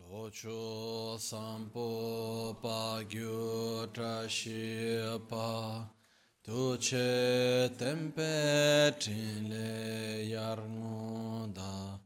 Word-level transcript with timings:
Locho 0.00 1.16
sampo 1.18 2.56
pa 2.60 3.02
gyu 3.08 3.86
trashi 3.92 4.98
pa 5.28 5.86
tuche 6.42 7.70
tempe 7.78 8.92
trile 8.98 10.26
yarnu 10.32 11.52
da 11.54 11.98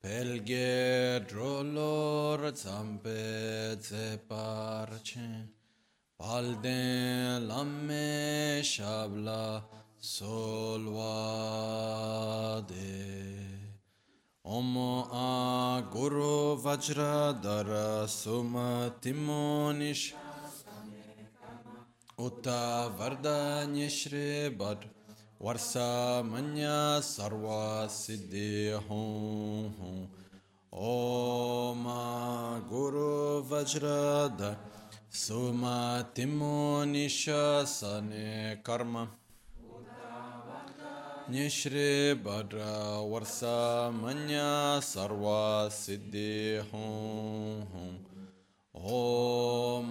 pelge 0.00 1.20
drolor 1.26 2.40
zampe 2.54 3.76
ze 3.80 4.18
parche 4.28 5.48
palden 6.18 7.48
lamme 7.48 8.62
shabla 8.62 9.64
solvade 9.98 10.96
Guru 15.90 16.54
Vajra 16.56 17.34
Dara 17.42 18.06
Sumatimonish 18.06 20.14
Uta 22.16 22.92
Vardanya 22.96 23.90
Shri 23.90 24.50
Bad 24.50 24.84
Varsa 25.42 26.22
Manya 26.24 27.00
Sarva 27.02 27.88
Siddhi 27.88 28.70
Hum 28.86 29.74
Hum 29.80 30.08
Om 30.72 31.86
A 31.88 32.62
Guru 32.70 33.42
Vajra 33.42 34.28
Dara 34.38 34.58
Sumatimonish 35.10 37.26
Sane 37.66 38.60
Karma 38.62 39.08
Nishri 41.28 42.14
Bhadra 42.14 43.02
Varsa 43.02 43.92
Manya 43.92 44.78
Sarva 44.80 45.68
Siddhi 45.68 46.62
Hum 46.70 47.66
Hum 47.72 47.98
Om 48.72 49.90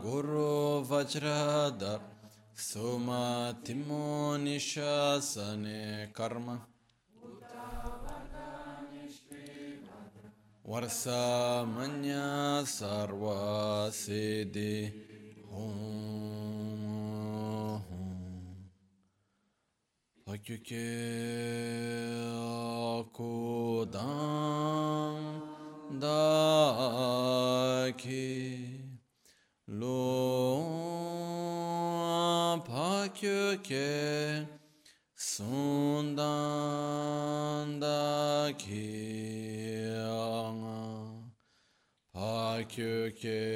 Guru 0.00 0.82
Vajradar 0.84 2.00
Suma 2.54 3.54
Timo 3.62 4.38
Nishasane 4.38 6.10
Karma 6.14 6.60
Varsa 10.66 11.66
Manya 11.66 12.62
Sarva 12.64 13.90
Siddhi 13.90 14.90
Hum 15.52 16.37
Pakyuke 20.28 20.92
akudan 23.00 23.96
daki 26.02 28.28
lo 29.80 30.04
pakyuke 32.68 33.88
sundan 35.16 36.20
daki 37.80 38.92
pakyuke 42.12 43.48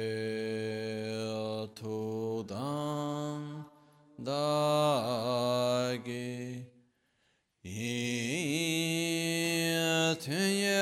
tudan 1.77 3.61
dagi 4.17 6.42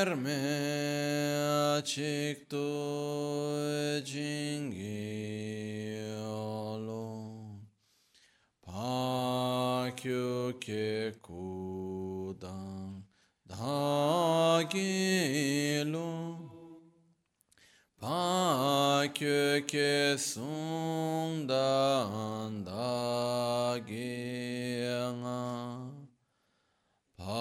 Yeterme 0.01 0.41
açık 1.77 2.49
tu 2.49 2.67
jingiolo 4.05 4.71
Pakyu 8.61 10.59
ke 10.61 11.13
kudan 11.21 13.03
dagilu 13.49 14.81
Pakyu 18.01 19.67
ke 19.67 20.17
sundan 20.17 21.71
dagilu 22.65 24.50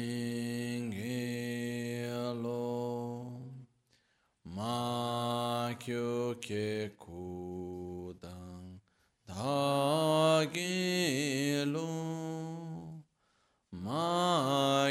Makyu 4.43 6.39
ke 6.41 6.91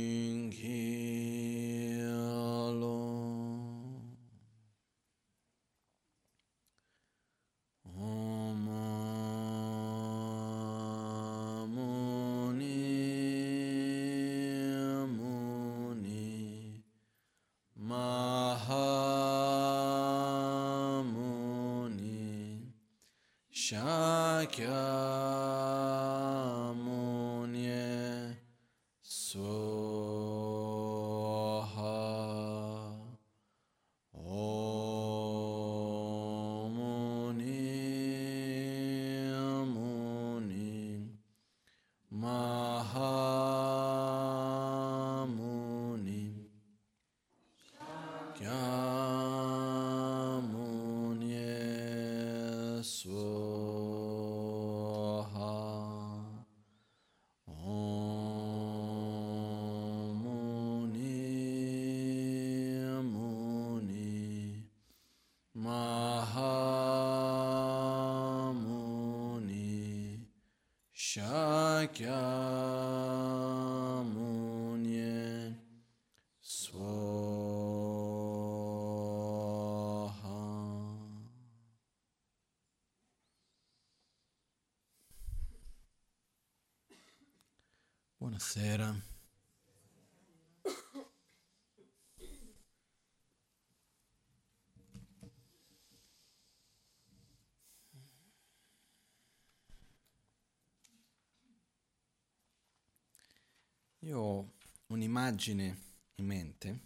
un'immagine 105.31 105.79
in 106.17 106.27
mente 106.27 106.81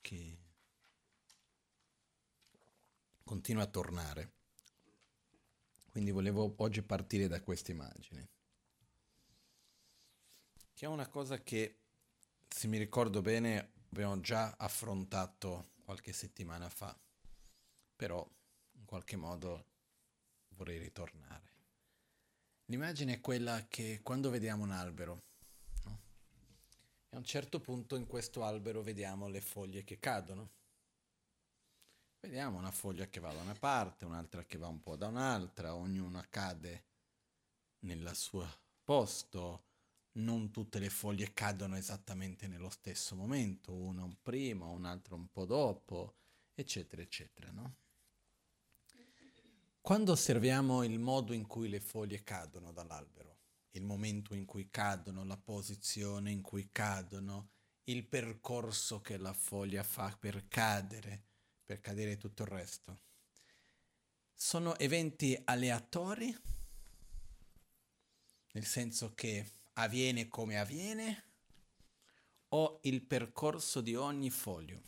che 0.00 0.38
continua 3.24 3.64
a 3.64 3.66
tornare. 3.66 4.34
Quindi 5.90 6.12
volevo 6.12 6.54
oggi 6.58 6.82
partire 6.82 7.26
da 7.26 7.40
questa 7.40 7.72
immagine. 7.72 8.28
Che 10.72 10.84
è 10.84 10.88
una 10.88 11.08
cosa 11.08 11.42
che, 11.42 11.80
se 12.46 12.68
mi 12.68 12.78
ricordo 12.78 13.22
bene, 13.22 13.72
abbiamo 13.90 14.20
già 14.20 14.54
affrontato 14.56 15.72
qualche 15.82 16.12
settimana 16.12 16.68
fa. 16.68 16.96
Però, 17.96 18.24
in 18.72 18.84
qualche 18.84 19.16
modo, 19.16 19.64
vorrei 20.50 20.78
ritornare. 20.78 21.54
L'immagine 22.66 23.14
è 23.14 23.20
quella 23.20 23.66
che 23.66 24.00
quando 24.02 24.30
vediamo 24.30 24.62
un 24.62 24.70
albero, 24.70 25.22
a 27.16 27.18
un 27.18 27.24
certo 27.24 27.60
punto 27.60 27.96
in 27.96 28.06
questo 28.06 28.44
albero 28.44 28.82
vediamo 28.82 29.26
le 29.26 29.40
foglie 29.40 29.84
che 29.84 29.98
cadono. 29.98 30.50
Vediamo 32.20 32.58
una 32.58 32.70
foglia 32.70 33.06
che 33.06 33.20
va 33.20 33.32
da 33.32 33.40
una 33.40 33.54
parte, 33.54 34.04
un'altra 34.04 34.44
che 34.44 34.58
va 34.58 34.68
un 34.68 34.82
po' 34.82 34.96
da 34.96 35.06
un'altra, 35.06 35.74
ognuna 35.74 36.26
cade 36.28 36.84
nel 37.80 38.14
suo 38.14 38.46
posto, 38.84 39.64
non 40.16 40.50
tutte 40.50 40.78
le 40.78 40.90
foglie 40.90 41.32
cadono 41.32 41.76
esattamente 41.76 42.48
nello 42.48 42.68
stesso 42.68 43.16
momento, 43.16 43.72
una 43.72 44.04
un 44.04 44.16
prima, 44.20 44.66
un'altra 44.66 45.14
un 45.14 45.28
po' 45.30 45.46
dopo, 45.46 46.16
eccetera, 46.54 47.00
eccetera, 47.00 47.50
no? 47.50 47.76
Quando 49.80 50.12
osserviamo 50.12 50.82
il 50.82 50.98
modo 50.98 51.32
in 51.32 51.46
cui 51.46 51.70
le 51.70 51.80
foglie 51.80 52.22
cadono 52.22 52.72
dall'albero, 52.72 53.35
il 53.76 53.84
momento 53.84 54.34
in 54.34 54.44
cui 54.44 54.70
cadono, 54.70 55.24
la 55.24 55.36
posizione 55.36 56.30
in 56.30 56.42
cui 56.42 56.70
cadono, 56.72 57.50
il 57.84 58.04
percorso 58.04 59.00
che 59.00 59.16
la 59.16 59.32
foglia 59.32 59.82
fa 59.82 60.16
per 60.18 60.48
cadere, 60.48 61.24
per 61.64 61.80
cadere 61.80 62.16
tutto 62.16 62.42
il 62.42 62.48
resto, 62.48 63.00
sono 64.34 64.76
eventi 64.78 65.40
aleatori, 65.44 66.36
nel 68.52 68.64
senso 68.64 69.14
che 69.14 69.50
avviene 69.74 70.28
come 70.28 70.58
avviene, 70.58 71.24
o 72.48 72.80
il 72.82 73.02
percorso 73.02 73.80
di 73.80 73.94
ogni 73.94 74.30
foglio, 74.30 74.82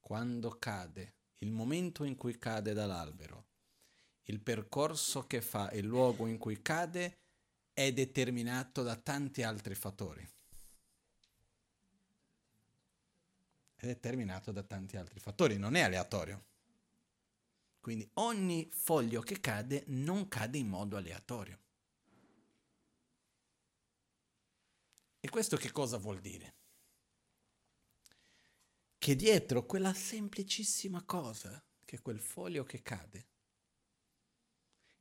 quando 0.00 0.58
cade, 0.58 1.14
il 1.38 1.50
momento 1.50 2.04
in 2.04 2.16
cui 2.16 2.38
cade 2.38 2.72
dall'albero 2.72 3.48
il 4.30 4.40
percorso 4.40 5.26
che 5.26 5.42
fa, 5.42 5.70
il 5.72 5.84
luogo 5.84 6.26
in 6.26 6.38
cui 6.38 6.62
cade 6.62 7.19
è 7.84 7.92
determinato 7.94 8.82
da 8.82 8.94
tanti 8.94 9.42
altri 9.42 9.74
fattori. 9.74 10.28
È 13.74 13.86
determinato 13.86 14.52
da 14.52 14.62
tanti 14.62 14.98
altri 14.98 15.18
fattori, 15.18 15.56
non 15.56 15.74
è 15.74 15.80
aleatorio. 15.80 16.44
Quindi 17.80 18.06
ogni 18.14 18.68
foglio 18.70 19.22
che 19.22 19.40
cade 19.40 19.84
non 19.86 20.28
cade 20.28 20.58
in 20.58 20.68
modo 20.68 20.98
aleatorio. 20.98 21.58
E 25.18 25.30
questo 25.30 25.56
che 25.56 25.72
cosa 25.72 25.96
vuol 25.96 26.20
dire? 26.20 26.54
Che 28.98 29.16
dietro 29.16 29.64
quella 29.64 29.94
semplicissima 29.94 31.02
cosa, 31.04 31.64
che 31.86 31.96
è 31.96 32.02
quel 32.02 32.20
foglio 32.20 32.64
che 32.64 32.82
cade, 32.82 33.29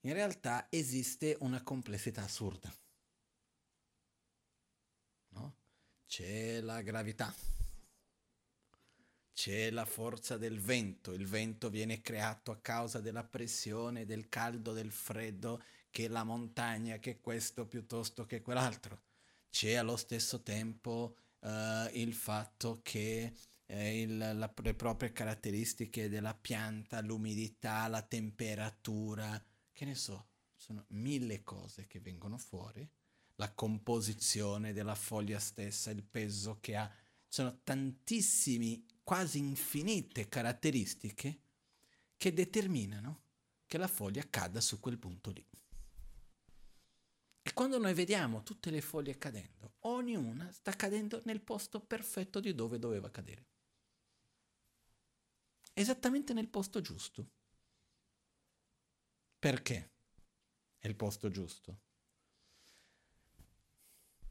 in 0.02 0.14
realtà 0.14 0.68
esiste 0.70 1.36
una 1.42 1.62
complessità 1.64 2.24
assurda. 2.24 2.74
No? 5.30 5.56
C'è 6.08 6.62
la 6.62 6.82
gravità, 6.82 7.34
c'è 9.34 9.70
la 9.70 9.86
forza 9.86 10.38
del 10.38 10.60
vento, 10.60 11.14
il 11.14 11.26
vento 11.26 11.70
viene 11.70 12.02
creato 12.02 12.52
a 12.52 12.60
causa 12.60 13.00
della 13.00 13.24
pressione, 13.24 14.06
del 14.06 14.28
caldo, 14.28 14.74
del 14.74 14.92
freddo, 14.92 15.64
che 15.90 16.08
la 16.08 16.24
montagna, 16.24 16.98
che 16.98 17.20
questo 17.20 17.66
piuttosto 17.66 18.26
che 18.26 18.42
quell'altro. 18.42 19.04
C'è 19.50 19.76
allo 19.76 19.96
stesso 19.96 20.42
tempo 20.44 21.16
uh, 21.40 21.88
il 21.94 22.14
fatto 22.14 22.82
che 22.84 23.34
eh, 23.66 24.02
il, 24.02 24.18
la, 24.18 24.54
le 24.62 24.74
proprie 24.74 25.12
caratteristiche 25.12 26.10
della 26.10 26.34
pianta, 26.34 27.02
l'umidità, 27.02 27.88
la 27.88 28.02
temperatura, 28.02 29.42
che 29.80 29.86
ne 29.86 29.96
so, 29.96 30.32
sono 30.58 30.84
mille 30.90 31.42
cose 31.42 31.88
che 31.88 32.02
vengono 32.02 32.38
fuori, 32.38 32.86
la 33.36 33.54
composizione 33.54 34.74
della 34.74 34.94
foglia 34.94 35.40
stessa, 35.40 35.90
il 35.90 36.04
peso 36.04 36.58
che 36.60 36.76
ha, 36.76 36.94
sono 37.30 37.62
tantissimi, 37.64 38.86
quasi 39.06 39.38
infinite 39.38 40.28
caratteristiche 40.28 41.40
che 42.18 42.34
determinano 42.34 43.22
che 43.66 43.78
la 43.78 43.88
foglia 43.88 44.28
cada 44.30 44.60
su 44.60 44.82
quel 44.82 45.00
punto 45.00 45.32
lì. 45.32 45.48
E 47.42 47.54
quando 47.54 47.78
noi 47.78 47.94
vediamo 47.94 48.44
tutte 48.44 48.72
le 48.72 48.82
foglie 48.82 49.18
cadendo, 49.18 49.76
ognuna 49.84 50.52
sta 50.52 50.76
cadendo 50.76 51.22
nel 51.24 51.40
posto 51.40 51.80
perfetto 51.80 52.42
di 52.42 52.54
dove 52.54 52.80
doveva 52.80 53.10
cadere. 53.10 53.48
Esattamente 55.72 56.34
nel 56.34 56.50
posto 56.50 56.82
giusto. 56.82 57.32
Perché 59.40 59.92
è 60.78 60.88
il 60.88 60.96
posto 60.96 61.30
giusto? 61.30 61.80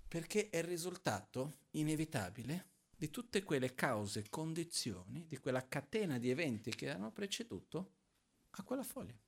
Perché 0.06 0.50
è 0.50 0.58
il 0.58 0.64
risultato 0.64 1.60
inevitabile 1.70 2.76
di 2.94 3.08
tutte 3.08 3.42
quelle 3.42 3.74
cause, 3.74 4.28
condizioni, 4.28 5.26
di 5.26 5.38
quella 5.38 5.66
catena 5.66 6.18
di 6.18 6.28
eventi 6.28 6.74
che 6.74 6.90
hanno 6.90 7.10
preceduto 7.10 7.94
a 8.50 8.62
quella 8.62 8.82
foglia. 8.82 9.18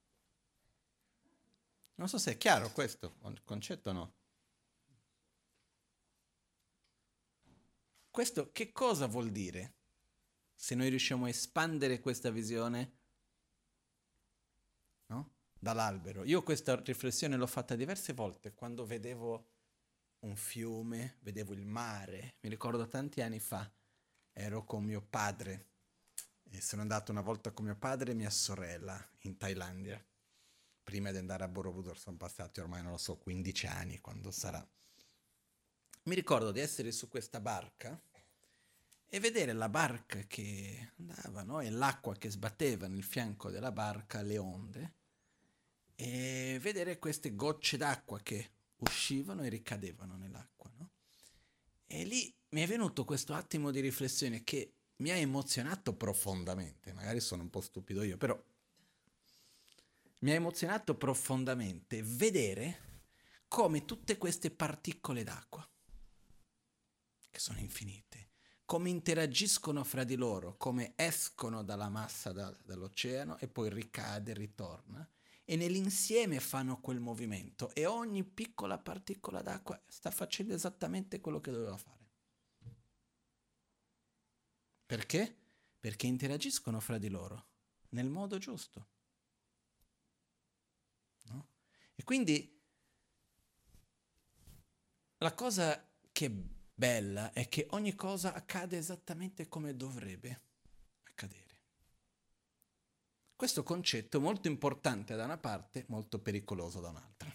Non 1.94 2.08
so 2.08 2.18
se 2.18 2.32
è 2.32 2.36
chiaro 2.36 2.72
questo 2.72 3.16
concetto 3.44 3.90
o 3.90 3.92
no. 3.92 4.14
Questo 8.10 8.50
che 8.52 8.72
cosa 8.72 9.06
vuol 9.06 9.30
dire? 9.30 9.76
Se 10.54 10.74
noi 10.74 10.90
riusciamo 10.90 11.24
a 11.24 11.28
espandere 11.30 12.00
questa 12.00 12.30
visione 12.30 12.98
dall'albero. 15.60 16.24
Io 16.24 16.42
questa 16.42 16.74
riflessione 16.80 17.36
l'ho 17.36 17.46
fatta 17.46 17.76
diverse 17.76 18.14
volte 18.14 18.54
quando 18.54 18.84
vedevo 18.86 19.48
un 20.20 20.34
fiume, 20.34 21.18
vedevo 21.20 21.52
il 21.52 21.64
mare. 21.64 22.36
Mi 22.40 22.48
ricordo 22.48 22.88
tanti 22.88 23.20
anni 23.20 23.38
fa, 23.38 23.70
ero 24.32 24.64
con 24.64 24.82
mio 24.82 25.02
padre 25.02 25.68
e 26.50 26.60
sono 26.60 26.82
andato 26.82 27.12
una 27.12 27.20
volta 27.20 27.52
con 27.52 27.66
mio 27.66 27.76
padre 27.76 28.12
e 28.12 28.14
mia 28.14 28.30
sorella 28.30 29.08
in 29.20 29.36
Thailandia. 29.36 30.02
Prima 30.82 31.12
di 31.12 31.18
andare 31.18 31.44
a 31.44 31.48
Borobudur 31.48 31.96
sono 31.96 32.16
passati 32.16 32.58
ormai, 32.58 32.82
non 32.82 32.92
lo 32.92 32.98
so, 32.98 33.18
15 33.18 33.66
anni, 33.66 34.00
quando 34.00 34.30
sarà. 34.30 34.66
Mi 36.04 36.14
ricordo 36.14 36.50
di 36.50 36.58
essere 36.58 36.90
su 36.90 37.06
questa 37.08 37.38
barca 37.38 38.02
e 39.06 39.20
vedere 39.20 39.52
la 39.52 39.68
barca 39.68 40.20
che 40.22 40.92
andava, 40.98 41.42
no? 41.42 41.60
E 41.60 41.70
l'acqua 41.70 42.16
che 42.16 42.30
sbatteva 42.30 42.88
nel 42.88 43.04
fianco 43.04 43.50
della 43.50 43.70
barca, 43.70 44.22
le 44.22 44.38
onde 44.38 44.94
e 46.02 46.58
vedere 46.62 46.98
queste 46.98 47.34
gocce 47.34 47.76
d'acqua 47.76 48.18
che 48.20 48.52
uscivano 48.76 49.42
e 49.42 49.50
ricadevano 49.50 50.16
nell'acqua. 50.16 50.72
No? 50.78 50.92
E 51.86 52.04
lì 52.04 52.34
mi 52.50 52.62
è 52.62 52.66
venuto 52.66 53.04
questo 53.04 53.34
attimo 53.34 53.70
di 53.70 53.80
riflessione 53.80 54.42
che 54.42 54.76
mi 54.96 55.10
ha 55.10 55.16
emozionato 55.16 55.94
profondamente, 55.94 56.94
magari 56.94 57.20
sono 57.20 57.42
un 57.42 57.50
po' 57.50 57.60
stupido 57.60 58.02
io, 58.02 58.16
però 58.16 58.42
mi 60.20 60.30
ha 60.30 60.34
emozionato 60.34 60.96
profondamente 60.96 62.02
vedere 62.02 63.02
come 63.46 63.84
tutte 63.84 64.16
queste 64.16 64.50
particole 64.50 65.22
d'acqua, 65.22 65.68
che 67.28 67.38
sono 67.38 67.58
infinite, 67.58 68.30
come 68.64 68.88
interagiscono 68.88 69.84
fra 69.84 70.04
di 70.04 70.16
loro, 70.16 70.56
come 70.56 70.94
escono 70.96 71.62
dalla 71.62 71.90
massa 71.90 72.32
da, 72.32 72.56
dall'oceano 72.64 73.36
e 73.36 73.48
poi 73.48 73.68
ricade, 73.68 74.32
ritorna, 74.32 75.06
e 75.50 75.56
nell'insieme 75.56 76.38
fanno 76.38 76.78
quel 76.78 77.00
movimento 77.00 77.74
e 77.74 77.84
ogni 77.84 78.22
piccola 78.22 78.78
particola 78.78 79.42
d'acqua 79.42 79.82
sta 79.88 80.12
facendo 80.12 80.54
esattamente 80.54 81.20
quello 81.20 81.40
che 81.40 81.50
doveva 81.50 81.76
fare. 81.76 82.08
Perché? 84.86 85.36
Perché 85.80 86.06
interagiscono 86.06 86.78
fra 86.78 86.98
di 86.98 87.08
loro 87.08 87.48
nel 87.90 88.08
modo 88.08 88.38
giusto. 88.38 88.86
No? 91.24 91.48
E 91.96 92.04
quindi 92.04 92.62
la 95.16 95.34
cosa 95.34 95.84
che 96.12 96.26
è 96.26 96.30
bella 96.30 97.32
è 97.32 97.48
che 97.48 97.66
ogni 97.70 97.96
cosa 97.96 98.34
accade 98.34 98.78
esattamente 98.78 99.48
come 99.48 99.74
dovrebbe 99.74 100.42
accadere. 101.02 101.49
Questo 103.40 103.62
concetto 103.62 104.18
è 104.18 104.20
molto 104.20 104.48
importante 104.48 105.16
da 105.16 105.24
una 105.24 105.38
parte, 105.38 105.86
molto 105.88 106.18
pericoloso 106.20 106.78
da 106.78 106.90
un'altra. 106.90 107.34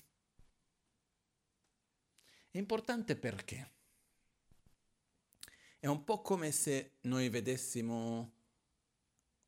È 2.51 2.59
importante 2.59 3.15
perché? 3.15 3.71
È 5.79 5.87
un 5.87 6.03
po' 6.03 6.21
come 6.21 6.51
se 6.51 6.97
noi 7.01 7.29
vedessimo, 7.29 8.33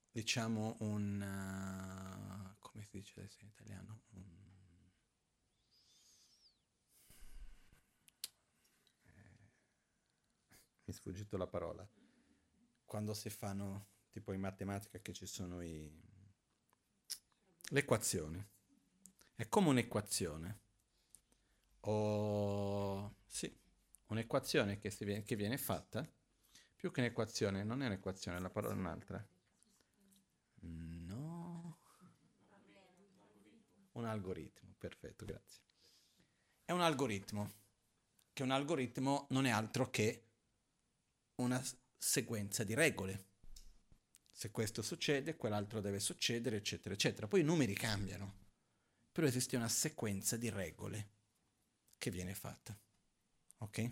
diciamo, 0.10 0.78
un... 0.80 1.22
Uh, 1.22 2.58
come 2.60 2.84
si 2.84 2.98
dice 2.98 3.20
adesso 3.20 3.38
in 3.42 3.50
italiano? 3.50 4.02
Un, 4.14 4.24
eh, 9.04 9.12
mi 10.86 10.86
è 10.86 10.92
sfuggito 10.92 11.38
la 11.38 11.46
parola. 11.46 11.88
Quando 12.84 13.14
si 13.14 13.30
fanno, 13.30 13.90
tipo 14.10 14.34
in 14.34 14.40
matematica 14.40 14.98
che 14.98 15.14
ci 15.14 15.28
sono 15.28 15.62
i... 15.62 16.07
le 17.70 17.80
equazioni. 17.80 18.46
È 19.36 19.48
come 19.48 19.70
un'equazione. 19.70 20.60
O... 21.82 23.16
sì, 23.26 23.56
un'equazione 24.08 24.80
che, 24.80 24.94
viene, 25.00 25.24
che 25.24 25.36
viene 25.36 25.58
fatta 25.58 26.08
più 26.78 26.92
che 26.92 27.00
un'equazione, 27.00 27.64
non 27.64 27.82
è 27.82 27.88
un'equazione, 27.88 28.40
la 28.40 28.52
parola 28.52 28.76
è 28.76 28.78
un'altra. 28.78 29.28
No. 30.60 31.78
Un 33.94 34.06
algoritmo, 34.06 34.76
perfetto, 34.78 35.26
grazie. 35.26 35.64
È 36.64 36.72
un 36.72 36.82
algoritmo, 36.82 37.52
che 38.32 38.44
un 38.44 38.52
algoritmo 38.52 39.26
non 39.32 39.48
è 39.48 39.50
altro 39.50 39.90
che 39.90 40.28
una 41.36 41.60
sequenza 41.98 42.64
di 42.64 42.76
regole. 42.76 43.26
Se 44.38 44.52
questo 44.52 44.84
succede, 44.84 45.36
quell'altro 45.36 45.82
deve 45.82 46.00
succedere, 46.00 46.58
eccetera, 46.58 46.94
eccetera. 46.94 47.28
Poi 47.28 47.40
i 47.40 47.44
numeri 47.44 47.74
cambiano, 47.74 48.36
però 49.12 49.26
esiste 49.26 49.56
una 49.56 49.68
sequenza 49.68 50.38
di 50.38 50.52
regole 50.52 51.10
che 51.98 52.12
viene 52.12 52.36
fatta. 52.36 52.78
Ok? 53.58 53.92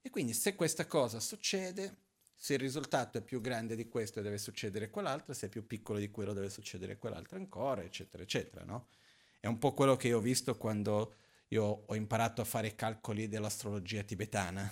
E 0.00 0.10
quindi 0.10 0.32
se 0.32 0.56
questa 0.56 0.88
cosa 0.88 1.20
succede, 1.20 1.98
se 2.34 2.54
il 2.54 2.58
risultato 2.58 3.18
è 3.18 3.22
più 3.22 3.40
grande 3.40 3.76
di 3.76 3.86
questo 3.86 4.20
deve 4.22 4.38
succedere 4.38 4.90
quell'altro, 4.90 5.32
se 5.34 5.46
è 5.46 5.48
più 5.48 5.64
piccolo 5.68 6.00
di 6.00 6.10
quello 6.10 6.32
deve 6.32 6.50
succedere 6.50 6.98
quell'altro 6.98 7.36
ancora, 7.38 7.84
eccetera, 7.84 8.24
eccetera, 8.24 8.64
no? 8.64 8.88
È 9.38 9.46
un 9.46 9.60
po' 9.60 9.72
quello 9.72 9.94
che 9.94 10.08
io 10.08 10.18
ho 10.18 10.20
visto 10.20 10.56
quando 10.56 11.14
io 11.50 11.84
ho 11.86 11.94
imparato 11.94 12.40
a 12.40 12.44
fare 12.44 12.66
i 12.66 12.74
calcoli 12.74 13.28
dell'astrologia 13.28 14.02
tibetana, 14.02 14.68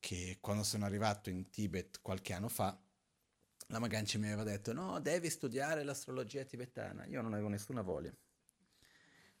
che 0.00 0.38
quando 0.40 0.62
sono 0.62 0.86
arrivato 0.86 1.28
in 1.28 1.50
Tibet 1.50 2.00
qualche 2.00 2.32
anno 2.32 2.48
fa, 2.48 2.80
la 3.68 3.78
Maganci 3.78 4.18
mi 4.18 4.26
aveva 4.26 4.42
detto 4.42 4.72
no, 4.72 5.00
devi 5.00 5.30
studiare 5.30 5.82
l'astrologia 5.82 6.44
tibetana. 6.44 7.06
Io 7.06 7.22
non 7.22 7.32
avevo 7.32 7.48
nessuna 7.48 7.82
voglia. 7.82 8.14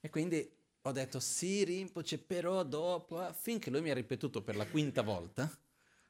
E 0.00 0.10
quindi 0.10 0.62
ho 0.82 0.92
detto 0.92 1.18
sì, 1.18 1.64
Rinpoche, 1.64 2.18
però 2.18 2.62
dopo, 2.62 3.32
finché 3.32 3.70
lui 3.70 3.80
mi 3.80 3.90
ha 3.90 3.94
ripetuto 3.94 4.42
per 4.42 4.54
la 4.54 4.66
quinta 4.66 5.02
volta, 5.02 5.50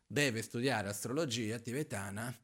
deve 0.06 0.42
studiare 0.42 0.88
astrologia 0.88 1.58
tibetana, 1.58 2.36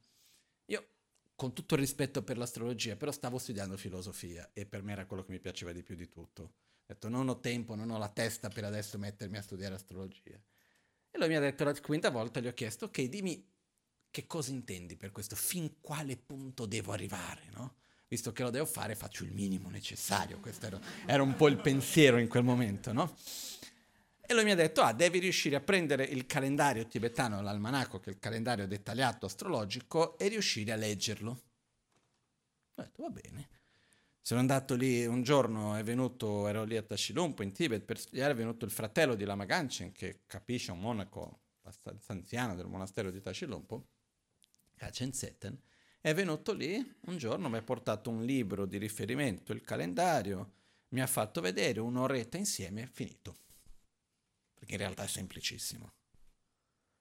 io 0.67 0.89
con 1.35 1.53
tutto 1.53 1.75
il 1.75 1.81
rispetto 1.81 2.23
per 2.23 2.39
l'astrologia, 2.39 2.95
però 2.95 3.11
stavo 3.11 3.39
studiando 3.39 3.77
filosofia 3.77 4.51
e 4.53 4.65
per 4.65 4.83
me 4.83 4.93
era 4.93 5.07
quello 5.07 5.25
che 5.25 5.33
mi 5.33 5.41
piaceva 5.41 5.73
di 5.73 5.83
più 5.83 5.97
di 5.97 6.09
tutto. 6.09 6.43
Ho 6.43 6.85
detto 6.87 7.09
non 7.09 7.29
ho 7.29 7.41
tempo, 7.41 7.75
non 7.75 7.91
ho 7.91 7.99
la 7.99 8.09
testa 8.09 8.49
per 8.49 8.65
adesso 8.65 8.97
mettermi 8.99 9.37
a 9.37 9.43
studiare 9.43 9.75
astrologia. 9.75 10.41
E 11.11 11.19
lui 11.19 11.27
mi 11.27 11.35
ha 11.35 11.41
detto 11.41 11.65
la 11.65 11.75
quinta 11.81 12.11
volta, 12.11 12.39
gli 12.39 12.47
ho 12.47 12.55
chiesto, 12.55 12.85
ok, 12.85 13.03
dimmi 13.03 13.50
che 14.11 14.27
cosa 14.27 14.51
intendi 14.51 14.97
per 14.97 15.13
questo, 15.13 15.37
fin 15.37 15.81
quale 15.81 16.17
punto 16.17 16.67
devo 16.67 16.93
arrivare, 16.93 17.43
no? 17.53 17.77
visto 18.11 18.33
che 18.33 18.43
lo 18.43 18.51
devo 18.51 18.67
fare, 18.67 18.97
faccio 18.97 19.23
il 19.23 19.33
minimo 19.33 19.71
necessario. 19.71 20.41
Questo 20.41 20.67
era, 20.67 20.81
era 21.07 21.23
un 21.23 21.37
po' 21.37 21.47
il 21.47 21.59
pensiero 21.59 22.19
in 22.19 22.27
quel 22.27 22.43
momento, 22.43 22.93
no? 22.93 23.17
E 24.21 24.35
lui 24.35 24.43
mi 24.43 24.51
ha 24.51 24.57
detto, 24.57 24.83
ah, 24.83 24.93
devi 24.93 25.21
riuscire 25.21 25.55
a 25.55 25.61
prendere 25.61 26.05
il 26.05 26.27
calendario 26.27 26.87
tibetano, 26.87 27.41
l'almanacco, 27.41 28.01
che 28.01 28.11
è 28.11 28.13
il 28.13 28.19
calendario 28.19 28.67
dettagliato 28.67 29.27
astrologico, 29.27 30.19
e 30.19 30.27
riuscire 30.27 30.73
a 30.73 30.77
leggerlo. 30.77 31.31
Ho 32.75 32.83
detto, 32.83 33.03
va 33.03 33.11
bene. 33.11 33.49
Sono 34.21 34.41
andato 34.41 34.75
lì 34.75 35.07
un 35.07 35.23
giorno, 35.23 35.77
è 35.77 35.85
venuto, 35.85 36.49
ero 36.49 36.65
lì 36.65 36.77
a 36.77 36.83
Tashilumpo 36.83 37.43
in 37.43 37.53
Tibet 37.53 37.83
per 37.83 37.99
studiare, 37.99 38.33
è 38.33 38.37
venuto 38.37 38.65
il 38.65 38.71
fratello 38.73 39.15
di 39.15 39.25
Lama 39.25 39.45
Ganchen, 39.45 39.93
che 39.93 40.23
capisce, 40.27 40.73
un 40.73 40.81
monaco 40.81 41.43
abbastanza 41.63 42.13
anziano 42.13 42.57
del 42.57 42.67
monastero 42.67 43.11
di 43.11 43.21
Tashilumpo, 43.21 43.87
Seten, 45.13 45.61
è 46.01 46.15
venuto 46.15 46.55
lì 46.55 46.75
un 47.03 47.19
giorno, 47.19 47.51
mi 47.51 47.59
ha 47.59 47.63
portato 47.63 48.09
un 48.09 48.25
libro 48.25 48.65
di 48.65 48.79
riferimento, 48.79 49.53
il 49.53 49.61
calendario, 49.61 50.55
mi 50.89 51.03
ha 51.03 51.07
fatto 51.07 51.43
vedere 51.43 51.81
un'oretta 51.81 52.39
insieme, 52.39 52.89
finito. 52.91 53.37
Perché 54.55 54.73
in 54.73 54.79
realtà 54.79 55.05
è 55.05 55.07
semplicissimo. 55.07 55.93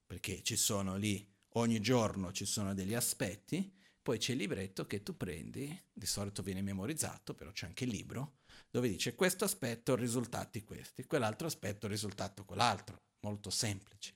Perché 0.06 0.44
ci 0.44 0.58
sono 0.58 0.98
lì, 0.98 1.26
ogni 1.54 1.80
giorno 1.80 2.34
ci 2.34 2.46
sono 2.46 2.74
degli 2.74 2.94
aspetti, 2.94 3.74
poi 4.02 4.18
c'è 4.18 4.34
il 4.34 4.40
libretto 4.40 4.86
che 4.86 5.02
tu 5.02 5.16
prendi, 5.16 5.82
di 5.92 6.06
solito 6.06 6.42
viene 6.42 6.62
memorizzato, 6.62 7.34
però 7.34 7.52
c'è 7.52 7.68
anche 7.68 7.86
il 7.86 7.92
libro, 7.92 8.40
dove 8.70 8.90
dice 8.90 9.16
questo 9.16 9.46
aspetto, 9.46 9.96
risultati 9.96 10.64
questi, 10.64 11.06
quell'altro 11.06 11.48
aspetto, 11.48 11.88
risultato 11.88 12.44
quell'altro. 12.44 13.02
Molto 13.22 13.50
semplice. 13.50 14.16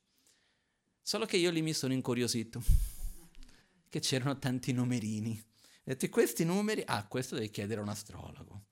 Solo 1.02 1.26
che 1.26 1.38
io 1.38 1.52
lì 1.52 1.62
mi 1.62 1.74
sono 1.74 1.94
incuriosito 1.94 2.92
che 3.94 4.00
c'erano 4.00 4.40
tanti 4.40 4.72
numerini. 4.72 5.40
Ho 5.40 5.82
detto, 5.84 6.10
questi 6.10 6.44
numeri, 6.44 6.82
ah, 6.84 7.06
questo 7.06 7.36
devi 7.36 7.52
chiedere 7.52 7.80
a 7.80 7.84
un 7.84 7.90
astrologo. 7.90 8.64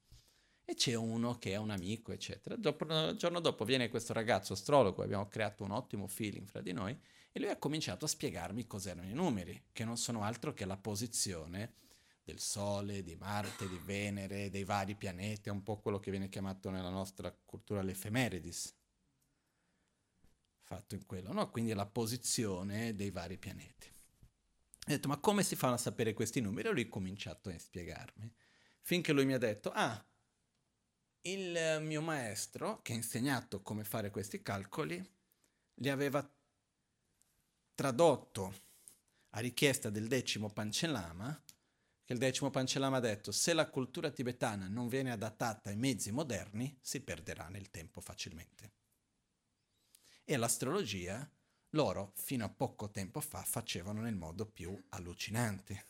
E 0.66 0.74
c'è 0.74 0.96
uno 0.96 1.38
che 1.38 1.52
è 1.52 1.58
un 1.58 1.70
amico, 1.70 2.12
eccetera. 2.12 2.56
Dopo, 2.56 2.86
il 2.86 3.16
giorno 3.18 3.40
dopo 3.40 3.64
viene 3.64 3.88
questo 3.90 4.14
ragazzo 4.14 4.54
astrologo, 4.54 5.04
abbiamo 5.04 5.28
creato 5.28 5.64
un 5.64 5.70
ottimo 5.70 6.08
feeling 6.08 6.48
fra 6.48 6.62
di 6.62 6.72
noi, 6.72 7.00
e 7.32 7.40
lui 7.40 7.50
ha 7.50 7.58
cominciato 7.58 8.06
a 8.06 8.08
spiegarmi 8.08 8.66
cos'erano 8.66 9.08
i 9.08 9.14
numeri, 9.14 9.66
che 9.72 9.86
non 9.86 9.96
sono 9.96 10.24
altro 10.24 10.56
che 10.56 10.66
la 10.66 10.78
posizione 10.78 11.76
del 12.24 12.40
Sole, 12.40 13.04
di 13.04 13.16
Marte, 13.16 13.70
di 13.70 13.80
Venere, 13.86 14.50
dei 14.50 14.64
vari 14.64 14.96
pianeti, 14.96 15.50
è 15.50 15.52
un 15.52 15.62
po' 15.62 15.78
quello 15.82 16.00
che 16.00 16.10
viene 16.10 16.30
chiamato 16.30 16.72
nella 16.72 16.90
nostra 16.90 17.32
cultura 17.46 17.84
l'efemeridis, 17.84 18.76
fatto 20.64 20.96
in 20.96 21.06
quello, 21.06 21.32
no? 21.32 21.52
Quindi 21.52 21.74
la 21.74 21.86
posizione 21.86 22.96
dei 22.96 23.12
vari 23.12 23.38
pianeti. 23.38 23.91
Ho 24.88 24.90
detto, 24.90 25.08
ma 25.08 25.18
come 25.18 25.44
si 25.44 25.56
fanno 25.56 25.76
a 25.76 25.78
sapere 25.78 26.14
questi 26.14 26.42
numeri? 26.42 26.68
E 26.68 26.72
lui 26.72 26.82
ha 26.84 26.90
cominciato 26.90 27.50
a 27.50 27.58
spiegarmi. 27.58 28.34
Finché 28.82 29.14
lui 29.14 29.26
mi 29.26 29.34
ha 29.34 29.38
detto, 29.38 29.72
ah, 29.72 30.04
il 31.22 31.80
mio 31.82 32.02
maestro, 32.02 32.82
che 32.82 32.94
ha 32.94 32.96
insegnato 32.96 33.62
come 33.62 33.84
fare 33.84 34.10
questi 34.10 34.42
calcoli, 34.42 35.04
li 35.76 35.90
aveva 35.90 36.28
tradotto 37.76 38.70
a 39.30 39.40
richiesta 39.40 39.90
del 39.90 40.08
decimo 40.08 40.50
Pancellama, 40.50 41.44
che 42.04 42.14
il 42.14 42.20
decimo 42.20 42.50
Pancellama 42.50 42.98
ha 42.98 43.02
detto, 43.02 43.32
se 43.32 43.54
la 43.54 43.70
cultura 43.70 44.10
tibetana 44.10 44.68
non 44.68 44.88
viene 44.88 45.12
adattata 45.12 45.70
ai 45.70 45.78
mezzi 45.78 46.12
moderni, 46.12 46.78
si 46.82 47.02
perderà 47.02 47.48
nel 47.50 47.70
tempo 47.70 48.02
facilmente. 48.02 48.74
E 50.24 50.38
l'astrologia 50.38 51.30
loro 51.72 52.12
fino 52.16 52.46
a 52.46 52.50
poco 52.50 52.90
tempo 52.90 53.20
fa 53.22 53.44
facevano 53.44 54.02
nel 54.02 54.16
modo 54.16 54.46
più 54.46 54.78
allucinante, 54.90 55.86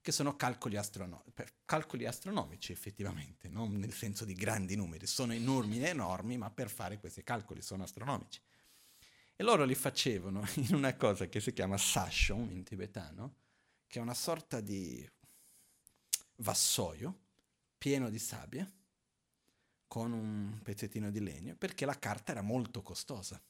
che 0.00 0.12
sono 0.12 0.36
calcoli, 0.36 0.76
astrono- 0.76 1.24
calcoli 1.64 2.06
astronomici 2.06 2.72
effettivamente, 2.72 3.48
non 3.48 3.76
nel 3.76 3.92
senso 3.92 4.24
di 4.24 4.34
grandi 4.34 4.76
numeri, 4.76 5.06
sono 5.06 5.32
enormi 5.32 5.82
e 5.82 5.88
enormi, 5.88 6.36
ma 6.36 6.50
per 6.50 6.70
fare 6.70 6.98
questi 6.98 7.22
calcoli 7.22 7.62
sono 7.62 7.82
astronomici. 7.82 8.40
E 9.34 9.42
loro 9.42 9.64
li 9.64 9.74
facevano 9.74 10.46
in 10.56 10.74
una 10.74 10.94
cosa 10.96 11.26
che 11.26 11.40
si 11.40 11.52
chiama 11.52 11.76
sashon 11.76 12.50
in 12.50 12.62
tibetano, 12.62 13.34
che 13.86 13.98
è 13.98 14.02
una 14.02 14.14
sorta 14.14 14.60
di 14.60 15.08
vassoio 16.36 17.24
pieno 17.78 18.10
di 18.10 18.18
sabbia 18.18 18.70
con 19.86 20.12
un 20.12 20.60
pezzettino 20.62 21.10
di 21.10 21.20
legno, 21.20 21.54
perché 21.56 21.84
la 21.84 21.98
carta 21.98 22.32
era 22.32 22.42
molto 22.42 22.82
costosa. 22.82 23.40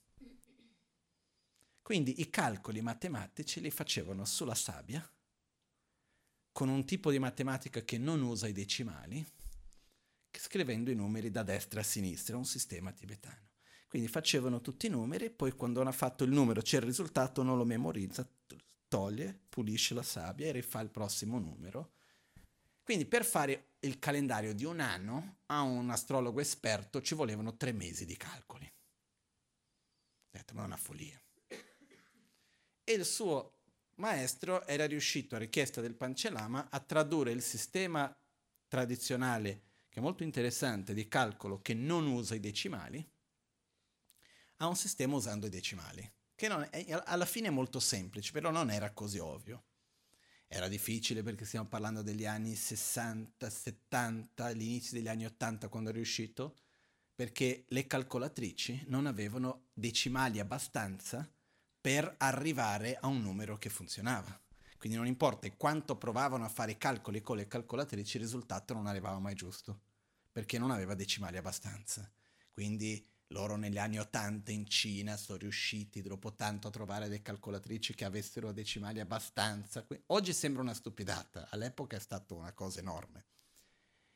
Quindi 1.87 2.21
i 2.21 2.31
calcoli 2.31 2.81
matematici 2.81 3.61
li 3.61 3.71
facevano 3.71 4.25
sulla 4.25 4.57
sabbia, 4.57 5.09
con 6.51 6.69
un 6.69 6.85
tipo 6.85 7.13
di 7.13 7.21
matematica 7.21 7.81
che 7.83 7.97
non 7.97 8.23
usa 8.23 8.49
i 8.49 8.53
decimali, 8.53 9.25
scrivendo 10.37 10.91
i 10.91 10.97
numeri 10.97 11.31
da 11.31 11.45
destra 11.45 11.83
a 11.83 11.85
sinistra, 11.85 12.37
un 12.37 12.45
sistema 12.45 12.91
tibetano. 12.91 13.51
Quindi 13.87 14.09
facevano 14.09 14.61
tutti 14.61 14.87
i 14.87 14.89
numeri, 14.89 15.31
poi 15.31 15.53
quando 15.53 15.81
hanno 15.81 15.93
fatto 15.93 16.25
il 16.25 16.33
numero 16.33 16.61
c'è 16.61 16.79
il 16.79 16.83
risultato, 16.83 17.45
non 17.45 17.57
lo 17.57 17.65
memorizza, 17.65 18.29
toglie, 18.89 19.43
pulisce 19.49 19.95
la 19.95 20.03
sabbia 20.03 20.49
e 20.49 20.51
rifà 20.51 20.81
il 20.81 20.91
prossimo 20.91 21.39
numero. 21.39 21.93
Quindi 22.83 23.07
per 23.07 23.25
fare 23.25 23.75
il 23.79 24.01
calendario 24.01 24.55
di 24.55 24.65
un 24.65 24.81
anno 24.81 25.37
a 25.47 25.61
un 25.61 25.89
astrologo 25.89 26.41
esperto 26.41 27.01
ci 27.01 27.15
volevano 27.15 27.57
tre 27.57 27.71
mesi 27.71 28.05
di 28.05 28.17
calcoli. 28.17 28.67
Ho 28.67 30.31
detto, 30.33 30.53
ma 30.53 30.63
è 30.63 30.65
una 30.65 30.77
follia 30.77 31.21
e 32.89 32.93
il 32.93 33.05
suo 33.05 33.55
maestro 33.97 34.65
era 34.65 34.87
riuscito, 34.87 35.35
a 35.35 35.39
richiesta 35.39 35.81
del 35.81 35.97
Pancellama, 35.97 36.69
a 36.71 36.79
tradurre 36.79 37.33
il 37.33 37.43
sistema 37.43 38.17
tradizionale, 38.69 39.63
che 39.89 39.99
è 39.99 40.03
molto 40.03 40.23
interessante, 40.23 40.95
di 40.95 41.09
calcolo 41.09 41.61
che 41.61 41.75
non 41.75 42.07
usa 42.07 42.37
i 42.37 42.41
decimali, 42.41 43.05
a 44.59 44.69
un 44.69 44.77
sistema 44.77 45.17
usando 45.17 45.47
i 45.47 45.51
decimali. 45.51 46.09
che 46.37 46.47
è, 46.71 47.03
alla 47.07 47.27
fine 47.27 47.49
è 47.49 47.51
molto 47.51 47.81
semplice, 47.81 48.31
però 48.31 48.53
non 48.53 48.71
era 48.71 48.93
così 48.93 49.19
ovvio. 49.19 49.65
Era 50.47 50.69
difficile 50.69 51.25
perché 51.25 51.45
stiamo 51.45 51.67
parlando 51.67 52.03
degli 52.03 52.25
anni 52.25 52.55
60, 52.55 53.51
70, 53.51 54.51
l'inizio 54.51 54.97
degli 54.97 55.09
anni 55.09 55.25
80 55.25 55.67
quando 55.67 55.91
è 55.91 55.93
riuscito, 55.93 56.57
perché 57.17 57.65
le 57.67 57.89
calcolatrici 57.89 58.85
non 58.87 59.07
avevano 59.07 59.71
decimali 59.73 60.39
abbastanza 60.39 61.29
per 61.87 62.17
arrivare 62.19 62.97
a 62.97 63.07
un 63.07 63.23
numero 63.23 63.59
che 63.59 63.71
funzionava. 63.71 64.37
Quindi 64.77 64.99
non 64.99 65.07
importa 65.07 65.49
quanto 65.53 65.97
provavano 65.97 66.45
a 66.45 66.49
fare 66.49 66.73
i 66.73 66.79
calcoli 66.79 67.21
con 67.21 67.37
le 67.37 67.47
calcolatrici, 67.47 68.17
il 68.17 68.25
risultato 68.25 68.75
non 68.75 68.89
arrivava 68.89 69.21
mai 69.21 69.37
giusto, 69.37 69.83
perché 70.33 70.59
non 70.59 70.73
aveva 70.73 70.97
decimali 70.97 71.37
abbastanza. 71.37 72.11
Quindi 72.51 73.09
loro 73.29 73.55
negli 73.55 73.79
anni 73.79 74.01
80 74.01 74.51
in 74.51 74.67
Cina 74.67 75.17
sono 75.17 75.39
riusciti 75.39 76.03
dopo 76.03 76.35
tanto 76.35 76.67
a 76.67 76.73
trovare 76.73 77.05
delle 77.05 77.23
calcolatrici 77.23 77.95
che 77.95 78.05
avessero 78.05 78.51
decimali 78.51 78.99
abbastanza. 78.99 79.87
Oggi 80.07 80.33
sembra 80.33 80.63
una 80.63 80.75
stupidata, 80.75 81.47
all'epoca 81.51 81.95
è 81.95 82.01
stata 82.01 82.35
una 82.35 82.53
cosa 82.53 82.81
enorme. 82.81 83.27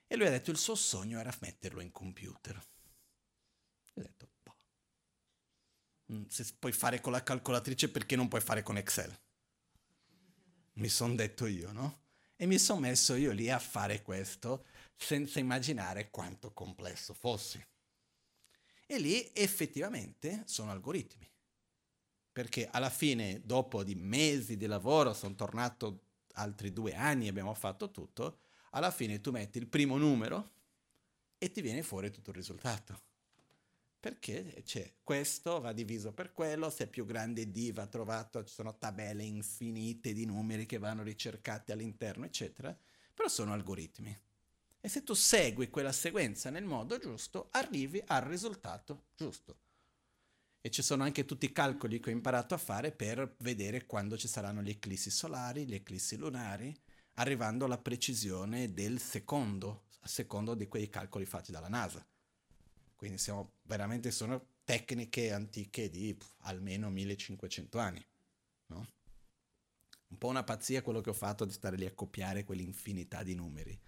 E 0.08 0.16
lui 0.16 0.26
ha 0.26 0.30
detto 0.30 0.50
il 0.50 0.58
suo 0.58 0.74
sogno 0.74 1.20
era 1.20 1.32
metterlo 1.40 1.80
in 1.80 1.92
computer. 1.92 2.56
Ho 2.56 4.00
detto, 4.00 4.28
se 6.28 6.46
puoi 6.58 6.72
fare 6.72 7.00
con 7.00 7.12
la 7.12 7.22
calcolatrice 7.22 7.90
perché 7.90 8.16
non 8.16 8.28
puoi 8.28 8.40
fare 8.40 8.62
con 8.62 8.76
Excel? 8.76 9.16
Mi 10.74 10.88
sono 10.88 11.14
detto 11.14 11.46
io, 11.46 11.72
no? 11.72 12.02
E 12.36 12.46
mi 12.46 12.58
sono 12.58 12.80
messo 12.80 13.14
io 13.14 13.32
lì 13.32 13.50
a 13.50 13.58
fare 13.58 14.02
questo 14.02 14.64
senza 14.96 15.38
immaginare 15.38 16.10
quanto 16.10 16.52
complesso 16.52 17.14
fosse. 17.14 17.68
E 18.86 18.98
lì 18.98 19.30
effettivamente 19.34 20.42
sono 20.46 20.70
algoritmi. 20.70 21.28
Perché 22.32 22.68
alla 22.68 22.90
fine, 22.90 23.40
dopo 23.44 23.84
di 23.84 23.94
mesi 23.94 24.56
di 24.56 24.66
lavoro, 24.66 25.12
sono 25.12 25.34
tornato 25.34 26.06
altri 26.34 26.72
due 26.72 26.94
anni, 26.94 27.28
abbiamo 27.28 27.54
fatto 27.54 27.90
tutto, 27.90 28.40
alla 28.70 28.90
fine 28.90 29.20
tu 29.20 29.30
metti 29.30 29.58
il 29.58 29.68
primo 29.68 29.96
numero 29.96 30.52
e 31.38 31.50
ti 31.50 31.60
viene 31.60 31.82
fuori 31.82 32.10
tutto 32.10 32.30
il 32.30 32.36
risultato. 32.36 33.08
Perché 34.00 34.62
c'è 34.64 34.94
questo, 35.02 35.60
va 35.60 35.74
diviso 35.74 36.14
per 36.14 36.32
quello, 36.32 36.70
se 36.70 36.84
è 36.84 36.86
più 36.88 37.04
grande 37.04 37.50
D 37.50 37.70
va 37.72 37.86
trovato, 37.86 38.42
ci 38.42 38.54
sono 38.54 38.78
tabelle 38.78 39.24
infinite 39.24 40.14
di 40.14 40.24
numeri 40.24 40.64
che 40.64 40.78
vanno 40.78 41.02
ricercati 41.02 41.70
all'interno, 41.70 42.24
eccetera, 42.24 42.74
però 43.12 43.28
sono 43.28 43.52
algoritmi. 43.52 44.18
E 44.80 44.88
se 44.88 45.02
tu 45.02 45.12
segui 45.12 45.68
quella 45.68 45.92
sequenza 45.92 46.48
nel 46.48 46.64
modo 46.64 46.98
giusto, 46.98 47.48
arrivi 47.50 48.02
al 48.06 48.22
risultato 48.22 49.08
giusto. 49.14 49.58
E 50.62 50.70
ci 50.70 50.80
sono 50.80 51.02
anche 51.02 51.26
tutti 51.26 51.44
i 51.44 51.52
calcoli 51.52 52.00
che 52.00 52.08
ho 52.08 52.12
imparato 52.12 52.54
a 52.54 52.58
fare 52.58 52.92
per 52.92 53.36
vedere 53.40 53.84
quando 53.84 54.16
ci 54.16 54.28
saranno 54.28 54.62
gli 54.62 54.70
eclissi 54.70 55.10
solari, 55.10 55.66
gli 55.66 55.74
eclissi 55.74 56.16
lunari, 56.16 56.74
arrivando 57.14 57.66
alla 57.66 57.78
precisione 57.78 58.72
del 58.72 58.98
secondo, 58.98 59.84
a 60.00 60.08
secondo 60.08 60.54
di 60.54 60.68
quei 60.68 60.88
calcoli 60.88 61.26
fatti 61.26 61.52
dalla 61.52 61.68
NASA. 61.68 62.06
Quindi 63.00 63.16
siamo 63.16 63.52
veramente 63.62 64.10
sono 64.10 64.58
tecniche 64.62 65.32
antiche 65.32 65.88
di 65.88 66.14
pff, 66.14 66.34
almeno 66.40 66.90
1500 66.90 67.78
anni. 67.78 68.06
No? 68.66 68.86
Un 70.08 70.18
po' 70.18 70.28
una 70.28 70.44
pazzia 70.44 70.82
quello 70.82 71.00
che 71.00 71.08
ho 71.08 71.14
fatto 71.14 71.46
di 71.46 71.52
stare 71.54 71.78
lì 71.78 71.86
a 71.86 71.94
copiare 71.94 72.44
quell'infinità 72.44 73.22
di 73.22 73.34
numeri. 73.34 73.80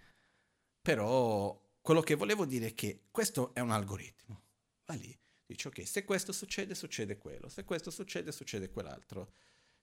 Però 0.81 1.63
quello 1.79 2.01
che 2.01 2.15
volevo 2.15 2.45
dire 2.45 2.69
è 2.69 2.73
che 2.73 3.03
questo 3.11 3.53
è 3.53 3.59
un 3.59 3.69
algoritmo. 3.69 4.41
Va 4.87 4.95
lì, 4.95 5.15
dice 5.45 5.67
ok, 5.67 5.87
se 5.87 6.05
questo 6.05 6.31
succede, 6.31 6.73
succede 6.73 7.19
quello, 7.19 7.49
se 7.49 7.63
questo 7.65 7.91
succede, 7.91 8.31
succede 8.31 8.71
quell'altro. 8.71 9.33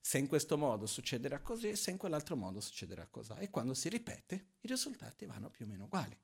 Se 0.01 0.19
in 0.19 0.27
questo 0.27 0.59
modo 0.59 0.87
succederà 0.87 1.39
così, 1.39 1.77
se 1.77 1.93
in 1.93 1.99
quell'altro 1.99 2.35
modo 2.35 2.61
succederà 2.61 3.07
così. 3.07 3.35
E 3.39 3.49
quando 3.49 3.75
si 3.75 3.89
ripete, 3.89 4.55
i 4.63 4.67
risultati 4.67 5.25
vanno 5.25 5.51
più 5.51 5.67
o 5.67 5.69
meno 5.69 5.85
uguali. 5.85 6.19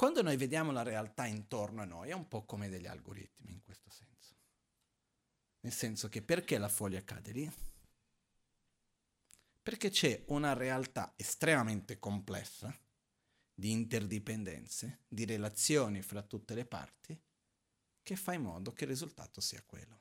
Quando 0.00 0.22
noi 0.22 0.38
vediamo 0.38 0.72
la 0.72 0.82
realtà 0.82 1.26
intorno 1.26 1.82
a 1.82 1.84
noi 1.84 2.08
è 2.08 2.14
un 2.14 2.26
po' 2.26 2.46
come 2.46 2.70
degli 2.70 2.86
algoritmi 2.86 3.52
in 3.52 3.60
questo 3.60 3.90
senso. 3.90 4.34
Nel 5.60 5.74
senso 5.74 6.08
che 6.08 6.22
perché 6.22 6.56
la 6.56 6.70
foglia 6.70 7.04
cade 7.04 7.32
lì? 7.32 7.52
Perché 9.60 9.90
c'è 9.90 10.24
una 10.28 10.54
realtà 10.54 11.12
estremamente 11.16 11.98
complessa 11.98 12.74
di 13.52 13.72
interdipendenze, 13.72 15.00
di 15.06 15.26
relazioni 15.26 16.00
fra 16.00 16.22
tutte 16.22 16.54
le 16.54 16.64
parti, 16.64 17.22
che 18.02 18.16
fa 18.16 18.32
in 18.32 18.40
modo 18.40 18.72
che 18.72 18.84
il 18.84 18.90
risultato 18.90 19.42
sia 19.42 19.62
quello. 19.66 20.00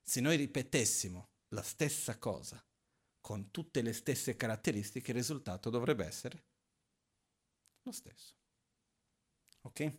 Se 0.00 0.22
noi 0.22 0.38
ripetessimo 0.38 1.28
la 1.48 1.62
stessa 1.62 2.16
cosa 2.16 2.66
con 3.20 3.50
tutte 3.50 3.82
le 3.82 3.92
stesse 3.92 4.34
caratteristiche, 4.34 5.10
il 5.10 5.18
risultato 5.18 5.68
dovrebbe 5.68 6.06
essere 6.06 6.44
lo 7.82 7.92
stesso. 7.92 8.42
Ok? 9.64 9.98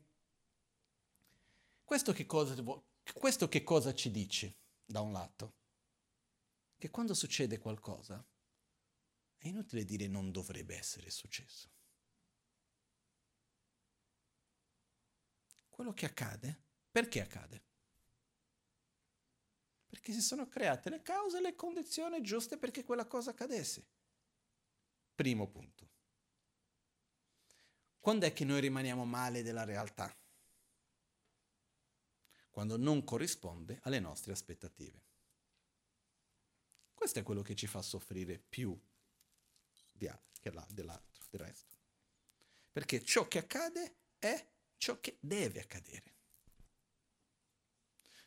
Questo 1.84 2.12
che 2.14 2.26
cosa, 2.26 2.56
questo 3.14 3.48
che 3.48 3.64
cosa 3.64 3.94
ci 3.94 4.10
dice 4.10 4.58
da 4.84 5.02
un 5.02 5.12
lato? 5.12 5.54
Che 6.78 6.90
quando 6.90 7.14
succede 7.14 7.60
qualcosa 7.60 8.26
è 9.38 9.48
inutile 9.48 9.86
dire 9.86 10.08
non 10.08 10.32
dovrebbe 10.32 10.76
essere 10.76 11.10
successo. 11.10 11.70
quello 15.76 15.92
che 15.92 16.06
accade, 16.06 16.64
perché 16.90 17.20
accade? 17.20 17.64
Perché 19.88 20.14
si 20.14 20.22
sono 20.22 20.48
create 20.48 20.90
le 20.90 21.02
cause 21.02 21.40
e 21.40 21.42
le 21.42 21.54
condizioni 21.54 22.22
giuste 22.22 22.58
perché 22.58 22.86
quella 22.86 23.06
cosa 23.06 23.32
accadesse. 23.32 23.86
Primo 25.14 25.50
punto. 25.50 25.95
Quando 28.06 28.28
è 28.28 28.34
che 28.34 28.46
noi 28.46 28.62
rimaniamo 28.62 29.04
male 29.04 29.42
della 29.42 29.64
realtà? 29.64 30.16
Quando 32.52 32.78
non 32.78 33.04
corrisponde 33.04 33.80
alle 33.82 34.00
nostre 34.00 34.32
aspettative. 34.32 35.02
Questo 36.94 37.18
è 37.18 37.24
quello 37.24 37.42
che 37.42 37.56
ci 37.56 37.66
fa 37.66 37.82
soffrire 37.82 38.38
più 38.38 38.80
dell'altro, 39.92 41.26
del 41.32 41.42
resto. 41.42 41.76
Perché 42.72 43.04
ciò 43.04 43.28
che 43.28 43.40
accade 43.40 43.96
è 44.20 44.50
ciò 44.78 45.00
che 45.00 45.18
deve 45.20 45.62
accadere. 45.62 46.16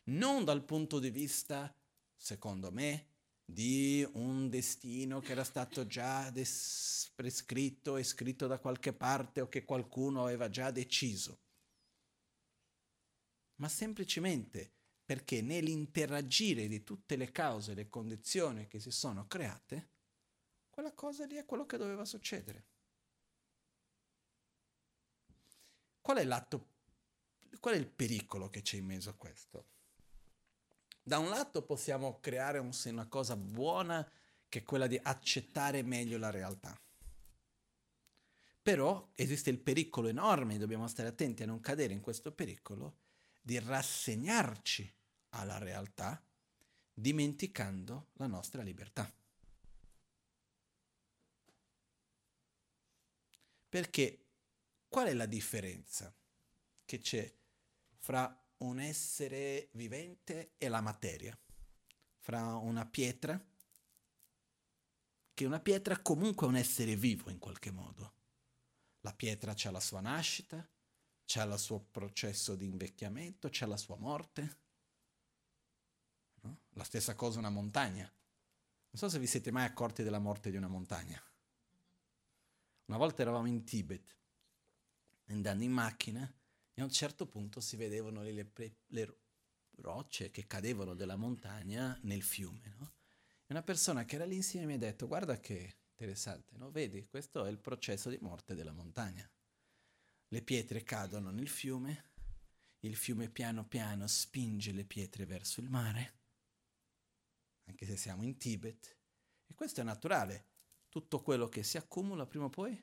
Non 0.06 0.42
dal 0.42 0.64
punto 0.64 0.98
di 0.98 1.10
vista, 1.10 1.72
secondo 2.16 2.72
me, 2.72 3.06
di 3.50 4.06
un 4.12 4.50
destino 4.50 5.20
che 5.20 5.32
era 5.32 5.42
stato 5.42 5.86
già 5.86 6.28
des- 6.28 7.10
prescritto 7.14 7.96
e 7.96 8.04
scritto 8.04 8.46
da 8.46 8.58
qualche 8.58 8.92
parte 8.92 9.40
o 9.40 9.48
che 9.48 9.64
qualcuno 9.64 10.24
aveva 10.24 10.50
già 10.50 10.70
deciso, 10.70 11.40
ma 13.54 13.68
semplicemente 13.68 14.74
perché 15.02 15.40
nell'interagire 15.40 16.68
di 16.68 16.84
tutte 16.84 17.16
le 17.16 17.32
cause 17.32 17.72
e 17.72 17.74
le 17.74 17.88
condizioni 17.88 18.66
che 18.66 18.80
si 18.80 18.90
sono 18.90 19.26
create, 19.26 19.92
quella 20.68 20.92
cosa 20.92 21.24
lì 21.24 21.36
è 21.36 21.46
quello 21.46 21.64
che 21.64 21.78
doveva 21.78 22.04
succedere. 22.04 22.66
Qual 26.02 26.18
è 26.18 26.24
l'atto, 26.24 26.68
qual 27.60 27.76
è 27.76 27.78
il 27.78 27.88
pericolo 27.88 28.50
che 28.50 28.60
c'è 28.60 28.76
in 28.76 28.84
mezzo 28.84 29.08
a 29.08 29.14
questo? 29.14 29.77
Da 31.08 31.16
un 31.16 31.30
lato 31.30 31.62
possiamo 31.62 32.20
creare 32.20 32.58
un, 32.58 32.70
una 32.84 33.06
cosa 33.06 33.34
buona 33.34 34.06
che 34.46 34.58
è 34.58 34.62
quella 34.62 34.86
di 34.86 35.00
accettare 35.02 35.82
meglio 35.82 36.18
la 36.18 36.28
realtà. 36.28 36.78
Però 38.60 39.08
esiste 39.14 39.48
il 39.48 39.58
pericolo 39.58 40.08
enorme, 40.08 40.58
dobbiamo 40.58 40.86
stare 40.86 41.08
attenti 41.08 41.42
a 41.42 41.46
non 41.46 41.60
cadere 41.60 41.94
in 41.94 42.02
questo 42.02 42.30
pericolo, 42.30 42.98
di 43.40 43.58
rassegnarci 43.58 44.94
alla 45.30 45.56
realtà 45.56 46.22
dimenticando 46.92 48.08
la 48.16 48.26
nostra 48.26 48.60
libertà. 48.60 49.10
Perché 53.66 54.24
Qual 54.88 55.06
è 55.06 55.14
la 55.14 55.26
differenza 55.26 56.14
che 56.84 56.98
c'è 56.98 57.30
fra 57.98 58.34
un 58.58 58.80
essere 58.80 59.68
vivente 59.72 60.54
e 60.58 60.68
la 60.68 60.80
materia? 60.80 61.38
Fra 62.18 62.56
una 62.56 62.86
pietra, 62.86 63.42
che 65.34 65.44
una 65.44 65.60
pietra 65.60 66.00
comunque 66.00 66.46
è 66.46 66.50
un 66.50 66.56
essere 66.56 66.96
vivo 66.96 67.30
in 67.30 67.38
qualche 67.38 67.70
modo. 67.70 68.14
La 69.00 69.12
pietra 69.12 69.54
ha 69.56 69.70
la 69.70 69.80
sua 69.80 70.00
nascita, 70.00 70.68
c'ha 71.24 71.44
il 71.44 71.58
suo 71.58 71.80
processo 71.80 72.56
di 72.56 72.66
invecchiamento, 72.66 73.48
c'ha 73.50 73.66
la 73.66 73.76
sua 73.76 73.96
morte. 73.96 74.58
No? 76.40 76.60
La 76.70 76.84
stessa 76.84 77.14
cosa 77.14 77.38
una 77.38 77.50
montagna. 77.50 78.02
Non 78.04 78.94
so 78.94 79.08
se 79.08 79.18
vi 79.18 79.26
siete 79.26 79.50
mai 79.50 79.64
accorti 79.64 80.02
della 80.02 80.18
morte 80.18 80.50
di 80.50 80.56
una 80.56 80.68
montagna. 80.68 81.22
Una 82.86 82.96
volta 82.96 83.22
eravamo 83.22 83.46
in 83.46 83.64
Tibet 83.64 84.16
andando 85.26 85.62
in 85.62 85.72
macchina 85.72 86.37
e 86.78 86.80
a 86.80 86.84
un 86.84 86.92
certo 86.92 87.26
punto 87.26 87.60
si 87.60 87.74
vedevano 87.74 88.22
le, 88.22 88.30
le, 88.30 88.76
le, 88.86 89.18
rocce 89.78 90.30
che 90.30 90.46
cadevano 90.46 90.94
dalla 90.94 91.16
montagna 91.16 91.98
nel 92.02 92.22
fiume. 92.22 92.74
No? 92.78 92.94
Una 93.46 93.64
persona 93.64 94.04
che 94.04 94.14
era 94.14 94.24
lì 94.24 94.36
insieme 94.36 94.66
mi 94.66 94.74
ha 94.74 94.78
detto, 94.78 95.08
guarda 95.08 95.40
che 95.40 95.78
interessante, 95.90 96.56
no? 96.56 96.70
vedi, 96.70 97.04
questo 97.08 97.44
è 97.44 97.50
il 97.50 97.58
processo 97.58 98.10
di 98.10 98.18
morte 98.20 98.54
della 98.54 98.70
montagna. 98.70 99.28
Le 100.28 100.42
pietre 100.42 100.84
cadono 100.84 101.30
nel 101.30 101.48
fiume, 101.48 102.12
il 102.80 102.94
fiume 102.94 103.28
piano 103.28 103.66
piano 103.66 104.06
spinge 104.06 104.70
le 104.70 104.84
pietre 104.84 105.26
verso 105.26 105.60
il 105.60 105.68
mare, 105.68 106.20
anche 107.64 107.86
se 107.86 107.96
siamo 107.96 108.22
in 108.22 108.36
Tibet, 108.36 108.98
e 109.48 109.54
questo 109.54 109.80
è 109.80 109.84
naturale. 109.84 110.46
Tutto 110.88 111.22
quello 111.22 111.48
che 111.48 111.64
si 111.64 111.76
accumula 111.76 112.24
prima 112.24 112.44
o 112.44 112.50
poi 112.50 112.80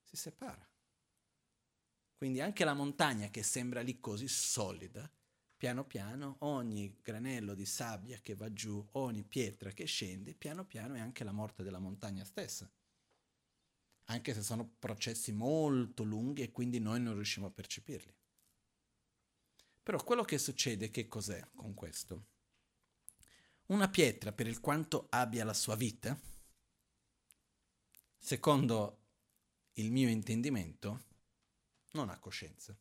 si 0.00 0.16
separa. 0.16 0.71
Quindi 2.22 2.40
anche 2.40 2.62
la 2.62 2.74
montagna 2.74 3.30
che 3.30 3.42
sembra 3.42 3.80
lì 3.80 3.98
così 3.98 4.28
solida, 4.28 5.10
piano 5.56 5.84
piano 5.84 6.36
ogni 6.42 6.98
granello 7.02 7.52
di 7.52 7.66
sabbia 7.66 8.20
che 8.22 8.36
va 8.36 8.52
giù, 8.52 8.86
ogni 8.92 9.24
pietra 9.24 9.72
che 9.72 9.86
scende, 9.86 10.32
piano 10.32 10.64
piano 10.64 10.94
è 10.94 11.00
anche 11.00 11.24
la 11.24 11.32
morte 11.32 11.64
della 11.64 11.80
montagna 11.80 12.24
stessa. 12.24 12.70
Anche 14.04 14.34
se 14.34 14.42
sono 14.44 14.64
processi 14.78 15.32
molto 15.32 16.04
lunghi 16.04 16.42
e 16.42 16.52
quindi 16.52 16.78
noi 16.78 17.00
non 17.00 17.14
riusciamo 17.14 17.48
a 17.48 17.50
percepirli. 17.50 18.14
Però 19.82 20.00
quello 20.04 20.22
che 20.22 20.38
succede, 20.38 20.92
che 20.92 21.08
cos'è 21.08 21.44
con 21.56 21.74
questo? 21.74 22.26
Una 23.66 23.88
pietra, 23.88 24.30
per 24.30 24.46
il 24.46 24.60
quanto 24.60 25.08
abbia 25.10 25.44
la 25.44 25.54
sua 25.54 25.74
vita, 25.74 26.16
secondo 28.16 29.00
il 29.72 29.90
mio 29.90 30.08
intendimento, 30.08 31.10
non 31.92 32.08
ha 32.10 32.18
coscienza. 32.18 32.76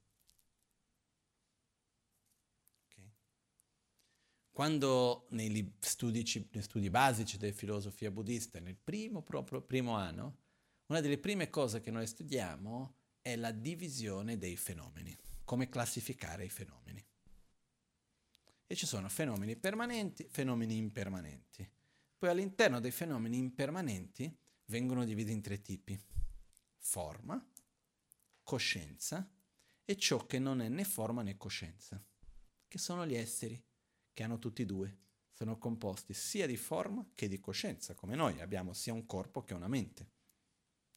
Okay. 2.85 3.11
Quando 4.51 5.27
negli 5.29 5.73
studi, 5.79 6.49
nei 6.51 6.63
studi 6.63 6.89
basici 6.89 7.37
della 7.37 7.53
filosofia 7.53 8.11
buddista, 8.11 8.59
nel 8.59 8.77
primo, 8.77 9.21
proprio 9.21 9.61
primo 9.61 9.95
anno, 9.95 10.37
una 10.87 10.99
delle 10.99 11.17
prime 11.17 11.49
cose 11.49 11.79
che 11.79 11.91
noi 11.91 12.05
studiamo 12.05 12.97
è 13.21 13.35
la 13.35 13.51
divisione 13.51 14.37
dei 14.37 14.57
fenomeni, 14.57 15.15
come 15.43 15.69
classificare 15.69 16.45
i 16.45 16.49
fenomeni. 16.49 17.05
E 18.67 18.75
ci 18.75 18.85
sono 18.85 19.09
fenomeni 19.09 19.55
permanenti, 19.55 20.27
fenomeni 20.29 20.77
impermanenti. 20.77 21.69
Poi 22.17 22.29
all'interno 22.29 22.79
dei 22.79 22.91
fenomeni 22.91 23.37
impermanenti 23.37 24.33
vengono 24.65 25.03
divisi 25.03 25.31
in 25.31 25.41
tre 25.41 25.61
tipi. 25.61 25.99
Forma, 26.77 27.50
coscienza 28.43 29.29
e 29.83 29.97
ciò 29.97 30.25
che 30.25 30.39
non 30.39 30.61
è 30.61 30.69
né 30.69 30.83
forma 30.83 31.21
né 31.21 31.37
coscienza, 31.37 32.03
che 32.67 32.77
sono 32.77 33.05
gli 33.05 33.15
esseri, 33.15 33.61
che 34.13 34.23
hanno 34.23 34.39
tutti 34.39 34.61
e 34.61 34.65
due. 34.65 34.99
Sono 35.31 35.57
composti 35.57 36.13
sia 36.13 36.45
di 36.45 36.57
forma 36.57 37.09
che 37.15 37.27
di 37.27 37.39
coscienza, 37.39 37.95
come 37.95 38.15
noi 38.15 38.41
abbiamo 38.41 38.73
sia 38.73 38.93
un 38.93 39.05
corpo 39.05 39.43
che 39.43 39.53
una 39.53 39.67
mente. 39.67 40.11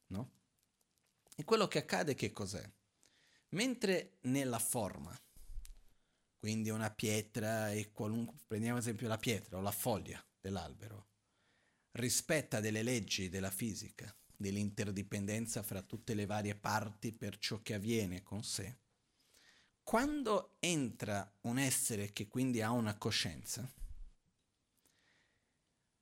No? 0.07 0.33
E 1.35 1.43
quello 1.43 1.67
che 1.67 1.79
accade 1.79 2.13
che 2.13 2.31
cos'è? 2.31 2.69
Mentre 3.49 4.19
nella 4.21 4.59
forma, 4.59 5.17
quindi 6.37 6.69
una 6.69 6.91
pietra 6.91 7.71
e 7.71 7.91
qualunque, 7.91 8.37
prendiamo 8.45 8.77
esempio 8.77 9.07
la 9.07 9.17
pietra 9.17 9.57
o 9.57 9.61
la 9.61 9.71
foglia 9.71 10.23
dell'albero, 10.39 11.09
rispetta 11.91 12.59
delle 12.59 12.83
leggi 12.83 13.29
della 13.29 13.51
fisica, 13.51 14.15
dell'interdipendenza 14.37 15.63
fra 15.63 15.81
tutte 15.81 16.13
le 16.13 16.25
varie 16.25 16.55
parti 16.55 17.11
per 17.11 17.37
ciò 17.37 17.61
che 17.61 17.73
avviene 17.73 18.23
con 18.23 18.43
sé, 18.43 18.77
quando 19.83 20.55
entra 20.59 21.31
un 21.41 21.59
essere 21.59 22.11
che 22.11 22.27
quindi 22.27 22.61
ha 22.61 22.71
una 22.71 22.97
coscienza, 22.97 23.71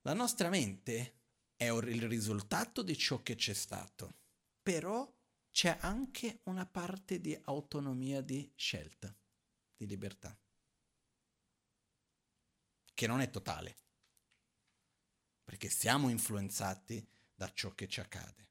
la 0.01 0.13
nostra 0.13 0.49
mente 0.49 1.19
è 1.55 1.65
il 1.65 2.07
risultato 2.07 2.81
di 2.81 2.97
ciò 2.97 3.21
che 3.21 3.35
c'è 3.35 3.53
stato, 3.53 4.15
però 4.61 5.09
c'è 5.51 5.77
anche 5.81 6.39
una 6.43 6.65
parte 6.65 7.19
di 7.19 7.37
autonomia 7.43 8.21
di 8.21 8.51
scelta, 8.55 9.13
di 9.75 9.85
libertà, 9.85 10.35
che 12.93 13.07
non 13.07 13.21
è 13.21 13.29
totale, 13.29 13.75
perché 15.43 15.69
siamo 15.69 16.09
influenzati 16.09 17.05
da 17.35 17.51
ciò 17.53 17.73
che 17.73 17.87
ci 17.87 17.99
accade. 17.99 18.49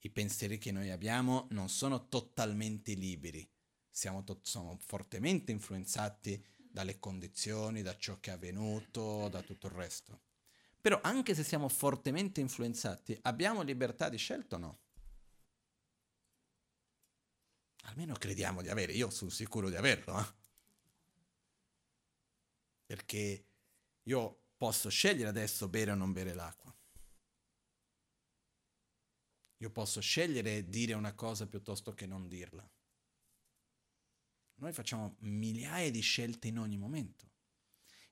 I 0.00 0.10
pensieri 0.10 0.58
che 0.58 0.70
noi 0.70 0.90
abbiamo 0.90 1.46
non 1.50 1.68
sono 1.68 2.08
totalmente 2.08 2.92
liberi, 2.94 3.48
siamo, 3.88 4.22
to- 4.24 4.40
sono 4.42 4.76
fortemente 4.78 5.52
influenzati 5.52 6.44
dalle 6.56 6.98
condizioni, 6.98 7.82
da 7.82 7.96
ciò 7.96 8.18
che 8.20 8.30
è 8.30 8.34
avvenuto, 8.34 9.28
da 9.28 9.40
tutto 9.42 9.68
il 9.68 9.72
resto. 9.72 10.22
Però 10.80 11.00
anche 11.02 11.34
se 11.34 11.44
siamo 11.44 11.68
fortemente 11.68 12.40
influenzati, 12.40 13.18
abbiamo 13.22 13.62
libertà 13.62 14.08
di 14.08 14.18
scelta 14.18 14.56
o 14.56 14.58
no? 14.58 14.78
Almeno 17.84 18.14
crediamo 18.14 18.60
di 18.60 18.68
avere, 18.68 18.92
io 18.92 19.08
sono 19.10 19.30
sicuro 19.30 19.70
di 19.70 19.76
averlo. 19.76 20.18
Eh? 20.18 20.26
Perché 22.86 23.46
io 24.02 24.42
posso 24.56 24.88
scegliere 24.88 25.28
adesso 25.28 25.68
bere 25.68 25.92
o 25.92 25.94
non 25.94 26.12
bere 26.12 26.34
l'acqua. 26.34 26.74
Io 29.58 29.70
posso 29.70 30.00
scegliere 30.00 30.68
dire 30.68 30.94
una 30.94 31.14
cosa 31.14 31.46
piuttosto 31.46 31.94
che 31.94 32.06
non 32.06 32.28
dirla. 32.28 32.68
Noi 34.56 34.72
facciamo 34.72 35.16
migliaia 35.20 35.90
di 35.90 36.00
scelte 36.00 36.48
in 36.48 36.58
ogni 36.58 36.76
momento. 36.76 37.32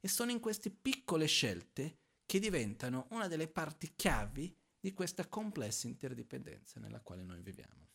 E 0.01 0.09
sono 0.09 0.31
in 0.31 0.41
queste 0.41 0.71
piccole 0.71 1.27
scelte 1.27 1.99
che 2.27 2.39
diventano 2.39 3.07
una 3.11 3.29
delle 3.29 3.49
parti 3.49 3.95
chiavi 3.95 4.57
di 4.81 4.93
questa 4.93 5.29
complessa 5.29 5.87
interdipendenza 5.87 6.81
nella 6.81 7.01
quale 7.01 7.23
noi 7.23 7.41
viviamo. 7.41 7.91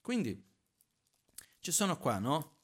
Quindi 0.00 0.50
ci 1.60 1.70
sono 1.70 1.96
qua, 1.96 2.18
no? 2.18 2.61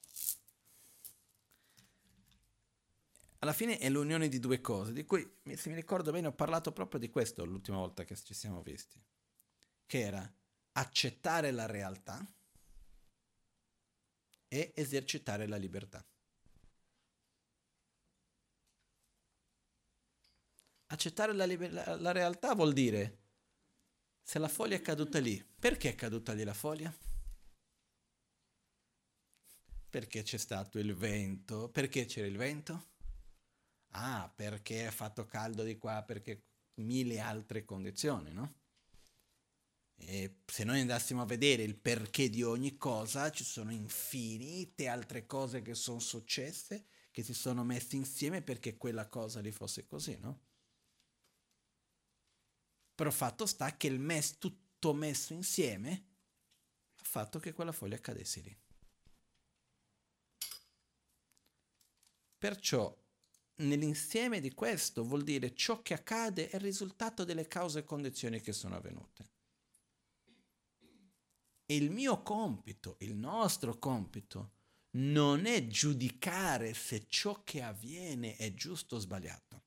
Alla 3.39 3.53
fine 3.53 3.77
è 3.77 3.89
l'unione 3.89 4.27
di 4.27 4.39
due 4.39 4.59
cose, 4.59 4.91
di 4.91 5.05
cui, 5.05 5.25
se 5.55 5.69
mi 5.69 5.75
ricordo 5.75 6.11
bene, 6.11 6.27
ho 6.27 6.33
parlato 6.33 6.71
proprio 6.71 6.99
di 6.99 7.09
questo 7.09 7.45
l'ultima 7.45 7.77
volta 7.77 8.03
che 8.03 8.15
ci 8.15 8.33
siamo 8.33 8.61
visti, 8.61 9.01
che 9.85 9.99
era 9.99 10.33
accettare 10.73 11.51
la 11.51 11.65
realtà 11.65 12.25
e 14.49 14.73
esercitare 14.75 15.47
la 15.47 15.55
libertà. 15.55 16.05
Accettare 20.87 21.33
la, 21.33 21.45
liber- 21.45 21.99
la 21.99 22.11
realtà 22.11 22.55
vuol 22.55 22.73
dire, 22.73 23.19
se 24.21 24.37
la 24.39 24.47
foglia 24.47 24.75
è 24.75 24.81
caduta 24.81 25.19
lì, 25.19 25.41
perché 25.59 25.89
è 25.89 25.95
caduta 25.95 26.33
lì 26.33 26.43
la 26.43 26.53
foglia? 26.53 26.93
Perché 29.89 30.23
c'è 30.23 30.37
stato 30.37 30.77
il 30.77 30.93
vento. 30.93 31.69
Perché 31.69 32.05
c'era 32.05 32.27
il 32.27 32.37
vento? 32.37 32.87
Ah, 33.91 34.31
perché 34.35 34.87
è 34.87 34.91
fatto 34.91 35.25
caldo 35.25 35.63
di 35.63 35.77
qua, 35.77 36.01
perché 36.03 36.43
mille 36.75 37.19
altre 37.19 37.65
condizioni, 37.65 38.31
no? 38.31 38.55
E 40.01 40.39
se 40.45 40.63
noi 40.63 40.79
andassimo 40.81 41.21
a 41.21 41.25
vedere 41.25 41.61
il 41.63 41.75
perché 41.75 42.29
di 42.29 42.41
ogni 42.43 42.77
cosa, 42.77 43.31
ci 43.31 43.43
sono 43.43 43.71
infinite 43.71 44.87
altre 44.87 45.25
cose 45.25 45.61
che 45.61 45.75
sono 45.75 45.99
successe, 45.99 46.87
che 47.11 47.21
si 47.23 47.33
sono 47.33 47.63
messe 47.63 47.95
insieme 47.95 48.41
perché 48.41 48.77
quella 48.77 49.07
cosa 49.07 49.41
lì 49.41 49.51
fosse 49.51 49.85
così, 49.85 50.17
no? 50.17 50.39
Però 52.93 53.09
fatto 53.09 53.45
sta 53.47 53.75
che 53.77 53.87
il 53.87 53.99
mes 53.99 54.37
tutto 54.37 54.93
messo 54.93 55.33
insieme 55.33 56.05
ha 56.95 57.03
fatto 57.03 57.39
che 57.39 57.53
quella 57.53 57.71
foglia 57.71 57.97
cadesse 57.99 58.41
lì. 58.41 58.57
Perciò 62.37 62.98
nell'insieme 63.59 64.39
di 64.39 64.53
questo 64.53 65.03
vuol 65.03 65.23
dire 65.23 65.53
ciò 65.53 65.81
che 65.81 65.93
accade 65.93 66.49
è 66.49 66.55
il 66.55 66.61
risultato 66.61 67.23
delle 67.23 67.47
cause 67.47 67.79
e 67.79 67.83
condizioni 67.83 68.41
che 68.41 68.53
sono 68.53 68.75
avvenute. 68.75 69.29
E 71.65 71.75
il 71.75 71.91
mio 71.91 72.21
compito, 72.23 72.95
il 72.99 73.15
nostro 73.15 73.77
compito, 73.77 74.53
non 74.91 75.45
è 75.45 75.67
giudicare 75.67 76.73
se 76.73 77.05
ciò 77.07 77.43
che 77.43 77.61
avviene 77.61 78.35
è 78.35 78.53
giusto 78.53 78.95
o 78.95 78.99
sbagliato. 78.99 79.63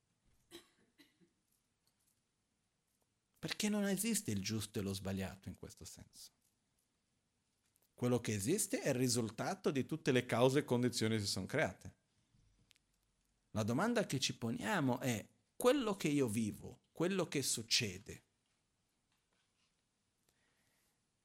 Perché 3.38 3.68
non 3.68 3.86
esiste 3.86 4.30
il 4.30 4.40
giusto 4.40 4.78
e 4.78 4.82
lo 4.82 4.92
sbagliato 4.92 5.48
in 5.48 5.56
questo 5.56 5.84
senso. 5.84 6.30
Quello 7.94 8.20
che 8.20 8.34
esiste 8.34 8.80
è 8.80 8.88
il 8.88 8.94
risultato 8.94 9.70
di 9.70 9.86
tutte 9.86 10.10
le 10.10 10.26
cause 10.26 10.60
e 10.60 10.64
condizioni 10.64 11.16
che 11.16 11.22
si 11.22 11.28
sono 11.28 11.46
create. 11.46 12.01
La 13.52 13.62
domanda 13.62 14.06
che 14.06 14.18
ci 14.18 14.36
poniamo 14.36 14.98
è 15.00 15.26
quello 15.56 15.96
che 15.96 16.08
io 16.08 16.26
vivo, 16.26 16.84
quello 16.92 17.26
che 17.26 17.42
succede, 17.42 18.24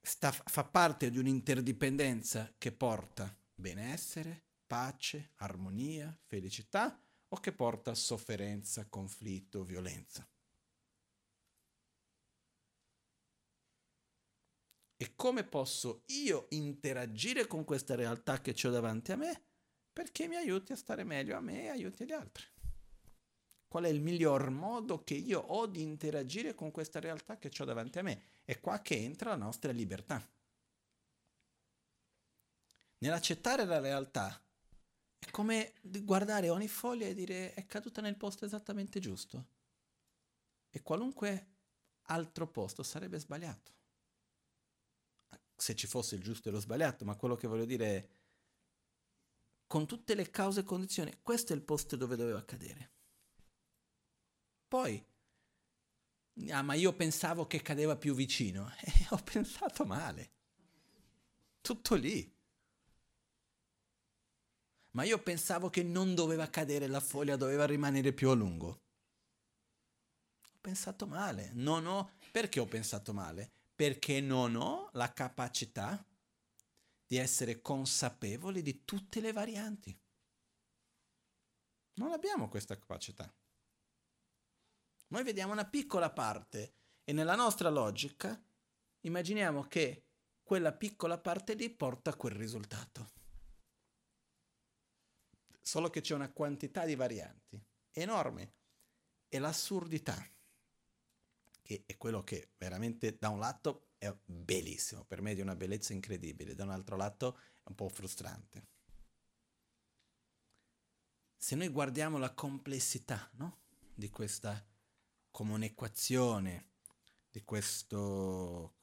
sta, 0.02 0.32
fa 0.32 0.66
parte 0.66 1.10
di 1.10 1.18
un'interdipendenza 1.20 2.54
che 2.58 2.72
porta 2.72 3.34
benessere, 3.54 4.44
pace, 4.66 5.32
armonia, 5.36 6.18
felicità 6.26 7.02
o 7.30 7.40
che 7.40 7.54
porta 7.54 7.94
sofferenza, 7.96 8.88
conflitto, 8.88 9.64
violenza. 9.64 10.30
E 15.00 15.16
come 15.16 15.44
posso 15.44 16.04
io 16.08 16.48
interagire 16.50 17.48
con 17.48 17.64
questa 17.64 17.96
realtà 17.96 18.42
che 18.42 18.56
ho 18.68 18.72
davanti 18.72 19.12
a 19.12 19.16
me 19.16 19.47
perché 19.98 20.28
mi 20.28 20.36
aiuti 20.36 20.74
a 20.74 20.76
stare 20.76 21.04
meglio 21.04 21.36
a 21.36 21.42
me 21.42 21.64
e 21.64 21.70
aiuti 21.70 22.06
gli 22.06 22.12
altri? 22.12 22.44
Qual 23.68 23.84
è 23.84 23.88
il 23.88 24.00
miglior 24.00 24.52
modo 24.52 25.04
che 25.04 25.16
io 25.16 25.40
ho 25.40 25.66
di 25.66 25.82
interagire 25.82 26.54
con 26.54 26.70
questa 26.70 27.00
realtà 27.00 27.40
che 27.40 27.50
ho 27.58 27.66
davanti 27.66 27.98
a 27.98 28.04
me? 28.04 28.22
È 28.46 28.60
qua 28.60 28.80
che 28.84 28.96
entra 28.96 29.32
la 29.32 29.38
nostra 29.38 29.72
libertà. 29.72 30.24
Nell'accettare 33.00 33.66
la 33.66 33.80
realtà 33.80 34.40
è 35.18 35.32
come 35.32 35.74
guardare 35.82 36.50
ogni 36.50 36.68
foglia 36.68 37.08
e 37.08 37.16
dire 37.16 37.56
è 37.56 37.66
caduta 37.66 38.00
nel 38.00 38.18
posto 38.18 38.46
esattamente 38.46 39.00
giusto. 39.00 39.48
E 40.70 40.84
qualunque 40.84 41.48
altro 42.04 42.48
posto 42.48 42.84
sarebbe 42.84 43.18
sbagliato 43.18 43.74
se 45.58 45.76
ci 45.76 45.88
fosse 45.88 46.16
il 46.16 46.22
giusto 46.22 46.50
e 46.50 46.52
lo 46.52 46.60
sbagliato, 46.60 47.04
ma 47.04 47.16
quello 47.16 47.36
che 47.36 47.48
voglio 47.48 47.66
dire 47.66 47.98
è, 47.98 48.08
con 49.68 49.86
tutte 49.86 50.16
le 50.16 50.30
cause 50.30 50.62
e 50.62 50.64
condizioni, 50.64 51.20
questo 51.22 51.54
è 51.54 51.56
il 51.56 51.62
posto 51.62 51.96
dove 51.96 52.16
doveva 52.16 52.40
accadere. 52.40 52.92
Poi, 54.68 55.06
ah, 56.50 56.62
ma 56.62 56.74
io 56.74 56.94
pensavo 56.94 57.46
che 57.46 57.62
cadeva 57.62 57.96
più 57.96 58.16
vicino, 58.16 58.72
e 58.80 58.92
eh, 58.92 59.08
ho 59.10 59.18
pensato 59.18 59.86
male. 59.86 60.32
Tutto 61.62 61.96
lì. 61.96 62.34
Ma 64.92 65.04
io 65.04 65.22
pensavo 65.22 65.70
che 65.70 65.84
non 65.84 66.16
doveva 66.16 66.50
cadere 66.50 66.88
la 66.88 67.00
foglia, 67.00 67.36
doveva 67.36 67.66
rimanere 67.66 68.14
più 68.14 68.30
a 68.30 68.34
lungo. 68.34 68.68
Ho 70.42 70.58
pensato 70.60 71.06
male. 71.06 71.52
Non 71.54 71.86
ho... 71.86 72.14
Perché 72.32 72.60
ho 72.60 72.66
pensato 72.66 73.14
male? 73.14 73.52
perché 73.78 74.22
non 74.22 74.56
ho 74.56 74.90
la 74.94 75.14
capacità 75.14 76.04
di 77.08 77.16
essere 77.16 77.62
consapevoli 77.62 78.62
di 78.62 78.84
tutte 78.84 79.22
le 79.22 79.32
varianti. 79.32 79.98
Non 81.94 82.12
abbiamo 82.12 82.50
questa 82.50 82.78
capacità. 82.78 83.34
Noi 85.08 85.24
vediamo 85.24 85.54
una 85.54 85.66
piccola 85.66 86.12
parte 86.12 86.76
e 87.06 87.14
nella 87.14 87.36
nostra 87.36 87.70
logica 87.70 88.40
immaginiamo 89.02 89.64
che 89.64 90.04
quella 90.44 90.74
piccola 90.74 91.18
parte 91.18 91.54
lì 91.54 91.70
porta 91.70 92.10
a 92.10 92.16
quel 92.16 92.36
risultato. 92.36 93.14
Solo 95.62 95.90
che 95.90 96.02
c'è 96.02 96.14
una 96.14 96.32
quantità 96.32 96.86
di 96.86 96.96
varianti 96.96 97.62
enorme 97.92 98.56
e 99.30 99.40
l'assurdità 99.40 100.16
che 101.68 101.84
è 101.86 101.98
quello 101.98 102.24
che 102.24 102.54
veramente 102.58 103.18
da 103.18 103.28
un 103.28 103.40
lato 103.40 103.87
è 103.98 104.14
bellissimo, 104.26 105.04
per 105.04 105.22
me 105.22 105.32
è 105.32 105.36
di 105.36 105.42
una 105.42 105.56
bellezza 105.56 105.94
incredibile, 105.94 106.56
da 106.56 106.64
un 106.64 106.72
altro 106.72 106.96
lato 106.96 107.38
è 107.38 107.70
un 107.70 107.76
po' 107.76 107.90
frustrante. 107.90 108.68
Se 111.36 111.56
noi 111.56 111.70
guardiamo 111.70 112.18
la 112.18 112.34
complessità 112.34 113.30
no? 113.34 113.60
di 113.94 114.10
questa 114.10 114.66
comunicazione, 115.32 116.72
di 117.30 117.44
questo... 117.44 118.76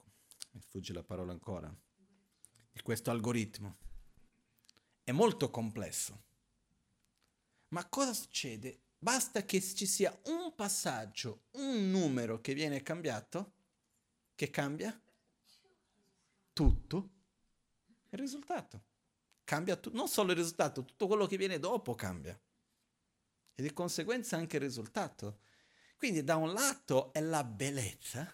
mi 0.52 0.60
sfugge 0.60 0.92
la 0.92 1.02
parola 1.02 1.32
ancora, 1.32 1.74
di 2.72 2.80
questo 2.82 3.10
algoritmo, 3.10 3.76
è 5.02 5.12
molto 5.12 5.50
complesso. 5.50 6.22
Ma 7.68 7.86
cosa 7.88 8.12
succede 8.12 8.84
Basta 9.04 9.44
che 9.44 9.60
ci 9.60 9.84
sia 9.84 10.18
un 10.28 10.54
passaggio, 10.54 11.42
un 11.56 11.90
numero 11.90 12.40
che 12.40 12.54
viene 12.54 12.82
cambiato, 12.82 13.52
che 14.34 14.48
cambia 14.48 14.98
tutto 16.54 17.10
il 18.08 18.18
risultato. 18.18 18.82
Cambia 19.44 19.76
tu- 19.76 19.90
non 19.92 20.08
solo 20.08 20.30
il 20.30 20.38
risultato, 20.38 20.84
tutto 20.84 21.06
quello 21.06 21.26
che 21.26 21.36
viene 21.36 21.58
dopo 21.58 21.94
cambia. 21.94 22.40
E 23.56 23.62
di 23.62 23.72
conseguenza 23.74 24.36
anche 24.36 24.56
il 24.56 24.62
risultato. 24.62 25.40
Quindi 25.98 26.24
da 26.24 26.36
un 26.36 26.52
lato 26.52 27.12
è 27.12 27.20
la 27.20 27.44
bellezza 27.44 28.32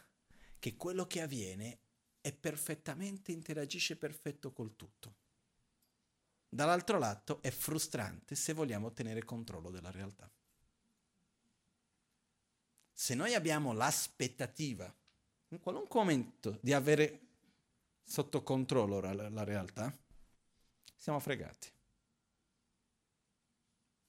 che 0.59 0.76
quello 0.76 1.06
che 1.06 1.22
avviene 1.22 1.80
è 2.20 2.33
perfettamente, 2.33 3.33
interagisce 3.33 3.96
perfetto 3.96 4.52
col 4.52 4.76
tutto. 4.76 5.16
Dall'altro 6.48 6.98
lato 6.98 7.40
è 7.42 7.50
frustrante 7.50 8.35
se 8.35 8.52
vogliamo 8.52 8.92
tenere 8.92 9.24
controllo 9.24 9.70
della 9.70 9.90
realtà. 9.90 10.30
Se 12.92 13.14
noi 13.14 13.35
abbiamo 13.35 13.72
l'aspettativa, 13.72 14.94
in 15.48 15.61
qualunque 15.61 16.00
momento, 16.00 16.59
di 16.61 16.72
avere 16.72 17.30
sotto 18.02 18.42
controllo 18.42 19.00
la, 19.00 19.28
la 19.28 19.44
realtà, 19.44 19.96
siamo 20.96 21.18
fregati. 21.18 21.72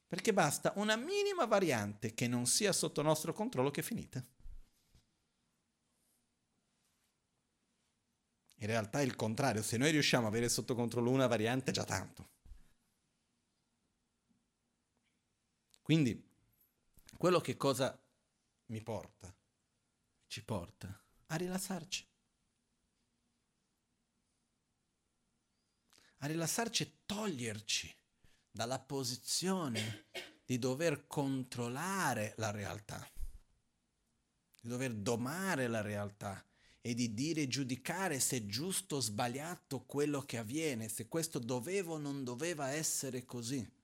Perché 0.07 0.33
basta 0.33 0.73
una 0.75 0.97
minima 0.97 1.45
variante 1.45 2.13
che 2.13 2.27
non 2.27 2.45
sia 2.45 2.73
sotto 2.73 3.01
nostro 3.01 3.31
controllo 3.31 3.71
che 3.71 3.79
è 3.79 3.83
finita. 3.83 4.21
In 8.55 8.67
realtà 8.67 8.99
è 8.99 9.03
il 9.03 9.15
contrario, 9.15 9.63
se 9.63 9.77
noi 9.77 9.89
riusciamo 9.91 10.25
a 10.25 10.29
avere 10.29 10.49
sotto 10.49 10.75
controllo 10.75 11.09
una 11.09 11.27
variante 11.27 11.71
è 11.71 11.73
già 11.73 11.85
tanto. 11.85 12.29
Quindi, 15.81 16.29
quello 17.17 17.39
che 17.39 17.57
cosa 17.57 17.97
mi 18.65 18.81
porta, 18.81 19.33
ci 20.27 20.43
porta 20.43 21.01
a 21.27 21.35
rilassarci. 21.35 22.10
A 26.23 26.27
rilassarci 26.27 26.83
e 26.83 26.91
toglierci 27.05 27.95
dalla 28.49 28.79
posizione 28.79 30.05
di 30.45 30.57
dover 30.57 31.05
controllare 31.05 32.33
la 32.37 32.51
realtà, 32.51 33.07
di 34.59 34.67
dover 34.67 34.93
domare 34.93 35.67
la 35.67 35.81
realtà 35.81 36.43
e 36.81 36.93
di 36.93 37.13
dire 37.13 37.41
e 37.41 37.47
giudicare 37.47 38.19
se 38.19 38.37
è 38.37 38.45
giusto 38.45 38.95
o 38.95 38.99
sbagliato 38.99 39.83
quello 39.85 40.21
che 40.21 40.37
avviene, 40.37 40.89
se 40.89 41.07
questo 41.07 41.39
doveva 41.39 41.93
o 41.93 41.97
non 41.97 42.23
doveva 42.23 42.69
essere 42.69 43.25
così 43.25 43.79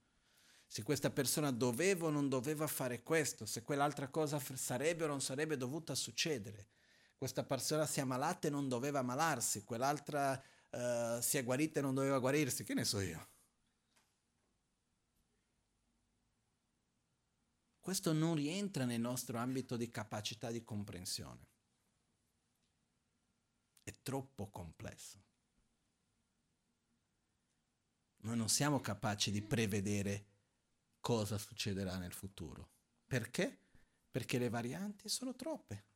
se 0.70 0.82
questa 0.82 1.08
persona 1.08 1.50
doveva 1.50 2.06
o 2.06 2.10
non 2.10 2.28
doveva 2.28 2.66
fare 2.66 3.02
questo, 3.02 3.46
se 3.46 3.62
quell'altra 3.62 4.08
cosa 4.08 4.38
sarebbe 4.54 5.04
o 5.04 5.06
non 5.06 5.22
sarebbe 5.22 5.56
dovuta 5.56 5.94
succedere. 5.94 6.68
Questa 7.16 7.42
persona 7.42 7.86
si 7.86 8.00
è 8.00 8.02
ammalata 8.02 8.48
e 8.48 8.50
non 8.50 8.68
doveva 8.68 8.98
ammalarsi, 8.98 9.64
quell'altra 9.64 10.40
uh, 10.70 11.20
si 11.20 11.38
è 11.38 11.44
guarita 11.44 11.78
e 11.80 11.82
non 11.82 11.94
doveva 11.94 12.18
guarirsi, 12.18 12.64
che 12.64 12.74
ne 12.74 12.84
so 12.84 13.00
io. 13.00 13.28
Questo 17.80 18.12
non 18.12 18.34
rientra 18.34 18.84
nel 18.84 19.00
nostro 19.00 19.38
ambito 19.38 19.76
di 19.76 19.90
capacità 19.90 20.50
di 20.50 20.62
comprensione. 20.62 21.46
È 23.82 23.94
troppo 24.02 24.50
complesso. 24.50 25.24
Noi 28.18 28.36
non 28.36 28.50
siamo 28.50 28.80
capaci 28.80 29.30
di 29.30 29.40
prevedere 29.40 30.26
cosa 31.00 31.38
succederà 31.38 31.96
nel 31.96 32.12
futuro. 32.12 32.68
Perché? 33.06 33.58
Perché 34.10 34.36
le 34.36 34.50
varianti 34.50 35.08
sono 35.08 35.34
troppe. 35.34 35.86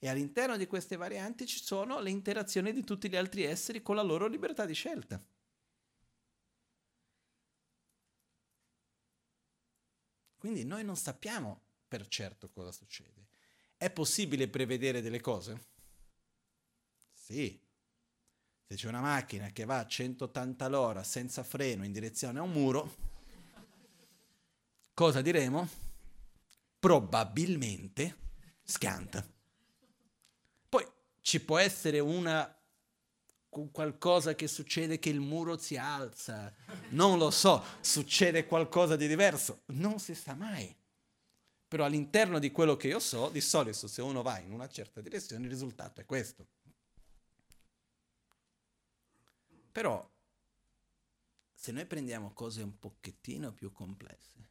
E 0.00 0.08
all'interno 0.08 0.56
di 0.56 0.66
queste 0.66 0.96
varianti 0.96 1.46
ci 1.46 1.62
sono 1.62 1.98
le 2.00 2.10
interazioni 2.10 2.72
di 2.72 2.84
tutti 2.84 3.08
gli 3.08 3.16
altri 3.16 3.42
esseri 3.42 3.82
con 3.82 3.96
la 3.96 4.02
loro 4.02 4.26
libertà 4.26 4.64
di 4.64 4.74
scelta. 4.74 5.22
Quindi 10.36 10.64
noi 10.64 10.84
non 10.84 10.96
sappiamo 10.96 11.62
per 11.88 12.06
certo 12.06 12.48
cosa 12.48 12.70
succede. 12.70 13.26
È 13.76 13.90
possibile 13.90 14.48
prevedere 14.48 15.00
delle 15.00 15.20
cose? 15.20 15.66
Sì. 17.12 17.60
Se 18.64 18.74
c'è 18.76 18.86
una 18.86 19.00
macchina 19.00 19.50
che 19.50 19.64
va 19.64 19.78
a 19.78 19.86
180 19.86 20.64
all'ora 20.64 21.02
senza 21.02 21.42
freno 21.42 21.84
in 21.84 21.92
direzione 21.92 22.38
a 22.38 22.42
un 22.42 22.52
muro, 22.52 22.94
cosa 24.94 25.22
diremo? 25.22 25.68
Probabilmente 26.78 28.16
schianta. 28.62 29.37
Ci 31.28 31.40
può 31.40 31.58
essere 31.58 31.98
una 31.98 32.58
qualcosa 33.70 34.34
che 34.34 34.48
succede 34.48 34.98
che 34.98 35.10
il 35.10 35.20
muro 35.20 35.58
si 35.58 35.76
alza, 35.76 36.54
non 36.92 37.18
lo 37.18 37.30
so, 37.30 37.62
succede 37.82 38.46
qualcosa 38.46 38.96
di 38.96 39.06
diverso, 39.06 39.60
non 39.66 39.98
si 39.98 40.14
sa 40.14 40.32
mai. 40.32 40.74
Però 41.68 41.84
all'interno 41.84 42.38
di 42.38 42.50
quello 42.50 42.78
che 42.78 42.88
io 42.88 42.98
so, 42.98 43.28
di 43.28 43.42
solito 43.42 43.88
se 43.88 44.00
uno 44.00 44.22
va 44.22 44.38
in 44.38 44.52
una 44.52 44.70
certa 44.70 45.02
direzione 45.02 45.44
il 45.44 45.50
risultato 45.50 46.00
è 46.00 46.06
questo. 46.06 46.46
Però 49.70 50.10
se 51.52 51.72
noi 51.72 51.84
prendiamo 51.84 52.32
cose 52.32 52.62
un 52.62 52.78
pochettino 52.78 53.52
più 53.52 53.70
complesse, 53.70 54.48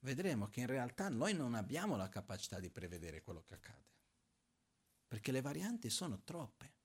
vedremo 0.00 0.48
che 0.48 0.58
in 0.58 0.66
realtà 0.66 1.08
noi 1.08 1.34
non 1.34 1.54
abbiamo 1.54 1.96
la 1.96 2.08
capacità 2.08 2.58
di 2.58 2.68
prevedere 2.68 3.22
quello 3.22 3.44
che 3.46 3.54
accade, 3.54 3.97
perché 5.08 5.32
le 5.32 5.40
varianti 5.40 5.88
sono 5.88 6.20
troppe. 6.22 6.76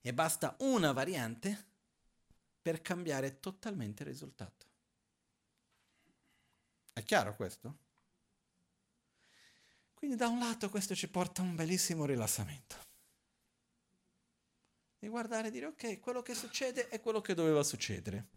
E 0.00 0.12
basta 0.12 0.56
una 0.58 0.92
variante 0.92 1.72
per 2.60 2.82
cambiare 2.82 3.40
totalmente 3.40 4.02
il 4.02 4.08
risultato. 4.08 4.66
È 6.92 7.02
chiaro 7.02 7.34
questo? 7.36 7.78
Quindi 9.94 10.16
da 10.16 10.28
un 10.28 10.40
lato 10.40 10.68
questo 10.68 10.94
ci 10.94 11.08
porta 11.08 11.40
a 11.40 11.44
un 11.44 11.54
bellissimo 11.54 12.04
rilassamento. 12.04 12.76
Di 14.98 15.08
guardare 15.08 15.48
e 15.48 15.50
dire 15.50 15.66
ok, 15.66 16.00
quello 16.00 16.22
che 16.22 16.34
succede 16.34 16.88
è 16.88 17.00
quello 17.00 17.20
che 17.20 17.34
doveva 17.34 17.62
succedere. 17.62 18.28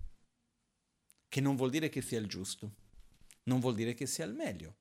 Che 1.27 1.41
non 1.41 1.55
vuol 1.55 1.69
dire 1.69 1.89
che 1.89 2.01
sia 2.01 2.19
il 2.19 2.27
giusto, 2.27 2.71
non 3.43 3.59
vuol 3.59 3.75
dire 3.75 3.93
che 3.93 4.05
sia 4.05 4.25
il 4.25 4.33
meglio. 4.33 4.75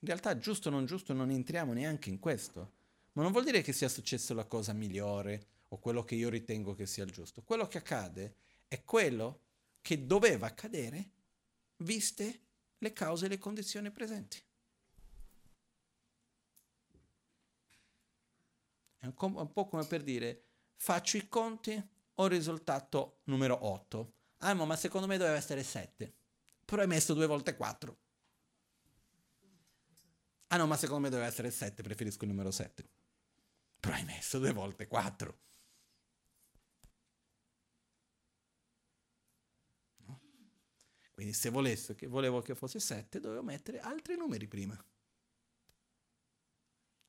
In 0.00 0.06
realtà 0.06 0.38
giusto 0.38 0.68
o 0.68 0.70
non 0.70 0.86
giusto 0.86 1.12
non 1.12 1.30
entriamo 1.30 1.72
neanche 1.72 2.08
in 2.08 2.18
questo, 2.20 2.72
ma 3.12 3.22
non 3.22 3.32
vuol 3.32 3.44
dire 3.44 3.62
che 3.62 3.72
sia 3.72 3.88
successo 3.88 4.32
la 4.32 4.44
cosa 4.44 4.72
migliore 4.72 5.46
o 5.68 5.78
quello 5.78 6.04
che 6.04 6.14
io 6.14 6.28
ritengo 6.28 6.74
che 6.74 6.86
sia 6.86 7.04
il 7.04 7.10
giusto. 7.10 7.42
Quello 7.42 7.66
che 7.66 7.78
accade 7.78 8.36
è 8.68 8.84
quello 8.84 9.40
che 9.80 10.06
doveva 10.06 10.46
accadere 10.46 11.10
viste 11.78 12.40
le 12.78 12.92
cause 12.92 13.26
e 13.26 13.28
le 13.28 13.38
condizioni 13.38 13.90
presenti. 13.90 14.40
È 18.98 19.06
un, 19.06 19.14
un 19.16 19.52
po' 19.52 19.66
come 19.66 19.84
per 19.84 20.02
dire 20.02 20.44
faccio 20.76 21.16
i 21.16 21.28
conti, 21.28 21.88
ho 22.14 22.24
il 22.24 22.30
risultato 22.30 23.20
numero 23.24 23.66
8. 23.66 24.12
Ah, 24.38 24.54
ma 24.54 24.76
secondo 24.76 25.06
me 25.06 25.16
doveva 25.16 25.36
essere 25.36 25.62
7. 25.62 26.14
Però 26.64 26.82
hai 26.82 26.88
messo 26.88 27.14
due 27.14 27.26
volte 27.26 27.56
4. 27.56 27.96
Ah 30.48 30.56
no, 30.56 30.66
ma 30.66 30.76
secondo 30.76 31.02
me 31.02 31.10
doveva 31.10 31.28
essere 31.28 31.50
7, 31.50 31.82
preferisco 31.82 32.24
il 32.24 32.30
numero 32.30 32.50
7. 32.50 32.88
Però 33.80 33.94
hai 33.94 34.04
messo 34.04 34.38
due 34.38 34.52
volte 34.52 34.86
4. 34.86 35.38
Quindi 41.12 41.32
se 41.34 41.50
volesse, 41.50 41.96
che 41.96 42.06
volevo 42.06 42.40
che 42.42 42.54
fosse 42.54 42.78
7, 42.78 43.18
dovevo 43.18 43.42
mettere 43.42 43.80
altri 43.80 44.16
numeri 44.16 44.46
prima. 44.46 44.80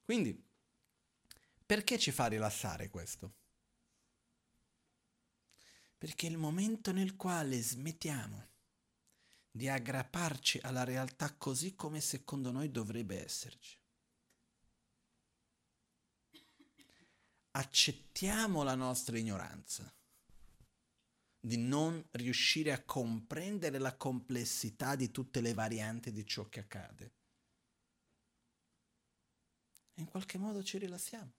Quindi, 0.03 0.43
perché 1.63 1.99
ci 1.99 2.09
fa 2.09 2.25
rilassare 2.25 2.89
questo? 2.89 3.35
Perché 5.95 6.25
il 6.25 6.37
momento 6.37 6.91
nel 6.91 7.15
quale 7.15 7.61
smettiamo 7.61 8.48
di 9.51 9.67
aggrapparci 9.67 10.59
alla 10.63 10.83
realtà 10.83 11.33
così 11.35 11.75
come 11.75 12.01
secondo 12.01 12.51
noi 12.51 12.71
dovrebbe 12.71 13.23
esserci, 13.23 13.77
accettiamo 17.51 18.63
la 18.63 18.75
nostra 18.75 19.17
ignoranza 19.17 19.91
di 21.41 21.57
non 21.57 22.05
riuscire 22.11 22.71
a 22.73 22.83
comprendere 22.83 23.77
la 23.79 23.95
complessità 23.95 24.95
di 24.95 25.09
tutte 25.09 25.39
le 25.41 25.53
varianti 25.53 26.11
di 26.11 26.25
ciò 26.25 26.47
che 26.49 26.59
accade. 26.59 27.13
E 29.93 30.01
in 30.01 30.07
qualche 30.07 30.37
modo 30.37 30.63
ci 30.63 30.77
rilassiamo. 30.77 31.31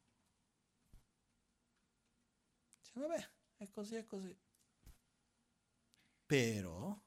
Diciamo, 2.83 3.07
vabbè, 3.07 3.31
è 3.57 3.70
così, 3.70 3.94
è 3.96 4.05
così. 4.07 4.37
Però, 6.25 6.99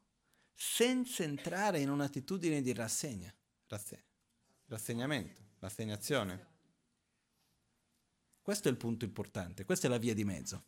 senza 0.54 1.24
entrare 1.24 1.80
in 1.80 1.90
un'attitudine 1.90 2.62
di 2.62 2.74
rassegna, 2.74 3.34
rassegna 3.68 4.04
rassegnamento, 4.68 5.42
rassegnazione. 5.60 6.52
Questo 8.42 8.68
è 8.68 8.72
il 8.72 8.78
punto 8.78 9.06
importante, 9.06 9.66
questa 9.66 9.88
è 9.88 9.90
la 9.90 9.98
via 9.98 10.14
di 10.14 10.26
mezzo. 10.26 10.66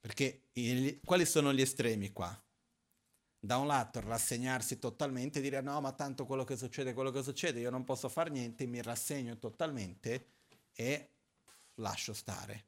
Perché 0.00 0.48
il, 0.52 1.00
quali 1.04 1.26
sono 1.26 1.52
gli 1.52 1.60
estremi 1.60 2.12
qua? 2.12 2.40
Da 3.38 3.58
un 3.58 3.66
lato 3.66 4.00
rassegnarsi 4.00 4.78
totalmente 4.78 5.40
e 5.40 5.42
dire 5.42 5.60
no, 5.60 5.80
ma 5.80 5.92
tanto 5.92 6.24
quello 6.24 6.44
che 6.44 6.56
succede 6.56 6.90
è 6.90 6.94
quello 6.94 7.10
che 7.10 7.22
succede, 7.22 7.60
io 7.60 7.70
non 7.70 7.84
posso 7.84 8.08
fare 8.08 8.30
niente, 8.30 8.66
mi 8.66 8.80
rassegno 8.80 9.36
totalmente 9.38 10.34
e 10.72 11.10
lascio 11.74 12.14
stare. 12.14 12.64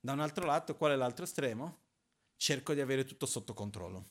Da 0.00 0.12
un 0.12 0.20
altro 0.20 0.46
lato, 0.46 0.76
qual 0.76 0.92
è 0.92 0.96
l'altro 0.96 1.24
estremo? 1.24 1.88
Cerco 2.40 2.72
di 2.72 2.80
avere 2.80 3.04
tutto 3.04 3.26
sotto 3.26 3.52
controllo. 3.52 4.10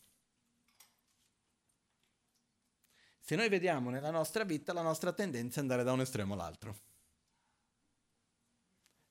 Se 3.19 3.35
noi 3.35 3.49
vediamo 3.49 3.89
nella 3.89 4.11
nostra 4.11 4.43
vita, 4.43 4.71
la 4.71 4.83
nostra 4.83 5.13
tendenza 5.13 5.57
è 5.57 5.61
andare 5.61 5.83
da 5.83 5.93
un 5.93 6.01
estremo 6.01 6.35
all'altro 6.35 6.87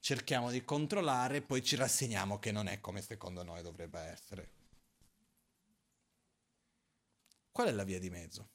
cerchiamo 0.09 0.50
di 0.50 0.64
controllare, 0.64 1.42
poi 1.42 1.62
ci 1.62 1.76
rassegniamo 1.76 2.38
che 2.38 2.50
non 2.50 2.66
è 2.66 2.81
come 2.81 3.02
secondo 3.02 3.42
noi 3.42 3.61
dovrebbe 3.61 4.00
essere. 4.00 4.52
Qual 7.52 7.68
è 7.68 7.72
la 7.72 7.85
via 7.85 7.98
di 7.98 8.09
mezzo? 8.09 8.48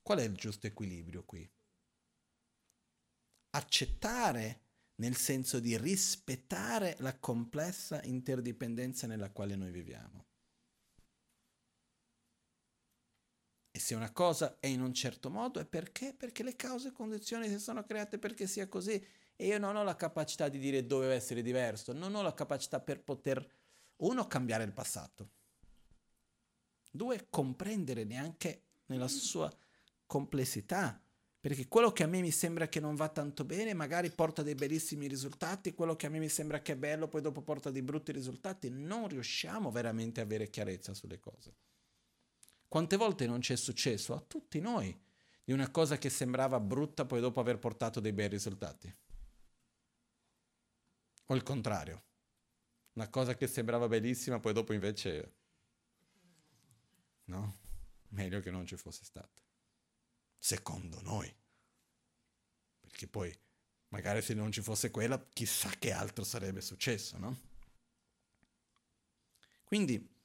Qual 0.00 0.18
è 0.18 0.22
il 0.22 0.34
giusto 0.34 0.66
equilibrio 0.66 1.24
qui? 1.24 1.46
Accettare 3.50 4.67
nel 4.98 5.16
senso 5.16 5.60
di 5.60 5.76
rispettare 5.76 6.96
la 7.00 7.16
complessa 7.18 8.02
interdipendenza 8.04 9.06
nella 9.06 9.30
quale 9.30 9.56
noi 9.56 9.70
viviamo. 9.70 10.26
E 13.70 13.80
se 13.80 13.94
una 13.94 14.10
cosa 14.10 14.58
è 14.58 14.66
in 14.66 14.80
un 14.80 14.92
certo 14.92 15.30
modo 15.30 15.60
è 15.60 15.64
perché? 15.64 16.12
Perché 16.12 16.42
le 16.42 16.56
cause 16.56 16.88
e 16.88 16.92
condizioni 16.92 17.48
si 17.48 17.60
sono 17.60 17.84
create 17.84 18.18
perché 18.18 18.46
sia 18.46 18.66
così 18.66 19.00
e 19.36 19.46
io 19.46 19.58
non 19.58 19.76
ho 19.76 19.84
la 19.84 19.94
capacità 19.94 20.48
di 20.48 20.58
dire 20.58 20.84
doveva 20.84 21.14
essere 21.14 21.42
diverso, 21.42 21.92
non 21.92 22.14
ho 22.16 22.22
la 22.22 22.34
capacità 22.34 22.80
per 22.80 23.00
poter, 23.00 23.48
uno, 23.98 24.26
cambiare 24.26 24.64
il 24.64 24.72
passato, 24.72 25.30
due, 26.90 27.28
comprendere 27.30 28.02
neanche 28.02 28.64
nella 28.86 29.06
sua 29.06 29.48
complessità, 30.06 31.00
perché 31.40 31.68
quello 31.68 31.92
che 31.92 32.02
a 32.02 32.06
me 32.06 32.20
mi 32.20 32.32
sembra 32.32 32.68
che 32.68 32.80
non 32.80 32.96
va 32.96 33.08
tanto 33.08 33.44
bene 33.44 33.72
magari 33.72 34.10
porta 34.10 34.42
dei 34.42 34.54
bellissimi 34.54 35.06
risultati, 35.06 35.72
quello 35.72 35.94
che 35.94 36.06
a 36.06 36.10
me 36.10 36.18
mi 36.18 36.28
sembra 36.28 36.60
che 36.60 36.72
è 36.72 36.76
bello 36.76 37.06
poi 37.06 37.20
dopo 37.20 37.42
porta 37.42 37.70
dei 37.70 37.82
brutti 37.82 38.10
risultati, 38.10 38.68
non 38.70 39.08
riusciamo 39.08 39.70
veramente 39.70 40.20
a 40.20 40.24
avere 40.24 40.50
chiarezza 40.50 40.94
sulle 40.94 41.20
cose. 41.20 41.54
Quante 42.66 42.96
volte 42.96 43.26
non 43.26 43.40
ci 43.40 43.52
è 43.52 43.56
successo 43.56 44.14
a 44.14 44.20
tutti 44.20 44.60
noi 44.60 44.96
di 45.44 45.52
una 45.52 45.70
cosa 45.70 45.96
che 45.96 46.10
sembrava 46.10 46.60
brutta 46.60 47.06
poi 47.06 47.20
dopo 47.20 47.40
aver 47.40 47.58
portato 47.58 48.00
dei 48.00 48.12
bei 48.12 48.28
risultati? 48.28 48.94
O 51.26 51.34
il 51.34 51.42
contrario. 51.42 52.02
Una 52.94 53.08
cosa 53.08 53.34
che 53.34 53.46
sembrava 53.46 53.86
bellissima, 53.86 54.40
poi 54.40 54.52
dopo 54.52 54.72
invece... 54.72 55.34
No? 57.24 57.58
Meglio 58.08 58.40
che 58.40 58.50
non 58.50 58.66
ci 58.66 58.76
fosse 58.76 59.04
stata. 59.04 59.47
Secondo 60.38 61.00
noi. 61.02 61.34
Perché 62.80 63.06
poi, 63.06 63.36
magari 63.88 64.22
se 64.22 64.34
non 64.34 64.52
ci 64.52 64.62
fosse 64.62 64.90
quella, 64.90 65.22
chissà 65.32 65.70
che 65.70 65.92
altro 65.92 66.24
sarebbe 66.24 66.60
successo, 66.60 67.18
no? 67.18 67.36
Quindi, 69.64 70.16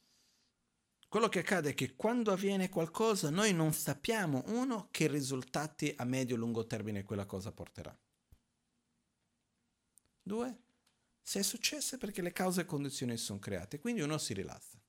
quello 1.10 1.30
che 1.30 1.40
accade 1.40 1.72
è 1.72 1.74
che 1.74 1.96
quando 1.96 2.32
avviene 2.32 2.70
qualcosa, 2.70 3.30
noi 3.30 3.54
non 3.54 3.74
sappiamo, 3.74 4.44
uno, 4.48 4.88
che 4.90 5.08
risultati 5.08 5.94
a 5.98 6.06
medio 6.06 6.36
e 6.36 6.40
lungo 6.40 6.66
termine 6.66 7.04
quella 7.04 7.26
cosa 7.26 7.52
porterà. 7.52 7.96
Due, 10.22 10.62
se 11.22 11.40
è 11.40 11.44
successo 11.44 11.96
è 11.96 11.98
perché 11.98 12.22
le 12.22 12.32
cause 12.32 12.62
e 12.62 12.66
condizioni 12.66 13.18
sono 13.18 13.40
create, 13.40 13.80
quindi 13.80 14.02
uno 14.02 14.18
si 14.18 14.34
rilassa, 14.34 14.82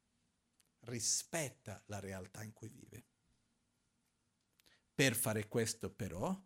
rispetta 0.81 1.83
la 1.87 2.01
realtà 2.01 2.43
in 2.43 2.53
cui 2.53 2.69
vive. 2.69 3.05
Per 4.95 5.17
fare 5.17 5.49
questo 5.49 5.91
però 5.91 6.41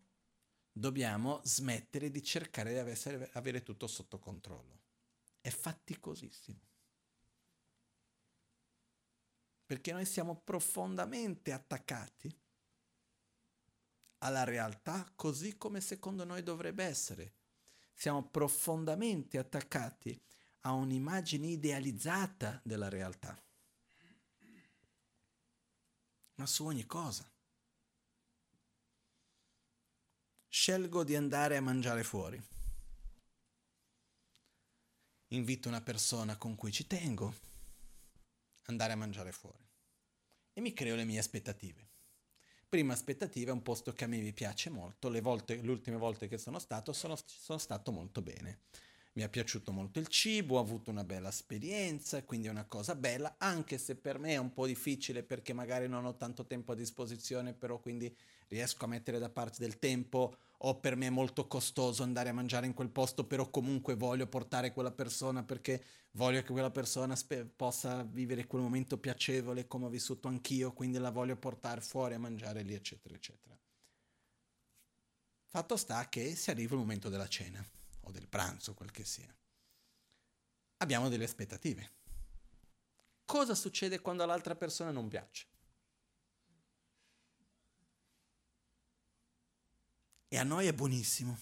dobbiamo 0.73 1.41
smettere 1.45 2.11
di 2.11 2.23
cercare 2.23 2.73
di 2.73 2.79
avere, 2.79 3.31
avere 3.35 3.63
tutto 3.63 3.87
sotto 3.87 4.19
controllo. 4.19 4.81
È 5.41 5.51
faticosissimo. 5.51 6.67
Perché 9.67 9.93
noi 9.93 10.07
siamo 10.07 10.41
profondamente 10.41 11.53
attaccati 11.53 12.35
alla 14.19 14.45
realtà 14.45 15.13
così 15.15 15.57
come 15.57 15.81
secondo 15.81 16.25
noi 16.25 16.43
dovrebbe 16.43 16.85
essere 16.85 17.35
siamo 17.99 18.29
profondamente 18.29 19.39
attaccati 19.39 20.17
a 20.61 20.73
un'immagine 20.73 21.49
idealizzata 21.49 22.61
della 22.63 22.89
realtà. 22.89 23.37
Ma 26.37 26.47
su 26.47 26.65
ogni 26.65 26.87
cosa. 26.87 27.29
Scelgo 30.49 31.05
di 31.05 31.15
andare 31.15 31.57
a 31.57 31.61
mangiare 31.61 32.03
fuori. 32.03 32.43
invito 35.29 35.69
una 35.69 35.83
persona 35.83 36.37
con 36.37 36.55
cui 36.55 36.73
ci 36.73 36.87
tengo, 36.87 37.35
andare 38.65 38.93
a 38.93 38.97
mangiare 38.97 39.33
fuori 39.33 39.67
e 40.53 40.61
mi 40.61 40.73
creo 40.73 40.97
le 40.97 41.05
mie 41.05 41.19
aspettative. 41.19 41.87
Prima 42.69 42.93
aspettativa 42.93 43.51
è 43.51 43.55
un 43.55 43.63
posto 43.63 43.93
che 43.93 44.05
a 44.05 44.07
me 44.07 44.19
mi 44.19 44.33
piace 44.33 44.69
molto, 44.69 45.09
le, 45.09 45.21
volte, 45.21 45.61
le 45.61 45.71
ultime 45.71 45.97
volte 45.97 46.29
che 46.29 46.39
sono 46.39 46.59
stato 46.59 46.93
sono, 46.93 47.17
sono 47.25 47.59
stato 47.59 47.93
molto 47.93 48.21
bene. 48.21 48.61
Mi 49.19 49.25
è 49.25 49.29
piaciuto 49.29 49.73
molto 49.73 49.99
il 49.99 50.07
cibo, 50.07 50.59
ho 50.59 50.61
avuto 50.61 50.93
una 50.93 51.03
bella 51.03 51.31
esperienza, 51.31 52.23
quindi 52.23 52.47
è 52.47 52.51
una 52.53 52.67
cosa 52.67 52.95
bella, 52.95 53.35
anche 53.39 53.77
se 53.77 53.97
per 53.97 54.21
me 54.21 54.35
è 54.35 54.37
un 54.37 54.53
po' 54.53 54.65
difficile 54.65 55.25
perché 55.25 55.53
magari 55.53 55.89
non 55.89 56.05
ho 56.05 56.15
tanto 56.15 56.47
tempo 56.47 56.71
a 56.71 56.77
disposizione, 56.77 57.53
però 57.53 57.81
quindi 57.81 58.17
riesco 58.47 58.85
a 58.85 58.87
mettere 58.87 59.19
da 59.19 59.29
parte 59.29 59.57
del 59.59 59.81
tempo 59.81 60.37
o 60.59 60.79
per 60.79 60.95
me 60.95 61.07
è 61.07 61.11
molto 61.11 61.49
costoso 61.49 62.05
andare 62.05 62.29
a 62.29 62.33
mangiare 62.33 62.67
in 62.67 62.75
quel 62.75 62.91
posto, 62.91 63.25
però 63.25 63.51
comunque 63.51 63.97
voglio 63.97 64.29
portare 64.29 64.73
quella 64.73 64.93
persona 64.93 65.43
perché 65.43 65.83
voglio 66.13 66.41
che 66.43 66.53
quella 66.53 66.71
persona 66.71 67.17
spe- 67.17 67.45
possa 67.45 68.05
vivere 68.05 68.47
quel 68.47 68.63
momento 68.63 68.99
piacevole 68.99 69.67
come 69.67 69.87
ho 69.87 69.91
vissuto 69.91 70.29
anch'io, 70.29 70.73
quindi 70.73 70.97
la 70.99 71.11
voglio 71.11 71.35
portare 71.35 71.81
fuori 71.81 72.15
a 72.15 72.21
mangiare 72.21 72.63
lì, 72.63 72.73
eccetera, 72.75 73.17
eccetera. 73.17 73.59
Fatto 75.49 75.77
sta 75.77 76.09
che 76.09 76.37
si 76.37 76.51
arriva 76.51 76.75
il 76.75 76.81
momento 76.83 77.09
della 77.09 77.27
cena 77.27 77.69
o 78.09 78.13
del 78.13 78.29
pranzo, 78.29 78.75
quel 78.75 78.91
che 78.91 79.05
sia. 79.05 79.35
Abbiamo 80.79 81.09
delle 81.09 81.25
aspettative. 81.25 81.93
Cosa 83.25 83.55
succede 83.55 84.01
quando 84.01 84.23
all'altra 84.23 84.55
persona 84.55 84.91
non 84.91 85.09
piace? 85.09 85.47
e 90.29 90.37
a 90.37 90.43
noi 90.43 90.67
è 90.67 90.75
buonissimo. 90.75 91.39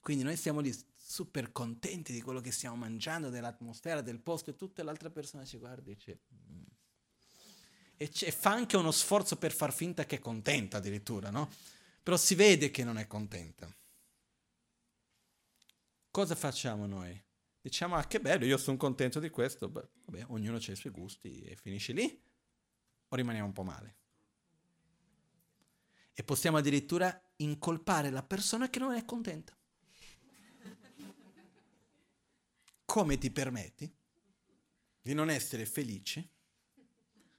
Quindi 0.00 0.24
noi 0.24 0.36
siamo 0.36 0.60
lì 0.60 0.74
super 0.96 1.52
contenti 1.52 2.12
di 2.12 2.20
quello 2.20 2.40
che 2.40 2.50
stiamo 2.50 2.76
mangiando, 2.76 3.30
dell'atmosfera, 3.30 4.02
del 4.02 4.18
posto 4.18 4.50
e 4.50 4.56
tutta 4.56 4.82
l'altra 4.82 5.10
persona 5.10 5.44
ci 5.44 5.56
guarda 5.56 5.90
e 5.90 5.94
dice... 5.94 6.20
Mm. 6.34 6.62
E, 7.96 8.10
e 8.12 8.32
fa 8.32 8.50
anche 8.50 8.76
uno 8.76 8.90
sforzo 8.90 9.36
per 9.36 9.52
far 9.52 9.72
finta 9.72 10.04
che 10.04 10.16
è 10.16 10.18
contenta 10.18 10.78
addirittura, 10.78 11.30
no? 11.30 11.48
Però 12.02 12.16
si 12.16 12.34
vede 12.34 12.70
che 12.70 12.82
non 12.82 12.98
è 12.98 13.06
contenta. 13.06 13.72
Cosa 16.14 16.36
facciamo 16.36 16.86
noi? 16.86 17.20
Diciamo, 17.60 17.96
ah 17.96 18.06
che 18.06 18.20
bello, 18.20 18.44
io 18.44 18.56
sono 18.56 18.76
contento 18.76 19.18
di 19.18 19.30
questo, 19.30 19.68
Beh, 19.68 19.88
vabbè, 20.04 20.26
ognuno 20.28 20.58
ha 20.58 20.70
i 20.70 20.76
suoi 20.76 20.92
gusti 20.92 21.40
e 21.40 21.56
finisce 21.56 21.92
lì, 21.92 22.22
o 23.08 23.16
rimaniamo 23.16 23.48
un 23.48 23.52
po' 23.52 23.64
male? 23.64 23.96
e 26.16 26.22
possiamo 26.22 26.58
addirittura 26.58 27.20
incolpare 27.38 28.10
la 28.10 28.22
persona 28.22 28.70
che 28.70 28.78
non 28.78 28.94
è 28.94 29.04
contenta. 29.04 29.52
Come 32.84 33.18
ti 33.18 33.32
permetti 33.32 33.92
di 35.02 35.14
non 35.14 35.28
essere 35.28 35.66
felice 35.66 36.30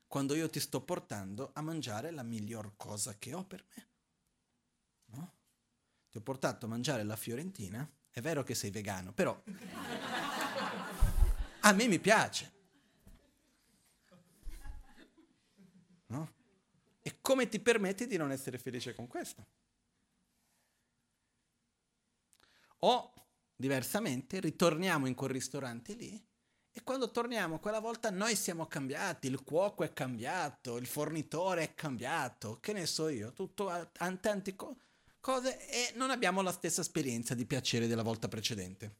quando 0.07 0.35
io 0.35 0.49
ti 0.49 0.59
sto 0.59 0.81
portando 0.81 1.51
a 1.53 1.61
mangiare 1.61 2.11
la 2.11 2.23
miglior 2.23 2.73
cosa 2.75 3.17
che 3.17 3.33
ho 3.33 3.45
per 3.45 3.65
me? 3.73 3.87
No? 5.05 5.33
Ti 6.09 6.17
ho 6.17 6.21
portato 6.21 6.65
a 6.65 6.69
mangiare 6.69 7.03
la 7.03 7.15
fiorentina, 7.15 7.89
è 8.15 8.21
vero 8.21 8.43
che 8.43 8.55
sei 8.55 8.71
vegano, 8.71 9.11
però 9.11 9.37
a 11.59 11.73
me 11.73 11.87
mi 11.87 11.99
piace. 11.99 12.53
No? 16.05 16.33
E 17.01 17.17
come 17.19 17.49
ti 17.49 17.59
permetti 17.59 18.07
di 18.07 18.15
non 18.15 18.31
essere 18.31 18.57
felice 18.57 18.95
con 18.95 19.07
questo? 19.07 19.45
O, 22.79 23.13
diversamente, 23.53 24.39
ritorniamo 24.39 25.07
in 25.07 25.13
quel 25.13 25.31
ristorante 25.31 25.93
lì 25.95 26.25
e 26.71 26.83
quando 26.83 27.11
torniamo 27.11 27.59
quella 27.59 27.79
volta 27.79 28.11
noi 28.11 28.37
siamo 28.37 28.65
cambiati, 28.65 29.27
il 29.27 29.43
cuoco 29.43 29.83
è 29.83 29.91
cambiato, 29.91 30.77
il 30.77 30.87
fornitore 30.87 31.63
è 31.63 31.73
cambiato, 31.73 32.61
che 32.61 32.71
ne 32.71 32.85
so 32.85 33.09
io, 33.09 33.33
tutto, 33.33 33.89
tante 33.91 34.55
co- 34.55 34.77
cose 35.25 35.67
e 35.67 35.91
non 35.95 36.11
abbiamo 36.11 36.43
la 36.43 36.51
stessa 36.51 36.81
esperienza 36.81 37.33
di 37.33 37.47
piacere 37.47 37.87
della 37.87 38.03
volta 38.03 38.27
precedente. 38.27 38.95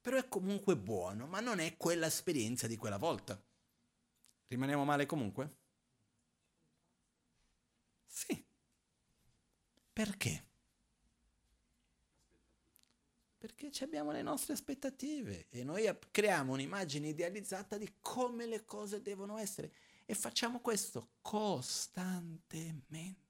Però 0.00 0.16
è 0.16 0.28
comunque 0.28 0.76
buono, 0.76 1.26
ma 1.26 1.40
non 1.40 1.58
è 1.58 1.76
quella 1.76 2.06
esperienza 2.06 2.68
di 2.68 2.76
quella 2.76 2.96
volta. 2.96 3.42
Rimaniamo 4.46 4.84
male 4.84 5.04
comunque? 5.04 5.56
Sì. 8.06 8.46
Perché? 9.92 10.46
Perché 13.36 13.72
abbiamo 13.82 14.12
le 14.12 14.22
nostre 14.22 14.52
aspettative 14.52 15.48
e 15.48 15.64
noi 15.64 15.92
creiamo 16.12 16.52
un'immagine 16.52 17.08
idealizzata 17.08 17.78
di 17.78 17.96
come 18.00 18.46
le 18.46 18.64
cose 18.64 19.02
devono 19.02 19.38
essere 19.38 19.72
e 20.04 20.14
facciamo 20.14 20.60
questo 20.60 21.14
costantemente 21.20 23.21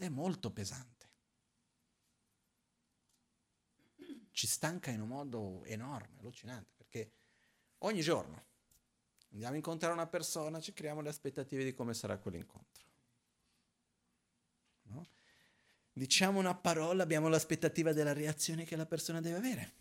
ed 0.00 0.06
è 0.06 0.08
molto 0.08 0.50
pesante. 0.50 1.08
Ci 4.30 4.46
stanca 4.46 4.90
in 4.90 5.02
un 5.02 5.08
modo 5.08 5.62
enorme, 5.64 6.20
allucinante, 6.20 6.72
perché 6.74 7.12
ogni 7.78 8.00
giorno 8.00 8.46
andiamo 9.32 9.52
a 9.52 9.56
incontrare 9.56 9.92
una 9.92 10.06
persona, 10.06 10.58
ci 10.58 10.72
creiamo 10.72 11.02
le 11.02 11.10
aspettative 11.10 11.64
di 11.64 11.74
come 11.74 11.92
sarà 11.92 12.16
quell'incontro. 12.16 12.88
No? 14.84 15.06
Diciamo 15.92 16.38
una 16.38 16.54
parola, 16.54 17.02
abbiamo 17.02 17.28
l'aspettativa 17.28 17.92
della 17.92 18.14
reazione 18.14 18.64
che 18.64 18.76
la 18.76 18.86
persona 18.86 19.20
deve 19.20 19.36
avere. 19.36 19.74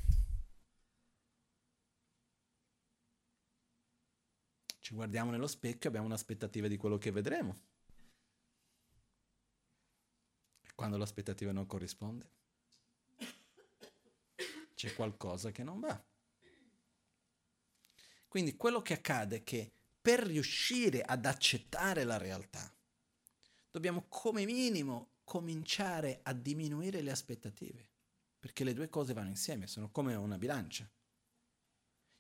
Ci 4.80 4.94
guardiamo 4.94 5.32
nello 5.32 5.48
specchio, 5.48 5.88
abbiamo 5.88 6.08
un'aspettativa 6.08 6.68
di 6.68 6.76
quello 6.76 6.98
che 6.98 7.12
vedremo. 7.12 7.78
E 10.62 10.69
quando 10.80 10.96
l'aspettativa 10.96 11.52
non 11.52 11.68
corrisponde, 11.68 12.32
c'è 14.76 14.94
qualcosa 14.96 15.52
che 15.52 15.62
non 15.62 15.82
va. 15.82 16.02
Quindi 18.30 18.56
quello 18.56 18.82
che 18.82 18.94
accade 18.94 19.36
è 19.36 19.44
che 19.44 19.74
per 20.00 20.22
riuscire 20.22 21.02
ad 21.02 21.26
accettare 21.26 22.06
la 22.06 22.16
realtà, 22.16 22.74
dobbiamo 23.70 24.06
come 24.08 24.46
minimo 24.46 25.16
cominciare 25.26 26.22
a 26.24 26.32
diminuire 26.32 27.02
le 27.02 27.12
aspettative, 27.12 27.90
perché 28.40 28.64
le 28.64 28.74
due 28.74 28.88
cose 28.88 29.12
vanno 29.12 29.28
insieme, 29.28 29.68
sono 29.68 29.92
come 29.92 30.16
una 30.16 30.38
bilancia. 30.38 30.90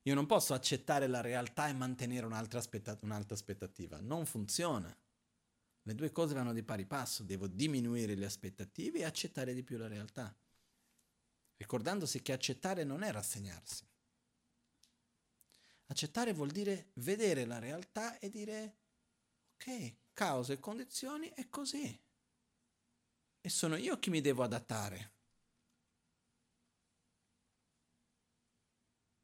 Io 0.01 0.13
non 0.13 0.25
posso 0.25 0.53
accettare 0.53 1.07
la 1.07 1.21
realtà 1.21 1.69
e 1.69 1.73
mantenere 1.73 2.25
un'altra, 2.25 2.59
aspettat- 2.59 3.03
un'altra 3.03 3.35
aspettativa, 3.35 4.01
non 4.01 4.25
funziona. 4.25 4.93
Le 5.83 5.95
due 5.95 6.11
cose 6.11 6.33
vanno 6.33 6.53
di 6.53 6.63
pari 6.63 6.85
passo, 6.85 7.23
devo 7.23 7.47
diminuire 7.47 8.15
le 8.15 8.25
aspettative 8.25 8.99
e 8.99 9.05
accettare 9.05 9.53
di 9.53 9.63
più 9.63 9.77
la 9.77 9.87
realtà, 9.87 10.35
ricordandosi 11.57 12.21
che 12.21 12.31
accettare 12.31 12.83
non 12.83 13.03
è 13.03 13.11
rassegnarsi. 13.11 13.87
Accettare 15.87 16.33
vuol 16.33 16.51
dire 16.51 16.91
vedere 16.95 17.45
la 17.45 17.57
realtà 17.57 18.19
e 18.19 18.29
dire 18.29 18.77
ok, 19.55 19.95
cause 20.13 20.53
e 20.53 20.59
condizioni 20.59 21.29
è 21.29 21.49
così. 21.49 21.99
E 23.41 23.49
sono 23.49 23.75
io 23.75 23.97
che 23.97 24.09
mi 24.09 24.21
devo 24.21 24.43
adattare. 24.43 25.13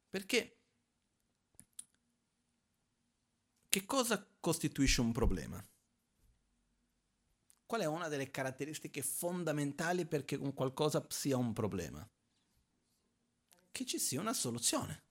Perché 0.08 0.56
che 3.68 3.84
cosa 3.84 4.26
costituisce 4.40 5.02
un 5.02 5.12
problema? 5.12 5.62
Qual 7.66 7.80
è 7.80 7.84
una 7.84 8.08
delle 8.08 8.30
caratteristiche 8.30 9.02
fondamentali 9.02 10.06
perché 10.06 10.36
un 10.36 10.54
qualcosa 10.54 11.04
sia 11.08 11.36
un 11.36 11.52
problema? 11.52 12.08
Che 13.70 13.84
ci 13.84 13.98
sia 13.98 14.20
una 14.20 14.32
soluzione. 14.32 15.02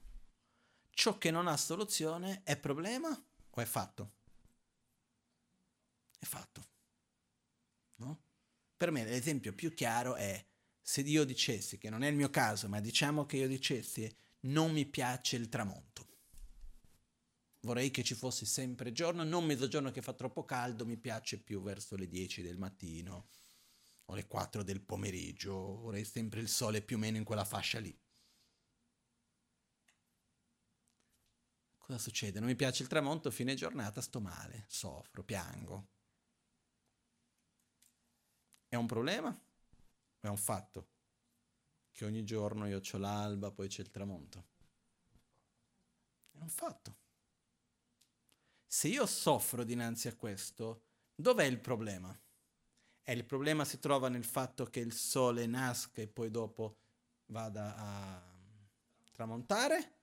Ciò 0.90 1.18
che 1.18 1.30
non 1.30 1.48
ha 1.48 1.58
soluzione 1.58 2.42
è 2.44 2.58
problema 2.58 3.10
o 3.50 3.62
è 3.62 3.66
fatto? 3.66 4.16
è 6.26 6.26
fatto. 6.26 6.68
No? 7.98 8.22
Per 8.76 8.92
me 8.92 9.06
l'esempio 9.06 9.54
più 9.54 9.74
chiaro 9.74 10.16
è 10.16 10.44
se 10.82 11.02
io 11.02 11.24
dicessi, 11.24 11.78
che 11.78 11.90
non 11.90 12.04
è 12.04 12.08
il 12.08 12.16
mio 12.16 12.30
caso, 12.30 12.68
ma 12.68 12.80
diciamo 12.80 13.26
che 13.26 13.38
io 13.38 13.48
dicessi 13.48 14.14
non 14.42 14.72
mi 14.72 14.86
piace 14.86 15.36
il 15.38 15.50
tramonto. 15.50 16.08
Vorrei 17.66 17.92
che 17.92 18.04
ci 18.04 18.14
fosse 18.14 18.46
sempre 18.46 18.92
giorno, 18.92 19.24
non 19.24 19.44
mezzogiorno 19.44 19.92
che 19.92 20.02
fa 20.02 20.14
troppo 20.14 20.46
caldo, 20.46 20.86
mi 20.86 20.98
piace 20.98 21.40
più 21.40 21.62
verso 21.62 21.96
le 21.96 22.08
10 22.08 22.42
del 22.42 22.58
mattino 22.58 23.28
o 24.06 24.16
le 24.16 24.28
4 24.28 24.64
del 24.64 24.82
pomeriggio, 24.82 25.78
vorrei 25.78 26.06
sempre 26.06 26.40
il 26.40 26.48
sole 26.48 26.82
più 26.82 26.96
o 26.96 27.00
meno 27.00 27.18
in 27.18 27.24
quella 27.24 27.44
fascia 27.44 27.80
lì. 27.80 27.98
Cosa 31.78 31.98
succede? 31.98 32.40
Non 32.40 32.48
mi 32.48 32.56
piace 32.56 32.84
il 32.84 32.90
tramonto, 32.90 33.32
fine 33.32 33.56
giornata 33.56 34.02
sto 34.02 34.22
male, 34.22 34.66
soffro, 34.68 35.24
piango. 35.24 35.88
È 38.68 38.76
un 38.76 38.86
problema? 38.86 39.38
È 40.20 40.28
un 40.28 40.38
fatto? 40.38 40.90
che 41.96 42.04
ogni 42.04 42.26
giorno 42.26 42.68
io 42.68 42.82
ho 42.92 42.98
l'alba, 42.98 43.52
poi 43.52 43.70
c'è 43.70 43.82
il 43.82 43.90
tramonto. 43.90 44.48
È 46.32 46.42
un 46.42 46.50
fatto. 46.50 46.98
Se 48.76 48.90
io 48.90 49.06
soffro 49.06 49.64
dinanzi 49.64 50.10
a 50.10 50.16
questo, 50.16 50.82
dov'è 51.16 51.46
il 51.46 51.60
problema? 51.60 52.14
E 53.04 53.14
il 53.14 53.24
problema 53.24 53.64
si 53.64 53.80
trova 53.80 54.10
nel 54.10 54.26
fatto 54.26 54.66
che 54.66 54.82
il 54.82 54.92
sole 54.92 55.46
nasca 55.46 56.02
e 56.02 56.08
poi 56.08 56.30
dopo 56.30 56.76
vada 57.28 57.74
a 57.78 58.22
tramontare? 59.14 59.94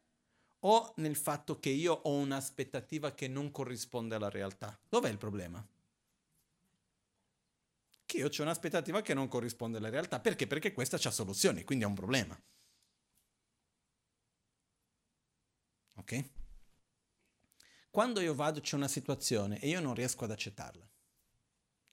O 0.61 0.95
nel 0.97 1.17
fatto 1.17 1.59
che 1.59 1.69
io 1.69 1.93
ho 1.93 2.15
un'aspettativa 2.15 3.13
che 3.13 3.29
non 3.29 3.51
corrisponde 3.51 4.15
alla 4.15 4.31
realtà? 4.31 4.81
Dov'è 4.89 5.11
il 5.11 5.19
problema? 5.19 5.63
Che 8.07 8.17
io 8.17 8.31
ho 8.35 8.43
un'aspettativa 8.43 9.03
che 9.03 9.13
non 9.13 9.29
corrisponde 9.29 9.77
alla 9.77 9.91
realtà. 9.91 10.19
Perché? 10.19 10.47
Perché 10.47 10.73
questa 10.73 10.97
ha 10.97 11.11
soluzioni, 11.11 11.63
quindi 11.63 11.85
è 11.85 11.89
un 11.89 11.95
problema. 11.95 12.43
Ok? 15.97 16.41
Quando 17.93 18.21
io 18.21 18.35
vado 18.35 18.63
c'è 18.63 18.75
una 18.75 18.89
situazione 18.89 19.61
e 19.61 19.69
io 19.69 19.79
non 19.79 19.93
riesco 19.93 20.25
ad 20.25 20.31
accettarla. 20.31 20.89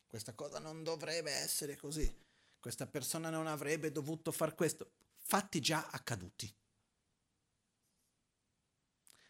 Questa 0.08 0.34
cosa 0.34 0.58
non 0.58 0.82
dovrebbe 0.82 1.30
essere 1.30 1.76
così. 1.76 2.10
Questa 2.58 2.88
persona 2.88 3.30
non 3.30 3.48
avrebbe 3.48 3.92
dovuto 3.92 4.32
fare 4.32 4.56
questo. 4.56 4.92
Fatti 5.18 5.60
già 5.60 5.90
accaduti. 5.92 6.56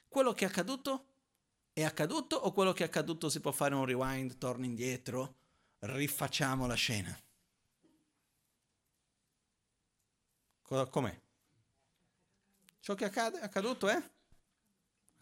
Quello 0.08 0.34
che 0.34 0.46
è 0.46 0.48
accaduto 0.48 1.06
è 1.74 1.84
accaduto 1.84 2.36
o 2.36 2.52
quello 2.52 2.72
che 2.72 2.84
è 2.84 2.86
accaduto 2.86 3.30
si 3.30 3.40
può 3.40 3.52
fare 3.52 3.74
un 3.74 3.86
rewind, 3.86 4.38
torna 4.38 4.66
indietro, 4.66 5.38
rifacciamo 5.80 6.68
la 6.68 6.76
scena? 6.76 7.20
Com'è? 10.62 11.20
Ciò 12.80 12.94
che 12.94 13.06
accade, 13.06 13.40
è 13.40 13.44
accaduto 13.44 13.88
è 13.88 14.00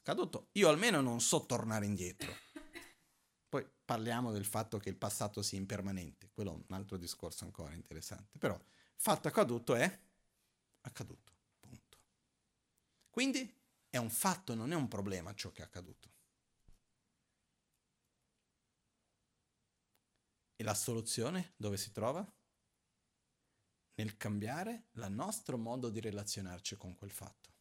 accaduto. 0.07 0.49
Io 0.53 0.69
almeno 0.69 1.01
non 1.01 1.19
so 1.19 1.45
tornare 1.45 1.85
indietro. 1.85 2.33
Poi 3.49 3.69
parliamo 3.83 4.31
del 4.31 4.45
fatto 4.45 4.77
che 4.77 4.89
il 4.89 4.95
passato 4.95 5.41
sia 5.41 5.57
impermanente, 5.57 6.29
quello 6.31 6.51
è 6.51 6.63
un 6.67 6.75
altro 6.75 6.97
discorso 6.97 7.43
ancora 7.43 7.73
interessante. 7.73 8.37
Però 8.37 8.57
fatto 8.95 9.27
accaduto 9.27 9.75
è 9.75 10.01
accaduto. 10.81 11.33
Punto. 11.59 11.97
Quindi 13.09 13.53
è 13.89 13.97
un 13.97 14.09
fatto, 14.09 14.55
non 14.55 14.71
è 14.71 14.75
un 14.75 14.87
problema 14.87 15.33
ciò 15.33 15.51
che 15.51 15.61
è 15.61 15.65
accaduto. 15.65 16.15
E 20.55 20.63
la 20.63 20.73
soluzione 20.73 21.53
dove 21.57 21.77
si 21.77 21.91
trova? 21.91 22.25
Nel 23.95 24.15
cambiare 24.15 24.87
il 24.93 25.07
nostro 25.09 25.57
modo 25.57 25.89
di 25.89 25.99
relazionarci 25.99 26.77
con 26.77 26.95
quel 26.95 27.11
fatto. 27.11 27.56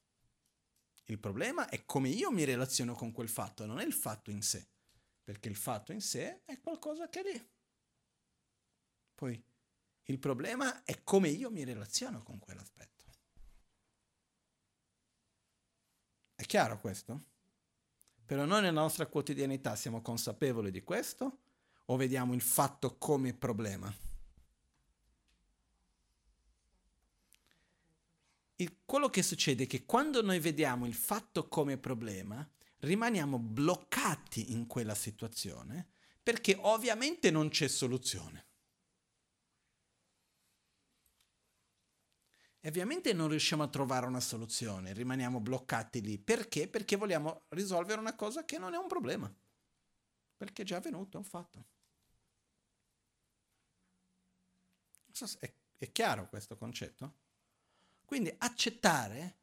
Il 1.08 1.18
problema 1.18 1.68
è 1.68 1.84
come 1.84 2.08
io 2.08 2.30
mi 2.30 2.44
relaziono 2.44 2.94
con 2.94 3.12
quel 3.12 3.28
fatto, 3.28 3.64
non 3.64 3.78
è 3.78 3.84
il 3.84 3.92
fatto 3.92 4.30
in 4.30 4.42
sé, 4.42 4.66
perché 5.22 5.48
il 5.48 5.56
fatto 5.56 5.92
in 5.92 6.00
sé 6.00 6.42
è 6.44 6.60
qualcosa 6.60 7.08
che 7.08 7.20
è 7.20 7.32
lì. 7.32 7.48
Poi 9.14 9.44
il 10.08 10.18
problema 10.18 10.84
è 10.84 11.02
come 11.04 11.28
io 11.28 11.50
mi 11.50 11.64
relaziono 11.64 12.22
con 12.22 12.38
quell'aspetto. 12.38 13.04
È 16.34 16.44
chiaro 16.44 16.80
questo? 16.80 17.24
Però 18.26 18.44
noi 18.44 18.62
nella 18.62 18.80
nostra 18.80 19.06
quotidianità 19.06 19.76
siamo 19.76 20.02
consapevoli 20.02 20.72
di 20.72 20.82
questo 20.82 21.38
o 21.86 21.96
vediamo 21.96 22.34
il 22.34 22.42
fatto 22.42 22.98
come 22.98 23.32
problema? 23.32 24.05
Il, 28.56 28.78
quello 28.84 29.08
che 29.10 29.22
succede 29.22 29.64
è 29.64 29.66
che 29.66 29.84
quando 29.84 30.22
noi 30.22 30.40
vediamo 30.40 30.86
il 30.86 30.94
fatto 30.94 31.48
come 31.48 31.76
problema, 31.76 32.48
rimaniamo 32.78 33.38
bloccati 33.38 34.52
in 34.52 34.66
quella 34.66 34.94
situazione 34.94 35.88
perché 36.22 36.56
ovviamente 36.60 37.30
non 37.30 37.48
c'è 37.50 37.68
soluzione. 37.68 38.44
E 42.58 42.68
ovviamente 42.68 43.12
non 43.12 43.28
riusciamo 43.28 43.62
a 43.62 43.68
trovare 43.68 44.06
una 44.06 44.18
soluzione, 44.18 44.92
rimaniamo 44.92 45.38
bloccati 45.38 46.00
lì. 46.00 46.18
Perché? 46.18 46.66
Perché 46.66 46.96
vogliamo 46.96 47.44
risolvere 47.50 48.00
una 48.00 48.16
cosa 48.16 48.44
che 48.44 48.58
non 48.58 48.74
è 48.74 48.76
un 48.76 48.88
problema. 48.88 49.32
Perché 50.36 50.62
è 50.62 50.64
già 50.64 50.78
avvenuto, 50.78 51.16
è 51.16 51.20
un 51.20 51.26
fatto. 51.26 51.64
è, 55.38 55.52
è 55.78 55.92
chiaro 55.92 56.28
questo 56.28 56.56
concetto? 56.56 57.25
Quindi 58.06 58.32
accettare 58.38 59.36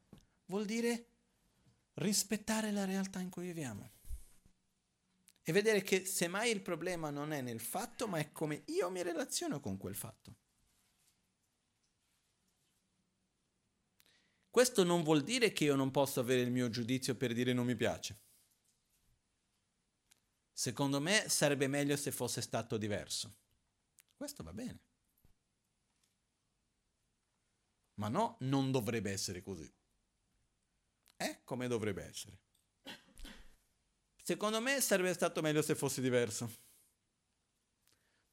vuol 0.46 0.64
dire 0.64 1.10
rispettare 1.94 2.72
la 2.72 2.84
realtà 2.84 3.20
in 3.20 3.30
cui 3.30 3.44
viviamo. 3.44 3.92
E 5.42 5.52
vedere 5.52 5.82
che 5.82 6.06
semmai 6.06 6.50
il 6.50 6.62
problema 6.62 7.10
non 7.10 7.32
è 7.32 7.42
nel 7.42 7.60
fatto, 7.60 8.08
ma 8.08 8.18
è 8.18 8.32
come 8.32 8.62
io 8.66 8.90
mi 8.90 9.02
relaziono 9.02 9.60
con 9.60 9.76
quel 9.76 9.94
fatto. 9.94 10.34
Questo 14.48 14.82
non 14.84 15.02
vuol 15.02 15.22
dire 15.22 15.52
che 15.52 15.64
io 15.64 15.74
non 15.74 15.90
posso 15.90 16.20
avere 16.20 16.40
il 16.40 16.50
mio 16.50 16.70
giudizio 16.70 17.14
per 17.16 17.34
dire 17.34 17.52
non 17.52 17.66
mi 17.66 17.76
piace. 17.76 18.18
Secondo 20.52 21.00
me 21.00 21.28
sarebbe 21.28 21.66
meglio 21.66 21.96
se 21.96 22.12
fosse 22.12 22.40
stato 22.40 22.78
diverso. 22.78 23.34
Questo 24.16 24.42
va 24.42 24.52
bene. 24.52 24.78
Ma 27.94 28.08
no, 28.08 28.36
non 28.40 28.70
dovrebbe 28.70 29.10
essere 29.10 29.42
così. 29.42 29.72
È 31.16 31.40
come 31.44 31.68
dovrebbe 31.68 32.04
essere. 32.04 32.38
Secondo 34.22 34.60
me 34.60 34.80
sarebbe 34.80 35.12
stato 35.12 35.42
meglio 35.42 35.62
se 35.62 35.74
fosse 35.74 36.00
diverso. 36.00 36.50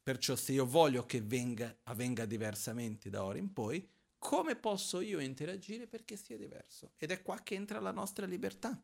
Perciò 0.02 0.34
se 0.34 0.52
io 0.52 0.66
voglio 0.66 1.06
che 1.06 1.20
venga, 1.20 1.78
avvenga 1.84 2.24
diversamente 2.24 3.08
da 3.08 3.22
ora 3.24 3.38
in 3.38 3.52
poi, 3.52 3.88
come 4.18 4.56
posso 4.56 5.00
io 5.00 5.20
interagire 5.20 5.86
perché 5.86 6.16
sia 6.16 6.36
diverso? 6.36 6.92
Ed 6.96 7.10
è 7.10 7.22
qua 7.22 7.40
che 7.42 7.54
entra 7.54 7.78
la 7.78 7.92
nostra 7.92 8.26
libertà. 8.26 8.82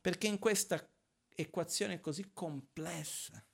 Perché 0.00 0.26
in 0.26 0.38
questa 0.38 0.86
equazione 1.28 2.00
così 2.00 2.30
complessa, 2.32 3.44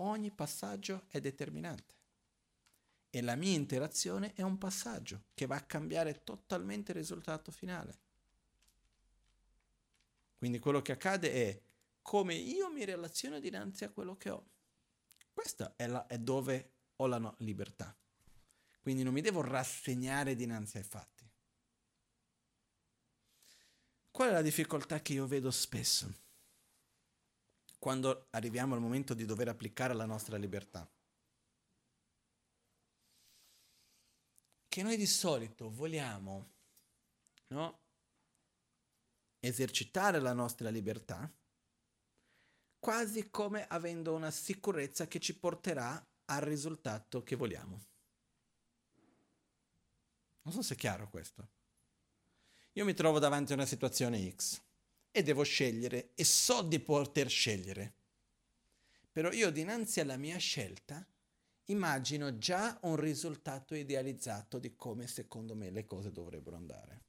ogni 0.00 0.30
passaggio 0.30 1.04
è 1.08 1.20
determinante. 1.20 1.94
E 3.10 3.20
la 3.22 3.34
mia 3.34 3.54
interazione 3.54 4.32
è 4.34 4.42
un 4.42 4.58
passaggio 4.58 5.24
che 5.34 5.46
va 5.46 5.56
a 5.56 5.62
cambiare 5.62 6.22
totalmente 6.22 6.92
il 6.92 6.98
risultato 6.98 7.50
finale. 7.50 7.98
Quindi 10.38 10.58
quello 10.58 10.80
che 10.80 10.92
accade 10.92 11.32
è 11.32 11.62
come 12.02 12.34
io 12.34 12.70
mi 12.70 12.84
relaziono 12.84 13.40
dinanzi 13.40 13.84
a 13.84 13.90
quello 13.90 14.16
che 14.16 14.30
ho. 14.30 14.46
Questa 15.32 15.74
è, 15.76 15.86
la, 15.86 16.06
è 16.06 16.18
dove 16.18 16.72
ho 16.96 17.06
la 17.06 17.18
no- 17.18 17.34
libertà. 17.38 17.94
Quindi 18.80 19.02
non 19.02 19.12
mi 19.12 19.20
devo 19.20 19.42
rassegnare 19.42 20.34
dinanzi 20.34 20.78
ai 20.78 20.84
fatti. 20.84 21.28
Qual 24.10 24.28
è 24.28 24.32
la 24.32 24.42
difficoltà 24.42 25.00
che 25.00 25.12
io 25.12 25.26
vedo 25.26 25.50
spesso? 25.50 26.12
Quando 27.80 28.26
arriviamo 28.32 28.74
al 28.74 28.80
momento 28.80 29.14
di 29.14 29.24
dover 29.24 29.48
applicare 29.48 29.94
la 29.94 30.04
nostra 30.04 30.36
libertà. 30.36 30.86
Che 34.68 34.82
noi 34.82 34.98
di 34.98 35.06
solito 35.06 35.70
vogliamo 35.70 36.52
no, 37.48 37.80
esercitare 39.40 40.20
la 40.20 40.34
nostra 40.34 40.68
libertà 40.68 41.32
quasi 42.78 43.30
come 43.30 43.66
avendo 43.66 44.14
una 44.14 44.30
sicurezza 44.30 45.08
che 45.08 45.18
ci 45.18 45.38
porterà 45.38 46.06
al 46.26 46.42
risultato 46.42 47.22
che 47.22 47.34
vogliamo. 47.34 47.84
Non 50.42 50.52
so 50.52 50.60
se 50.60 50.74
è 50.74 50.76
chiaro 50.76 51.08
questo. 51.08 51.48
Io 52.72 52.84
mi 52.84 52.92
trovo 52.92 53.18
davanti 53.18 53.52
a 53.52 53.54
una 53.54 53.64
situazione 53.64 54.30
X 54.30 54.68
e 55.10 55.22
devo 55.22 55.42
scegliere 55.42 56.10
e 56.14 56.24
so 56.24 56.62
di 56.62 56.80
poter 56.80 57.28
scegliere. 57.28 57.94
Però 59.12 59.30
io 59.32 59.50
dinanzi 59.50 60.00
alla 60.00 60.16
mia 60.16 60.38
scelta 60.38 61.04
immagino 61.66 62.38
già 62.38 62.78
un 62.82 62.96
risultato 62.96 63.74
idealizzato 63.74 64.58
di 64.58 64.74
come 64.76 65.06
secondo 65.06 65.54
me 65.54 65.70
le 65.70 65.84
cose 65.84 66.10
dovrebbero 66.10 66.56
andare. 66.56 67.02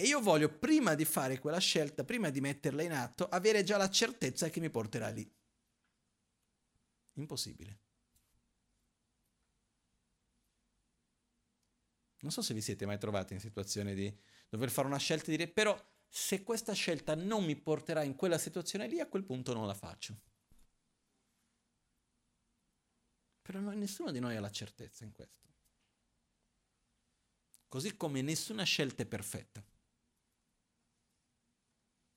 E 0.00 0.04
io 0.04 0.20
voglio, 0.20 0.48
prima 0.48 0.94
di 0.94 1.04
fare 1.04 1.40
quella 1.40 1.58
scelta, 1.58 2.04
prima 2.04 2.30
di 2.30 2.40
metterla 2.40 2.82
in 2.82 2.92
atto, 2.92 3.28
avere 3.28 3.64
già 3.64 3.76
la 3.76 3.90
certezza 3.90 4.48
che 4.48 4.60
mi 4.60 4.70
porterà 4.70 5.08
lì. 5.08 5.28
Impossibile. 7.14 7.78
Non 12.20 12.30
so 12.30 12.42
se 12.42 12.54
vi 12.54 12.60
siete 12.60 12.86
mai 12.86 12.98
trovati 12.98 13.32
in 13.34 13.40
situazione 13.40 13.94
di 13.94 14.16
dover 14.48 14.70
fare 14.70 14.86
una 14.86 14.98
scelta 14.98 15.26
e 15.26 15.36
dire 15.36 15.48
però 15.48 15.78
se 16.08 16.42
questa 16.42 16.72
scelta 16.72 17.14
non 17.14 17.44
mi 17.44 17.56
porterà 17.56 18.02
in 18.02 18.14
quella 18.14 18.38
situazione 18.38 18.88
lì, 18.88 18.98
a 18.98 19.06
quel 19.06 19.24
punto 19.24 19.52
non 19.52 19.66
la 19.66 19.74
faccio. 19.74 20.18
Però 23.42 23.60
nessuno 23.60 24.10
di 24.10 24.20
noi 24.20 24.36
ha 24.36 24.40
la 24.40 24.50
certezza 24.50 25.04
in 25.04 25.12
questo. 25.12 25.46
Così 27.68 27.96
come 27.96 28.22
nessuna 28.22 28.62
scelta 28.62 29.02
è 29.02 29.06
perfetta. 29.06 29.62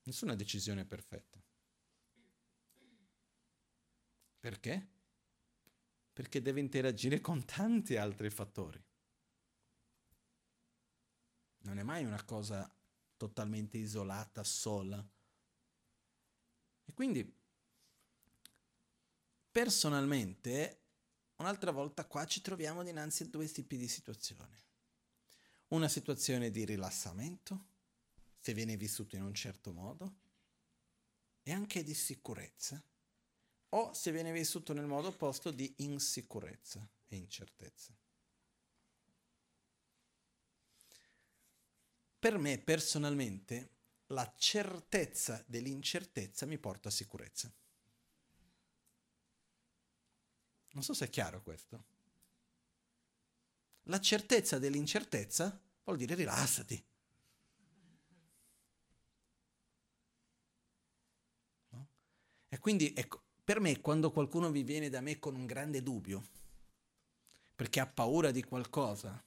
Nessuna 0.04 0.36
decisione 0.36 0.82
è 0.82 0.86
perfetta. 0.86 1.42
Perché? 4.40 4.88
Perché 6.14 6.42
deve 6.42 6.60
interagire 6.60 7.22
con 7.22 7.46
tanti 7.46 7.96
altri 7.96 8.30
fattori. 8.30 8.82
Non 11.62 11.78
è 11.78 11.84
mai 11.84 12.06
una 12.06 12.24
cosa 12.24 12.70
totalmente 13.18 13.78
isolata, 13.78 14.44
sola. 14.44 15.08
E 16.86 16.94
quindi, 16.94 17.40
personalmente, 19.52 20.82
un'altra 21.36 21.72
volta 21.72 22.06
qua 22.06 22.26
ci 22.26 22.42
troviamo 22.42 22.84
dinanzi 22.84 23.24
a 23.24 23.28
due 23.28 23.48
tipi 23.48 23.78
di 23.78 23.88
situazioni. 23.88 24.60
Una 25.68 25.88
situazione 25.88 26.50
di 26.50 26.66
rilassamento, 26.66 27.68
se 28.40 28.54
viene 28.54 28.76
vissuto 28.76 29.16
in 29.16 29.24
un 29.24 29.34
certo 29.34 29.72
modo, 29.72 30.20
e 31.44 31.52
anche 31.52 31.84
di 31.84 31.94
sicurezza, 31.94 32.84
o 33.70 33.94
se 33.94 34.12
viene 34.12 34.32
vissuto 34.32 34.74
nel 34.74 34.86
modo 34.86 35.10
opposto 35.10 35.52
di 35.52 35.74
insicurezza 35.78 36.88
e 37.08 37.16
incertezza. 37.16 37.96
Per 42.22 42.38
me 42.38 42.60
personalmente 42.60 43.78
la 44.10 44.32
certezza 44.38 45.44
dell'incertezza 45.48 46.46
mi 46.46 46.60
porta 46.60 46.90
a 46.90 46.92
sicurezza. 46.92 47.52
Non 50.74 50.84
so 50.84 50.94
se 50.94 51.06
è 51.06 51.10
chiaro 51.10 51.42
questo. 51.42 51.84
La 53.86 54.00
certezza 54.00 54.60
dell'incertezza 54.60 55.60
vuol 55.84 55.98
dire 55.98 56.14
rilassati. 56.14 56.86
No? 61.70 61.90
E 62.50 62.60
quindi 62.60 62.94
ecco, 62.96 63.24
per 63.44 63.60
me 63.60 63.82
quando 63.82 64.12
qualcuno 64.12 64.52
vi 64.52 64.62
viene 64.62 64.90
da 64.90 65.02
me 65.02 65.18
con 65.18 65.34
un 65.34 65.48
grande 65.48 65.82
dubbio, 65.82 66.30
perché 67.56 67.80
ha 67.80 67.88
paura 67.88 68.30
di 68.30 68.44
qualcosa, 68.44 69.26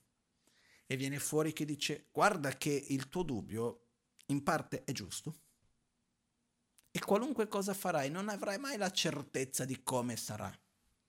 e 0.86 0.96
viene 0.96 1.18
fuori 1.18 1.52
che 1.52 1.64
dice 1.64 2.08
guarda 2.12 2.56
che 2.56 2.70
il 2.70 3.08
tuo 3.08 3.22
dubbio 3.22 3.86
in 4.26 4.42
parte 4.42 4.84
è 4.84 4.92
giusto 4.92 5.42
e 6.96 7.00
qualunque 7.00 7.48
cosa 7.48 7.74
farai 7.74 8.08
non 8.08 8.28
avrai 8.28 8.56
mai 8.56 8.76
la 8.76 8.92
certezza 8.92 9.64
di 9.64 9.82
come 9.82 10.16
sarà. 10.16 10.56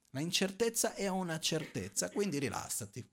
La 0.10 0.20
incertezza 0.20 0.96
è 0.96 1.08
una 1.08 1.40
certezza, 1.40 2.10
quindi 2.10 2.40
rilassati. 2.40 3.08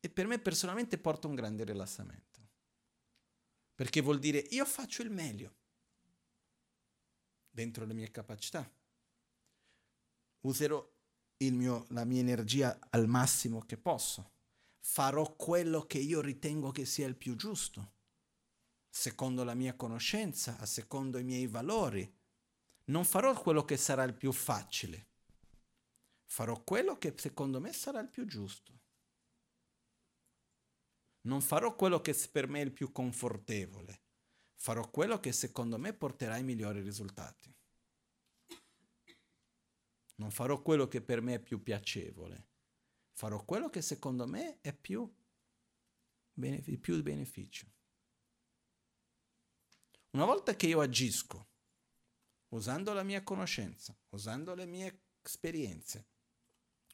E 0.00 0.10
per 0.10 0.26
me 0.26 0.38
personalmente 0.38 0.98
porta 0.98 1.26
un 1.26 1.34
grande 1.34 1.64
rilassamento. 1.64 2.50
Perché 3.74 4.02
vuol 4.02 4.18
dire 4.18 4.40
io 4.50 4.66
faccio 4.66 5.00
il 5.00 5.10
meglio 5.10 5.54
dentro 7.48 7.86
le 7.86 7.94
mie 7.94 8.10
capacità. 8.10 8.70
Userò 10.40 10.93
mio, 11.38 11.86
la 11.90 12.04
mia 12.04 12.20
energia 12.20 12.78
al 12.90 13.06
massimo 13.06 13.60
che 13.62 13.76
posso. 13.76 14.32
Farò 14.80 15.34
quello 15.34 15.86
che 15.86 15.98
io 15.98 16.20
ritengo 16.20 16.70
che 16.70 16.84
sia 16.84 17.06
il 17.06 17.16
più 17.16 17.36
giusto, 17.36 17.92
secondo 18.88 19.44
la 19.44 19.54
mia 19.54 19.74
conoscenza, 19.74 20.64
secondo 20.66 21.18
i 21.18 21.24
miei 21.24 21.46
valori. 21.46 22.10
Non 22.86 23.04
farò 23.04 23.32
quello 23.40 23.64
che 23.64 23.76
sarà 23.76 24.04
il 24.04 24.14
più 24.14 24.30
facile. 24.30 25.08
Farò 26.26 26.62
quello 26.62 26.98
che 26.98 27.14
secondo 27.16 27.60
me 27.60 27.72
sarà 27.72 28.00
il 28.00 28.08
più 28.08 28.26
giusto. 28.26 28.72
Non 31.22 31.40
farò 31.40 31.74
quello 31.74 32.00
che 32.00 32.14
per 32.30 32.48
me 32.48 32.60
è 32.60 32.64
il 32.64 32.72
più 32.72 32.92
confortevole. 32.92 34.02
Farò 34.54 34.90
quello 34.90 35.18
che 35.20 35.32
secondo 35.32 35.78
me 35.78 35.94
porterà 35.94 36.36
i 36.36 36.44
migliori 36.44 36.80
risultati. 36.80 37.54
Non 40.16 40.30
farò 40.30 40.62
quello 40.62 40.86
che 40.86 41.00
per 41.00 41.20
me 41.20 41.34
è 41.34 41.40
più 41.40 41.62
piacevole. 41.62 42.48
Farò 43.12 43.44
quello 43.44 43.70
che 43.70 43.82
secondo 43.82 44.26
me 44.26 44.60
è 44.60 44.72
più, 44.72 45.12
benefic- 46.32 46.80
più 46.80 47.02
beneficio. 47.02 47.66
Una 50.10 50.24
volta 50.24 50.54
che 50.54 50.66
io 50.66 50.80
agisco, 50.80 51.48
usando 52.50 52.92
la 52.92 53.02
mia 53.02 53.22
conoscenza, 53.22 53.96
usando 54.10 54.54
le 54.54 54.66
mie 54.66 55.00
esperienze, 55.22 56.06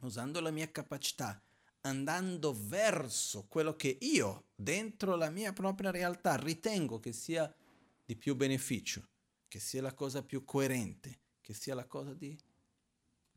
usando 0.01 0.41
la 0.41 0.51
mia 0.51 0.71
capacità, 0.71 1.43
andando 1.83 2.55
verso 2.55 3.47
quello 3.47 3.77
che 3.77 3.99
io, 4.01 4.49
dentro 4.55 5.17
la 5.17 5.31
mia 5.31 5.53
propria 5.53 5.91
realtà, 5.91 6.37
ritengo 6.37 6.99
che 6.99 7.13
sia 7.13 7.55
di 8.05 8.17
più 8.17 8.35
beneficio, 8.35 9.07
che 9.49 9.59
sia 9.59 9.83
la 9.83 9.95
cosa 9.95 10.23
più 10.23 10.45
coerente, 10.45 11.21
che 11.41 11.55
sia 11.55 11.75
la 11.75 11.87
cosa 11.87 12.15
di 12.15 12.39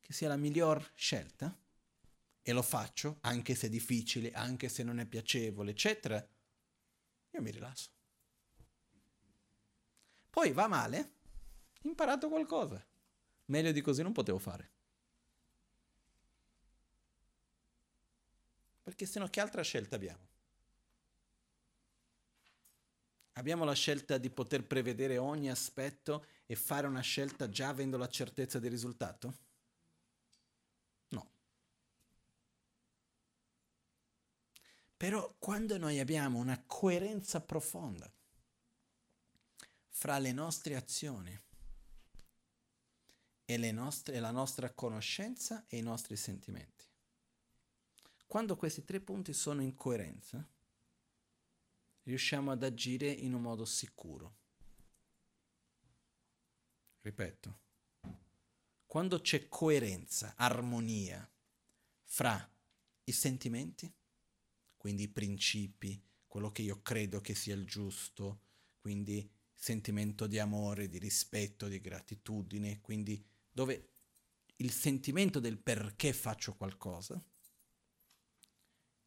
che 0.04 0.12
sia 0.12 0.28
la 0.28 0.36
miglior 0.36 0.92
scelta 0.96 1.58
e 2.42 2.52
lo 2.52 2.62
faccio, 2.62 3.20
anche 3.22 3.56
se 3.56 3.68
è 3.68 3.70
difficile, 3.70 4.32
anche 4.34 4.68
se 4.68 4.84
non 4.84 5.00
è 5.00 5.06
piacevole, 5.06 5.72
eccetera, 5.72 6.18
io 7.32 7.42
mi 7.42 7.52
rilasso. 7.52 7.90
Poi 10.30 10.52
va 10.52 10.68
male, 10.68 11.14
imparato 11.84 12.28
qualcosa. 12.28 12.86
Meglio 13.46 13.72
di 13.72 13.80
così 13.80 14.02
non 14.02 14.12
potevo 14.12 14.40
fare. 14.40 14.72
Perché 18.84 19.06
se 19.06 19.20
no 19.20 19.30
che 19.30 19.40
altra 19.40 19.62
scelta 19.62 19.96
abbiamo? 19.96 20.28
Abbiamo 23.34 23.64
la 23.64 23.74
scelta 23.74 24.18
di 24.18 24.30
poter 24.30 24.68
prevedere 24.68 25.18
ogni 25.18 25.50
aspetto 25.50 26.26
e 26.46 26.56
fare 26.56 26.88
una 26.88 27.02
scelta 27.02 27.48
già 27.48 27.70
avendo 27.70 27.96
la 27.98 28.10
certezza 28.10 28.60
del 28.60 28.70
risultato? 28.70 29.38
Però 35.04 35.36
quando 35.38 35.78
noi 35.78 36.00
abbiamo 36.00 36.40
una 36.40 36.64
coerenza 36.66 37.42
profonda 37.42 38.10
fra 39.90 40.18
le 40.18 40.32
nostre 40.32 40.78
azioni 40.78 41.38
e, 43.44 43.58
le 43.58 43.72
nostre, 43.74 44.22
la 44.22 44.32
nostra 44.32 44.72
conoscenza 44.72 45.66
e 45.68 45.76
i 45.76 45.82
nostri 45.82 46.16
sentimenti, 46.16 46.86
quando 48.28 48.56
questi 48.56 48.86
tre 48.86 49.02
punti 49.02 49.34
sono 49.34 49.62
in 49.62 49.76
coerenza, 49.76 50.50
riusciamo 52.04 52.52
ad 52.52 52.64
agire 52.64 53.10
in 53.12 53.34
un 53.34 53.42
modo 53.42 53.66
sicuro. 53.66 54.36
Ripeto, 57.02 57.60
quando 58.86 59.20
c'è 59.20 59.50
coerenza, 59.50 60.34
armonia 60.38 61.30
fra 62.06 62.50
i 63.04 63.12
sentimenti, 63.12 63.94
quindi 64.84 65.04
i 65.04 65.08
principi, 65.08 65.98
quello 66.28 66.52
che 66.52 66.62
io 66.62 66.82
credo 66.82 67.22
che 67.22 67.36
sia 67.36 67.56
il 67.56 67.66
giusto, 67.66 68.42
quindi 68.82 69.32
sentimento 69.56 70.28
di 70.28 70.40
amore, 70.40 70.90
di 70.90 70.98
rispetto, 70.98 71.70
di 71.70 71.80
gratitudine, 71.80 72.82
quindi 72.82 73.26
dove 73.50 73.92
il 74.58 74.72
sentimento 74.72 75.40
del 75.40 75.58
perché 75.58 76.12
faccio 76.12 76.56
qualcosa 76.56 77.18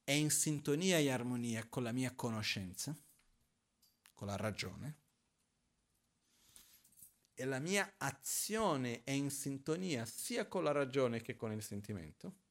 è 0.03 0.13
in 0.13 0.31
sintonia 0.31 0.97
e 0.97 1.11
armonia 1.11 1.69
con 1.69 1.83
la 1.83 1.93
mia 1.93 2.15
conoscenza, 2.15 2.99
con 4.15 4.29
la 4.29 4.37
ragione, 4.37 5.01
e 7.35 7.45
la 7.45 7.59
mia 7.59 7.97
azione 7.99 9.05
è 9.05 9.11
in 9.11 9.29
sintonia 9.29 10.07
sia 10.07 10.49
con 10.49 10.65
la 10.65 10.73
ragione 10.73 11.21
che 11.21 11.37
con 11.37 11.53
il 11.53 11.63
sentimento, 11.63 12.46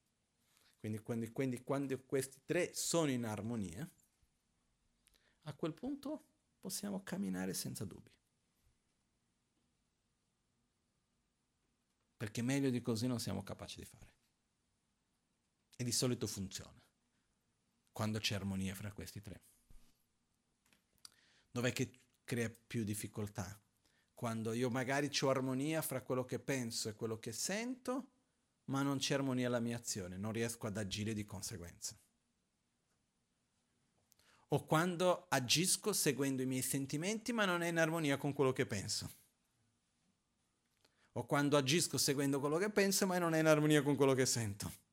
quindi 0.85 0.99
quando, 1.01 1.31
quindi 1.31 1.63
quando 1.63 1.99
questi 2.05 2.41
tre 2.45 2.71
sono 2.75 3.09
in 3.09 3.25
armonia, 3.25 3.89
a 5.47 5.53
quel 5.55 5.73
punto 5.73 6.25
possiamo 6.59 7.01
camminare 7.01 7.55
senza 7.55 7.85
dubbi. 7.85 8.11
Perché 12.15 12.43
meglio 12.43 12.69
di 12.69 12.81
così 12.81 13.07
non 13.07 13.19
siamo 13.19 13.41
capaci 13.41 13.79
di 13.79 13.85
fare. 13.85 14.13
E 15.75 15.83
di 15.83 15.91
solito 15.91 16.27
funziona, 16.27 16.79
quando 17.91 18.19
c'è 18.19 18.35
armonia 18.35 18.75
fra 18.75 18.91
questi 18.91 19.21
tre. 19.21 19.41
Dov'è 21.49 21.73
che 21.73 22.01
crea 22.23 22.49
più 22.49 22.83
difficoltà? 22.83 23.59
Quando 24.13 24.53
io 24.53 24.69
magari 24.69 25.09
ho 25.19 25.29
armonia 25.29 25.81
fra 25.81 26.03
quello 26.03 26.25
che 26.25 26.39
penso 26.39 26.89
e 26.89 26.93
quello 26.93 27.17
che 27.17 27.31
sento, 27.31 28.11
ma 28.65 28.81
non 28.81 28.97
c'è 28.97 29.13
armonia 29.15 29.47
alla 29.47 29.59
mia 29.59 29.77
azione, 29.77 30.17
non 30.17 30.31
riesco 30.31 30.67
ad 30.67 30.77
agire 30.77 31.13
di 31.13 31.25
conseguenza. 31.25 31.97
O 34.49 34.65
quando 34.65 35.25
agisco 35.29 35.91
seguendo 35.93 36.41
i 36.41 36.45
miei 36.45 36.61
sentimenti, 36.61 37.33
ma 37.33 37.45
non 37.45 37.61
è 37.61 37.67
in 37.67 37.77
armonia 37.77 38.17
con 38.17 38.33
quello 38.33 38.53
che 38.53 38.65
penso. 38.65 39.23
o 41.17 41.25
quando 41.25 41.55
agisco 41.55 41.97
seguendo 41.97 42.39
quello 42.39 42.57
che 42.57 42.69
penso 42.69 43.07
ma 43.07 43.17
non 43.17 43.33
è 43.33 43.39
in 43.39 43.45
armonia 43.45 43.81
con 43.81 43.95
quello 43.95 44.13
che 44.13 44.25
sento. 44.25 44.83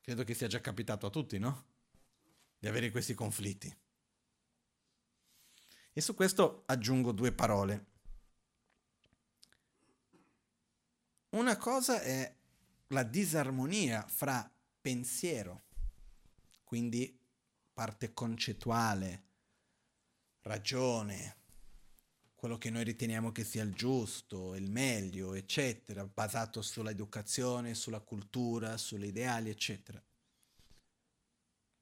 Credo 0.00 0.22
che 0.22 0.34
sia 0.34 0.46
già 0.46 0.60
capitato 0.60 1.06
a 1.06 1.10
tutti, 1.10 1.38
no? 1.38 1.64
Di 2.58 2.68
avere 2.68 2.90
questi 2.90 3.14
conflitti. 3.14 3.74
E 5.92 6.00
su 6.00 6.14
questo 6.14 6.62
aggiungo 6.66 7.10
due 7.10 7.32
parole. 7.32 7.92
Una 11.34 11.56
cosa 11.56 12.00
è 12.00 12.32
la 12.88 13.02
disarmonia 13.02 14.06
fra 14.06 14.48
pensiero, 14.80 15.64
quindi 16.62 17.18
parte 17.72 18.12
concettuale, 18.12 19.24
ragione, 20.42 21.36
quello 22.36 22.56
che 22.56 22.70
noi 22.70 22.84
riteniamo 22.84 23.32
che 23.32 23.42
sia 23.42 23.64
il 23.64 23.74
giusto, 23.74 24.54
il 24.54 24.70
meglio, 24.70 25.34
eccetera, 25.34 26.06
basato 26.06 26.62
sull'educazione, 26.62 27.74
sulla 27.74 27.98
cultura, 27.98 28.76
sugli 28.76 29.06
ideali, 29.06 29.50
eccetera. 29.50 30.00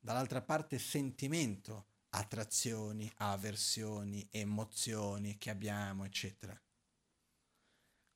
Dall'altra 0.01 0.41
parte 0.41 0.79
sentimento, 0.79 1.89
attrazioni, 2.09 3.13
avversioni, 3.17 4.27
emozioni 4.31 5.37
che 5.37 5.51
abbiamo, 5.51 6.07
eccetera. 6.07 6.59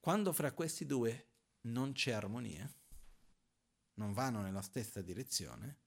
Quando 0.07 0.33
fra 0.33 0.53
questi 0.53 0.87
due 0.87 1.31
non 1.63 1.91
c'è 1.91 2.13
armonia, 2.13 2.73
non 3.95 4.13
vanno 4.13 4.41
nella 4.41 4.63
stessa 4.63 5.03
direzione, 5.03 5.81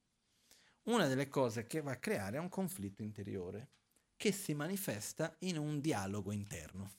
una 0.87 1.07
delle 1.07 1.29
cose 1.29 1.67
che 1.67 1.79
va 1.79 1.91
a 1.91 1.99
creare 1.99 2.35
è 2.35 2.39
un 2.41 2.49
conflitto 2.49 3.01
interiore 3.01 3.69
che 4.17 4.33
si 4.33 4.53
manifesta 4.53 5.33
in 5.43 5.57
un 5.57 5.79
dialogo 5.79 6.33
interno, 6.33 6.97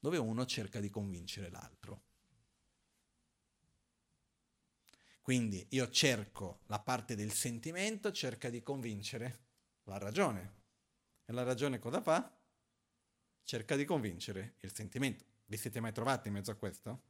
dove 0.00 0.16
uno 0.16 0.44
cerca 0.46 0.80
di 0.80 0.90
convincere 0.90 1.48
l'altro. 1.48 2.02
Quindi 5.22 5.64
io 5.70 5.88
cerco 5.90 6.62
la 6.66 6.80
parte 6.80 7.14
del 7.14 7.30
sentimento, 7.30 8.10
cerca 8.10 8.50
di 8.50 8.64
convincere 8.64 9.44
la 9.84 9.98
ragione. 9.98 10.54
E 11.24 11.32
la 11.32 11.44
ragione 11.44 11.78
cosa 11.78 12.02
fa? 12.02 12.36
Cerca 13.44 13.76
di 13.76 13.84
convincere 13.84 14.56
il 14.62 14.74
sentimento. 14.74 15.29
Vi 15.50 15.56
siete 15.56 15.80
mai 15.80 15.92
trovati 15.92 16.28
in 16.28 16.34
mezzo 16.34 16.52
a 16.52 16.54
questo? 16.54 17.02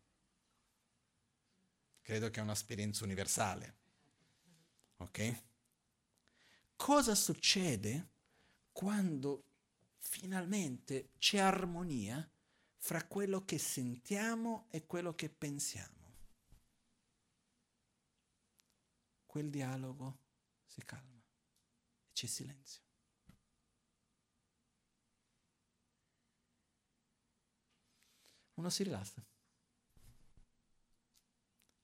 Credo 2.01 2.31
che 2.31 2.41
è 2.41 2.43
un'esperienza 2.43 3.05
universale. 3.05 3.77
Ok? 4.97 5.45
Cosa 6.75 7.15
succede 7.15 8.09
quando 8.73 9.45
finalmente 9.99 11.11
c'è 11.19 11.39
armonia 11.39 12.27
fra 12.79 13.07
quello 13.07 13.45
che 13.45 13.59
sentiamo 13.59 14.69
e 14.71 14.87
quello 14.87 15.15
che 15.15 15.29
pensiamo. 15.29 16.15
Quel 19.27 19.51
dialogo 19.51 20.19
si 20.65 20.83
calma 20.87 21.23
e 22.07 22.13
c'è 22.15 22.27
silenzio. 22.27 22.90
Uno 28.61 28.69
si 28.69 28.83
rilassa. 28.83 29.25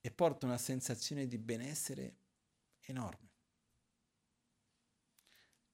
E 0.03 0.11
porta 0.11 0.45
una 0.45 0.59
sensazione 0.59 1.27
di 1.27 1.39
benessere 1.39 2.17
enorme. 2.81 3.31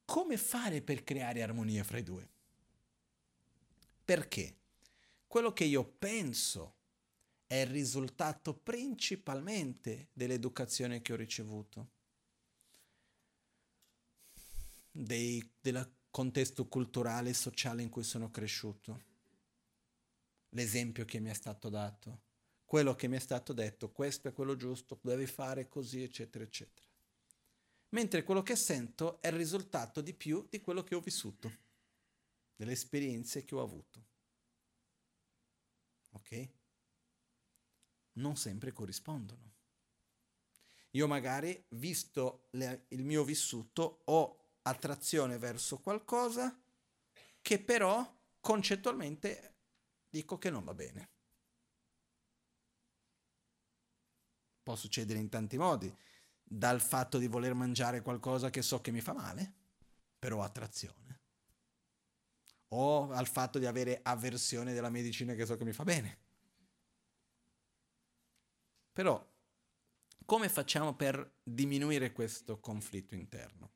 Come 0.04 0.36
fare 0.36 0.80
per 0.80 1.02
creare 1.02 1.42
armonia 1.42 1.82
fra 1.82 1.98
i 1.98 2.04
due? 2.04 2.30
Perché? 4.04 4.58
Quello 5.26 5.52
che 5.52 5.64
io 5.64 5.84
penso 5.84 6.76
è 7.46 7.56
il 7.56 7.66
risultato 7.66 8.54
principalmente 8.54 10.10
dell'educazione 10.12 11.02
che 11.02 11.12
ho 11.12 11.16
ricevuto, 11.16 11.90
del 14.92 15.96
contesto 16.10 16.68
culturale 16.68 17.30
e 17.30 17.34
sociale 17.34 17.82
in 17.82 17.88
cui 17.88 18.04
sono 18.04 18.30
cresciuto, 18.30 19.10
l'esempio 20.52 21.04
che 21.04 21.20
mi 21.20 21.30
è 21.30 21.34
stato 21.34 21.68
dato, 21.68 22.22
quello 22.64 22.94
che 22.94 23.08
mi 23.08 23.16
è 23.16 23.20
stato 23.20 23.52
detto, 23.52 23.90
questo 23.90 24.28
è 24.28 24.32
quello 24.32 24.56
giusto, 24.56 24.98
devi 25.02 25.26
fare 25.26 25.68
così, 25.68 26.02
eccetera, 26.02 26.44
eccetera 26.44 26.86
mentre 27.92 28.22
quello 28.22 28.42
che 28.42 28.56
sento 28.56 29.20
è 29.20 29.28
il 29.28 29.36
risultato 29.36 30.00
di 30.00 30.14
più 30.14 30.46
di 30.48 30.60
quello 30.60 30.82
che 30.82 30.94
ho 30.94 31.00
vissuto, 31.00 31.50
delle 32.54 32.72
esperienze 32.72 33.44
che 33.44 33.54
ho 33.54 33.62
avuto. 33.62 34.04
Ok? 36.12 36.48
Non 38.14 38.36
sempre 38.36 38.72
corrispondono. 38.72 39.50
Io 40.90 41.06
magari, 41.06 41.64
visto 41.70 42.48
le, 42.50 42.84
il 42.88 43.02
mio 43.02 43.24
vissuto, 43.24 44.02
ho 44.04 44.38
attrazione 44.62 45.38
verso 45.38 45.78
qualcosa 45.78 46.60
che 47.40 47.58
però 47.58 48.20
concettualmente 48.40 49.51
dico 50.12 50.36
che 50.36 50.50
non 50.50 50.62
va 50.62 50.74
bene. 50.74 51.08
Può 54.62 54.76
succedere 54.76 55.18
in 55.18 55.30
tanti 55.30 55.56
modi 55.56 55.92
dal 56.44 56.82
fatto 56.82 57.16
di 57.16 57.26
voler 57.26 57.54
mangiare 57.54 58.02
qualcosa 58.02 58.50
che 58.50 58.60
so 58.60 58.82
che 58.82 58.90
mi 58.90 59.00
fa 59.00 59.14
male, 59.14 59.54
però 60.18 60.42
attrazione, 60.42 61.20
o 62.68 63.10
al 63.10 63.26
fatto 63.26 63.58
di 63.58 63.64
avere 63.64 64.00
avversione 64.02 64.74
della 64.74 64.90
medicina 64.90 65.34
che 65.34 65.46
so 65.46 65.56
che 65.56 65.64
mi 65.64 65.72
fa 65.72 65.84
bene. 65.84 66.20
Però 68.92 69.26
come 70.26 70.48
facciamo 70.50 70.94
per 70.94 71.38
diminuire 71.42 72.12
questo 72.12 72.60
conflitto 72.60 73.14
interno? 73.14 73.72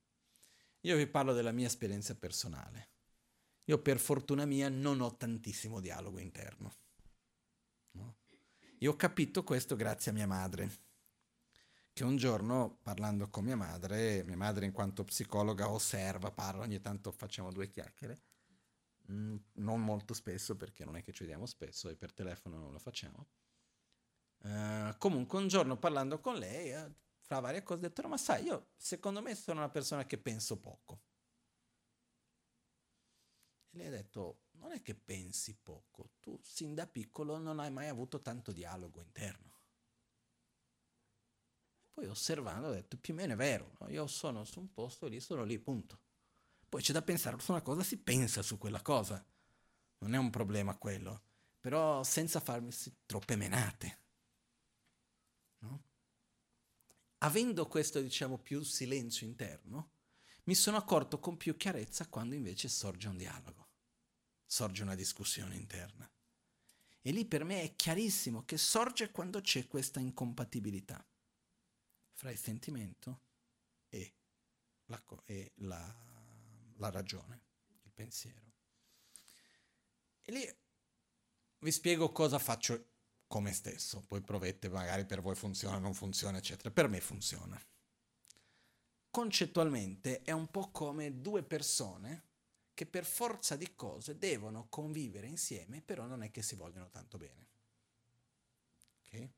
Io 0.80 0.96
vi 0.96 1.06
parlo 1.06 1.32
della 1.32 1.50
mia 1.50 1.66
esperienza 1.66 2.14
personale. 2.14 2.95
Io 3.68 3.78
per 3.80 3.98
fortuna 3.98 4.44
mia 4.44 4.68
non 4.68 5.00
ho 5.00 5.16
tantissimo 5.16 5.80
dialogo 5.80 6.18
interno. 6.18 6.74
No? 7.92 8.16
Io 8.78 8.92
ho 8.92 8.96
capito 8.96 9.42
questo 9.42 9.76
grazie 9.76 10.10
a 10.10 10.14
mia 10.14 10.26
madre 10.26 10.84
che 11.96 12.04
un 12.04 12.16
giorno 12.16 12.78
parlando 12.82 13.30
con 13.30 13.42
mia 13.42 13.56
madre, 13.56 14.22
mia 14.24 14.36
madre 14.36 14.66
in 14.66 14.72
quanto 14.72 15.02
psicologa 15.02 15.70
osserva, 15.70 16.30
parla, 16.30 16.64
ogni 16.64 16.78
tanto 16.78 17.10
facciamo 17.10 17.50
due 17.50 17.70
chiacchiere, 17.70 18.20
mm, 19.10 19.36
non 19.54 19.80
molto 19.82 20.12
spesso 20.12 20.56
perché 20.56 20.84
non 20.84 20.96
è 20.96 21.02
che 21.02 21.12
ci 21.12 21.22
vediamo 21.22 21.46
spesso 21.46 21.88
e 21.88 21.96
per 21.96 22.12
telefono 22.12 22.58
non 22.58 22.70
lo 22.70 22.78
facciamo. 22.78 23.28
Uh, 24.40 24.94
comunque 24.98 25.38
un 25.38 25.48
giorno 25.48 25.78
parlando 25.78 26.20
con 26.20 26.36
lei, 26.36 26.70
uh, 26.70 26.94
fra 27.22 27.40
varie 27.40 27.62
cose, 27.62 27.86
ho 27.86 27.88
detto, 27.88 28.06
ma 28.06 28.18
sai, 28.18 28.44
io 28.44 28.72
secondo 28.76 29.22
me 29.22 29.34
sono 29.34 29.60
una 29.60 29.70
persona 29.70 30.04
che 30.04 30.18
penso 30.18 30.60
poco. 30.60 31.05
E 33.76 33.78
lei 33.78 33.88
ha 33.88 33.90
detto, 33.90 34.44
non 34.52 34.72
è 34.72 34.80
che 34.80 34.94
pensi 34.94 35.54
poco, 35.54 36.12
tu 36.20 36.40
sin 36.42 36.74
da 36.74 36.86
piccolo 36.86 37.36
non 37.36 37.60
hai 37.60 37.70
mai 37.70 37.88
avuto 37.88 38.20
tanto 38.20 38.50
dialogo 38.50 39.02
interno. 39.02 39.54
Poi 41.92 42.06
osservando 42.06 42.68
ho 42.68 42.72
detto 42.72 42.96
più 42.96 43.12
o 43.12 43.16
meno 43.16 43.34
è 43.34 43.36
vero, 43.36 43.76
no? 43.78 43.90
io 43.90 44.06
sono 44.06 44.44
su 44.44 44.60
un 44.60 44.72
posto 44.72 45.06
lì, 45.08 45.20
sono 45.20 45.44
lì, 45.44 45.58
punto. 45.58 46.00
Poi 46.70 46.80
c'è 46.80 46.94
da 46.94 47.02
pensare 47.02 47.38
su 47.38 47.52
una 47.52 47.60
cosa, 47.60 47.82
si 47.82 47.98
pensa 47.98 48.40
su 48.40 48.56
quella 48.56 48.80
cosa. 48.80 49.22
Non 49.98 50.14
è 50.14 50.18
un 50.18 50.30
problema 50.30 50.78
quello, 50.78 51.22
però 51.60 52.02
senza 52.02 52.40
farmi 52.40 52.70
troppe 53.04 53.36
menate. 53.36 53.98
No? 55.58 55.82
Avendo 57.18 57.66
questo, 57.66 58.00
diciamo, 58.00 58.38
più 58.38 58.62
silenzio 58.62 59.26
interno, 59.26 59.90
mi 60.46 60.54
sono 60.54 60.76
accorto 60.76 61.18
con 61.18 61.36
più 61.36 61.56
chiarezza 61.56 62.06
quando 62.08 62.34
invece 62.34 62.68
sorge 62.68 63.08
un 63.08 63.16
dialogo, 63.16 63.65
sorge 64.46 64.82
una 64.82 64.94
discussione 64.94 65.56
interna. 65.56 66.10
E 67.00 67.10
lì 67.12 67.24
per 67.24 67.44
me 67.44 67.62
è 67.62 67.76
chiarissimo 67.76 68.44
che 68.44 68.56
sorge 68.56 69.10
quando 69.10 69.40
c'è 69.40 69.66
questa 69.66 70.00
incompatibilità 70.00 71.04
fra 72.12 72.30
il 72.30 72.38
sentimento 72.38 73.22
e 73.88 74.14
la, 74.86 75.02
e 75.24 75.52
la, 75.56 76.72
la 76.76 76.90
ragione, 76.90 77.42
il 77.82 77.92
pensiero. 77.92 78.54
E 80.22 80.32
lì 80.32 80.56
vi 81.58 81.70
spiego 81.70 82.10
cosa 82.10 82.38
faccio 82.38 82.94
come 83.28 83.52
stesso, 83.52 84.00
poi 84.06 84.20
provate, 84.20 84.68
magari 84.68 85.04
per 85.04 85.20
voi 85.20 85.34
funziona, 85.34 85.78
non 85.78 85.94
funziona, 85.94 86.38
eccetera. 86.38 86.70
Per 86.70 86.88
me 86.88 87.00
funziona. 87.00 87.60
Concettualmente 89.10 90.22
è 90.22 90.32
un 90.32 90.50
po' 90.50 90.70
come 90.70 91.20
due 91.20 91.42
persone 91.42 92.24
che 92.76 92.84
per 92.84 93.06
forza 93.06 93.56
di 93.56 93.74
cose 93.74 94.18
devono 94.18 94.66
convivere 94.68 95.26
insieme, 95.26 95.80
però 95.80 96.04
non 96.04 96.22
è 96.22 96.30
che 96.30 96.42
si 96.42 96.56
vogliono 96.56 96.90
tanto 96.90 97.16
bene. 97.16 97.46
Okay? 99.06 99.32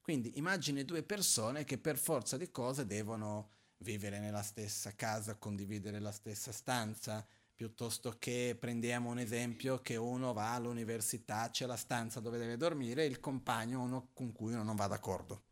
Quindi 0.00 0.38
immagini 0.38 0.84
due 0.84 1.02
persone 1.02 1.64
che 1.64 1.78
per 1.78 1.98
forza 1.98 2.36
di 2.36 2.48
cose 2.52 2.86
devono 2.86 3.50
vivere 3.78 4.20
nella 4.20 4.44
stessa 4.44 4.94
casa, 4.94 5.34
condividere 5.34 5.98
la 5.98 6.12
stessa 6.12 6.52
stanza, 6.52 7.26
piuttosto 7.56 8.18
che 8.20 8.56
prendiamo 8.56 9.10
un 9.10 9.18
esempio 9.18 9.82
che 9.82 9.96
uno 9.96 10.32
va 10.32 10.54
all'università, 10.54 11.50
c'è 11.50 11.66
la 11.66 11.76
stanza 11.76 12.20
dove 12.20 12.38
deve 12.38 12.56
dormire 12.56 13.02
e 13.02 13.06
il 13.06 13.18
compagno 13.18 13.82
uno 13.82 14.10
con 14.12 14.30
cui 14.30 14.52
uno 14.52 14.62
non 14.62 14.76
va 14.76 14.86
d'accordo. 14.86 15.42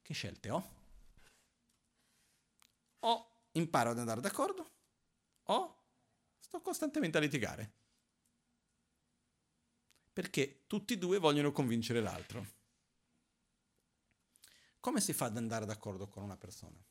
Che 0.00 0.14
scelte 0.14 0.50
ho? 0.50 0.76
O 3.00 3.30
imparo 3.50 3.90
ad 3.90 3.98
andare 3.98 4.20
d'accordo 4.20 4.76
o 5.50 5.76
sto 6.38 6.60
costantemente 6.60 7.18
a 7.18 7.20
litigare. 7.20 7.72
Perché 10.12 10.64
tutti 10.66 10.94
e 10.94 10.98
due 10.98 11.18
vogliono 11.18 11.52
convincere 11.52 12.00
l'altro. 12.00 12.56
Come 14.80 15.00
si 15.00 15.12
fa 15.12 15.26
ad 15.26 15.36
andare 15.36 15.66
d'accordo 15.66 16.08
con 16.08 16.22
una 16.22 16.36
persona? 16.36 16.82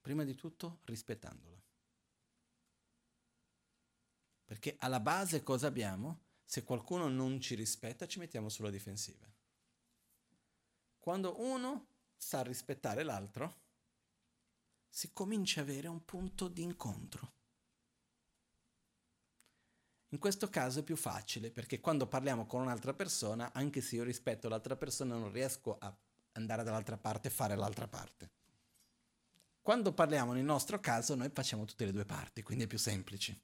Prima 0.00 0.24
di 0.24 0.34
tutto 0.34 0.80
rispettandola. 0.84 1.58
Perché 4.44 4.76
alla 4.80 5.00
base 5.00 5.42
cosa 5.42 5.68
abbiamo? 5.68 6.28
Se 6.44 6.64
qualcuno 6.64 7.08
non 7.08 7.40
ci 7.40 7.54
rispetta 7.54 8.08
ci 8.08 8.18
mettiamo 8.18 8.48
sulla 8.48 8.70
difensiva. 8.70 9.30
Quando 10.98 11.40
uno 11.40 11.86
sa 12.16 12.42
rispettare 12.42 13.04
l'altro, 13.04 13.68
si 14.90 15.12
comincia 15.12 15.60
ad 15.60 15.68
avere 15.68 15.88
un 15.88 16.04
punto 16.04 16.48
di 16.48 16.62
incontro. 16.62 17.32
In 20.08 20.18
questo 20.18 20.50
caso 20.50 20.80
è 20.80 20.82
più 20.82 20.96
facile 20.96 21.52
perché 21.52 21.78
quando 21.78 22.08
parliamo 22.08 22.44
con 22.44 22.60
un'altra 22.60 22.92
persona, 22.92 23.52
anche 23.52 23.80
se 23.80 23.94
io 23.94 24.02
rispetto 24.02 24.48
l'altra 24.48 24.76
persona, 24.76 25.16
non 25.16 25.30
riesco 25.30 25.78
a 25.78 25.96
andare 26.32 26.64
dall'altra 26.64 26.96
parte 26.96 27.28
e 27.28 27.30
fare 27.30 27.54
l'altra 27.54 27.86
parte. 27.86 28.30
Quando 29.62 29.92
parliamo 29.92 30.32
nel 30.32 30.44
nostro 30.44 30.80
caso, 30.80 31.14
noi 31.14 31.30
facciamo 31.32 31.64
tutte 31.64 31.84
le 31.84 31.92
due 31.92 32.04
parti, 32.04 32.42
quindi 32.42 32.64
è 32.64 32.66
più 32.66 32.78
semplice. 32.78 33.40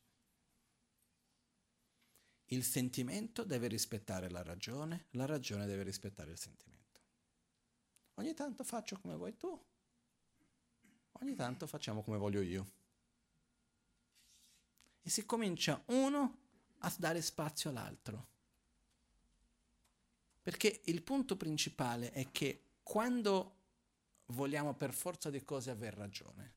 Il 2.47 2.65
sentimento 2.65 3.45
deve 3.45 3.69
rispettare 3.69 4.29
la 4.31 4.43
ragione, 4.43 5.07
la 5.11 5.27
ragione 5.27 5.67
deve 5.67 5.85
rispettare 5.85 6.33
il 6.33 6.39
sentimento. 6.39 7.01
Ogni 8.15 8.35
tanto 8.35 8.65
faccio 8.65 8.99
come 8.99 9.15
vuoi 9.15 9.37
tu, 9.37 9.61
ogni 11.21 11.35
tanto 11.35 11.67
facciamo 11.67 12.03
come 12.03 12.17
voglio 12.17 12.41
io. 12.41 12.73
E 15.03 15.11
si 15.11 15.25
comincia 15.25 15.83
uno 15.87 16.39
a 16.79 16.95
dare 16.99 17.23
spazio 17.23 17.71
all'altro. 17.71 18.35
Perché 20.43 20.83
il 20.85 21.03
punto 21.03 21.37
principale 21.37 22.13
è 22.13 22.31
che 22.31 22.63
quando 22.83 23.55
vogliamo 24.27 24.75
per 24.75 24.93
forza 24.93 25.31
di 25.31 25.43
cose 25.43 25.71
aver 25.71 25.95
ragione, 25.95 26.55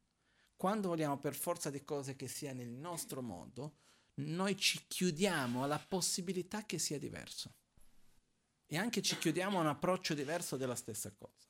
quando 0.56 0.90
vogliamo 0.90 1.18
per 1.18 1.34
forza 1.34 1.70
di 1.70 1.84
cose 1.84 2.16
che 2.16 2.28
sia 2.28 2.54
nel 2.54 2.70
nostro 2.70 3.22
modo, 3.22 3.78
noi 4.16 4.58
ci 4.58 4.86
chiudiamo 4.88 5.64
alla 5.64 5.80
possibilità 5.80 6.66
che 6.66 6.78
sia 6.78 7.00
diverso. 7.00 7.54
E 8.66 8.78
anche 8.78 9.02
ci 9.02 9.18
chiudiamo 9.18 9.58
a 9.58 9.62
un 9.62 9.68
approccio 9.68 10.14
diverso 10.14 10.58
della 10.58 10.76
stessa 10.76 11.12
cosa. 11.12 11.48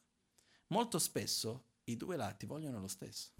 Molto 0.67 0.99
spesso 0.99 1.68
i 1.91 1.97
due 1.97 2.15
lati 2.15 2.45
vogliono 2.45 2.79
lo 2.79 2.87
stesso, 2.87 3.33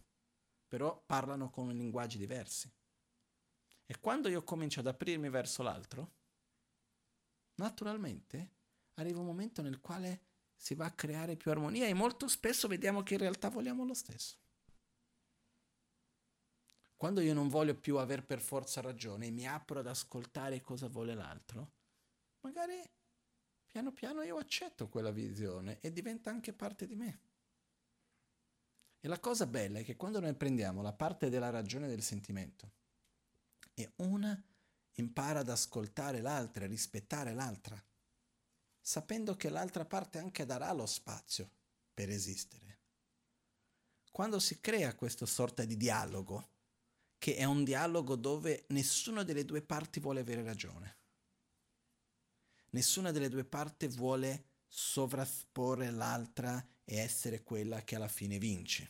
però 0.68 1.04
parlano 1.06 1.50
con 1.50 1.70
linguaggi 1.70 2.18
diversi. 2.18 2.72
E 3.86 4.00
quando 4.00 4.30
io 4.30 4.44
comincio 4.44 4.80
ad 4.80 4.88
aprirmi 4.88 5.30
verso 5.30 5.64
l'altro, 5.64 6.18
naturalmente 7.56 8.58
arriva 8.96 9.20
un 9.20 9.26
momento 9.26 9.62
nel 9.62 9.80
quale 9.80 10.28
si 10.56 10.76
va 10.76 10.86
a 10.86 10.94
creare 10.94 11.38
più 11.38 11.52
armonia 11.52 11.88
e 11.88 11.94
molto 11.94 12.28
spesso 12.28 12.68
vediamo 12.68 13.02
che 13.02 13.14
in 13.14 13.22
realtà 13.22 13.50
vogliamo 13.50 13.86
lo 13.86 13.94
stesso. 13.94 14.38
Quando 16.96 17.22
io 17.22 17.34
non 17.34 17.48
voglio 17.48 17.76
più 17.76 17.98
aver 17.98 18.26
per 18.26 18.42
forza 18.42 18.82
ragione 18.82 19.28
e 19.28 19.32
mi 19.32 19.48
apro 19.48 19.80
ad 19.80 19.88
ascoltare 19.88 20.60
cosa 20.60 20.88
vuole 20.88 21.16
l'altro, 21.16 21.72
magari 22.42 22.82
piano 23.66 23.94
piano 23.94 24.22
io 24.22 24.38
accetto 24.38 24.90
quella 24.90 25.12
visione 25.12 25.80
e 25.80 25.94
diventa 25.94 26.30
anche 26.30 26.52
parte 26.52 26.86
di 26.86 26.96
me. 26.96 27.22
E 29.02 29.08
la 29.08 29.20
cosa 29.20 29.46
bella 29.46 29.80
è 29.80 29.84
che 29.84 29.96
quando 29.96 30.20
noi 30.20 30.34
prendiamo 30.36 30.82
la 30.82 30.94
parte 30.94 31.30
della 31.30 31.50
ragione 31.50 31.86
e 31.86 31.90
del 31.90 32.04
sentimento 32.04 32.72
e 33.74 33.94
una 33.98 34.42
impara 34.96 35.40
ad 35.40 35.50
ascoltare 35.50 36.20
l'altra, 36.20 36.66
a 36.66 36.68
rispettare 36.68 37.34
l'altra, 37.34 37.82
sapendo 38.82 39.36
che 39.36 39.50
l'altra 39.50 39.86
parte 39.86 40.18
anche 40.18 40.46
darà 40.46 40.72
lo 40.74 40.86
spazio 40.86 41.50
per 41.94 42.10
esistere. 42.10 42.80
Quando 44.12 44.40
si 44.40 44.60
crea 44.60 44.96
questa 44.96 45.26
sorta 45.26 45.64
di 45.64 45.78
dialogo, 45.78 46.50
che 47.18 47.36
è 47.36 47.46
un 47.46 47.64
dialogo 47.64 48.16
dove 48.16 48.66
nessuna 48.70 49.24
delle 49.24 49.46
due 49.46 49.62
parti 49.62 50.02
vuole 50.02 50.22
avere 50.22 50.44
ragione, 50.44 50.98
nessuna 52.72 53.12
delle 53.12 53.30
due 53.30 53.46
parti 53.46 53.88
vuole 53.88 54.48
sovrasporre 54.68 55.90
l'altra 55.90 56.66
e 56.92 56.98
essere 56.98 57.44
quella 57.44 57.84
che 57.84 57.96
alla 57.96 58.08
fine 58.08 58.40
vince. 58.40 58.90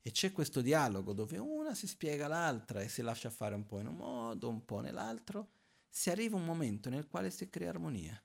E 0.00 0.10
c'è 0.10 0.32
questo 0.32 0.62
dialogo 0.62 1.12
dove 1.12 1.36
una 1.36 1.74
si 1.74 1.86
spiega 1.86 2.26
l'altra 2.26 2.80
e 2.80 2.88
si 2.88 3.02
lascia 3.02 3.28
fare 3.28 3.54
un 3.54 3.66
po' 3.66 3.80
in 3.80 3.88
un 3.88 3.96
modo, 3.96 4.48
un 4.48 4.64
po' 4.64 4.80
nell'altro, 4.80 5.50
si 5.90 6.08
arriva 6.08 6.36
un 6.36 6.46
momento 6.46 6.88
nel 6.88 7.06
quale 7.06 7.30
si 7.30 7.50
crea 7.50 7.68
armonia 7.68 8.18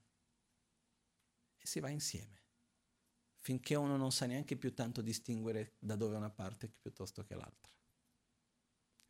e 1.57 1.67
si 1.67 1.81
va 1.81 1.89
insieme, 1.89 2.41
finché 3.39 3.75
uno 3.75 3.97
non 3.97 4.13
sa 4.13 4.25
neanche 4.25 4.55
più 4.55 4.73
tanto 4.73 5.01
distinguere 5.01 5.73
da 5.79 5.97
dove 5.97 6.15
una 6.15 6.29
parte 6.29 6.69
piuttosto 6.69 7.25
che 7.25 7.35
l'altra. 7.35 7.73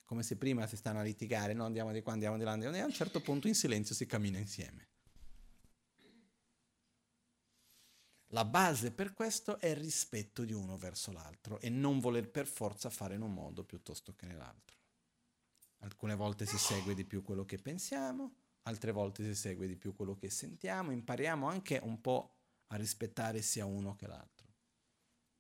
Come 0.05 0.23
se 0.23 0.37
prima 0.37 0.65
si 0.65 0.75
stanno 0.75 0.99
a 0.99 1.03
litigare, 1.03 1.53
no 1.53 1.65
andiamo 1.65 1.91
di 1.91 2.01
qua, 2.01 2.13
andiamo 2.13 2.37
di 2.37 2.43
là, 2.43 2.53
andiamo 2.53 2.73
di 2.73 2.79
là, 2.79 2.85
a 2.85 2.89
un 2.89 2.95
certo 2.95 3.21
punto 3.21 3.47
in 3.47 3.53
silenzio 3.53 3.93
si 3.93 4.07
cammina 4.07 4.39
insieme. 4.39 4.90
La 8.33 8.45
base 8.45 8.91
per 8.91 9.13
questo 9.13 9.59
è 9.59 9.67
il 9.67 9.75
rispetto 9.75 10.45
di 10.45 10.53
uno 10.53 10.77
verso 10.77 11.11
l'altro 11.11 11.59
e 11.59 11.69
non 11.69 11.99
voler 11.99 12.29
per 12.29 12.47
forza 12.47 12.89
fare 12.89 13.15
in 13.15 13.21
un 13.21 13.33
modo 13.33 13.65
piuttosto 13.65 14.13
che 14.15 14.25
nell'altro. 14.25 14.77
Alcune 15.79 16.15
volte 16.15 16.45
si 16.45 16.57
segue 16.57 16.93
di 16.93 17.03
più 17.03 17.23
quello 17.23 17.43
che 17.43 17.57
pensiamo, 17.57 18.35
altre 18.63 18.91
volte 18.91 19.23
si 19.23 19.35
segue 19.35 19.67
di 19.67 19.75
più 19.75 19.93
quello 19.93 20.15
che 20.15 20.29
sentiamo, 20.29 20.91
impariamo 20.91 21.49
anche 21.49 21.77
un 21.83 21.99
po' 21.99 22.35
a 22.67 22.77
rispettare 22.77 23.41
sia 23.41 23.65
uno 23.65 23.95
che 23.95 24.07
l'altro. 24.07 24.47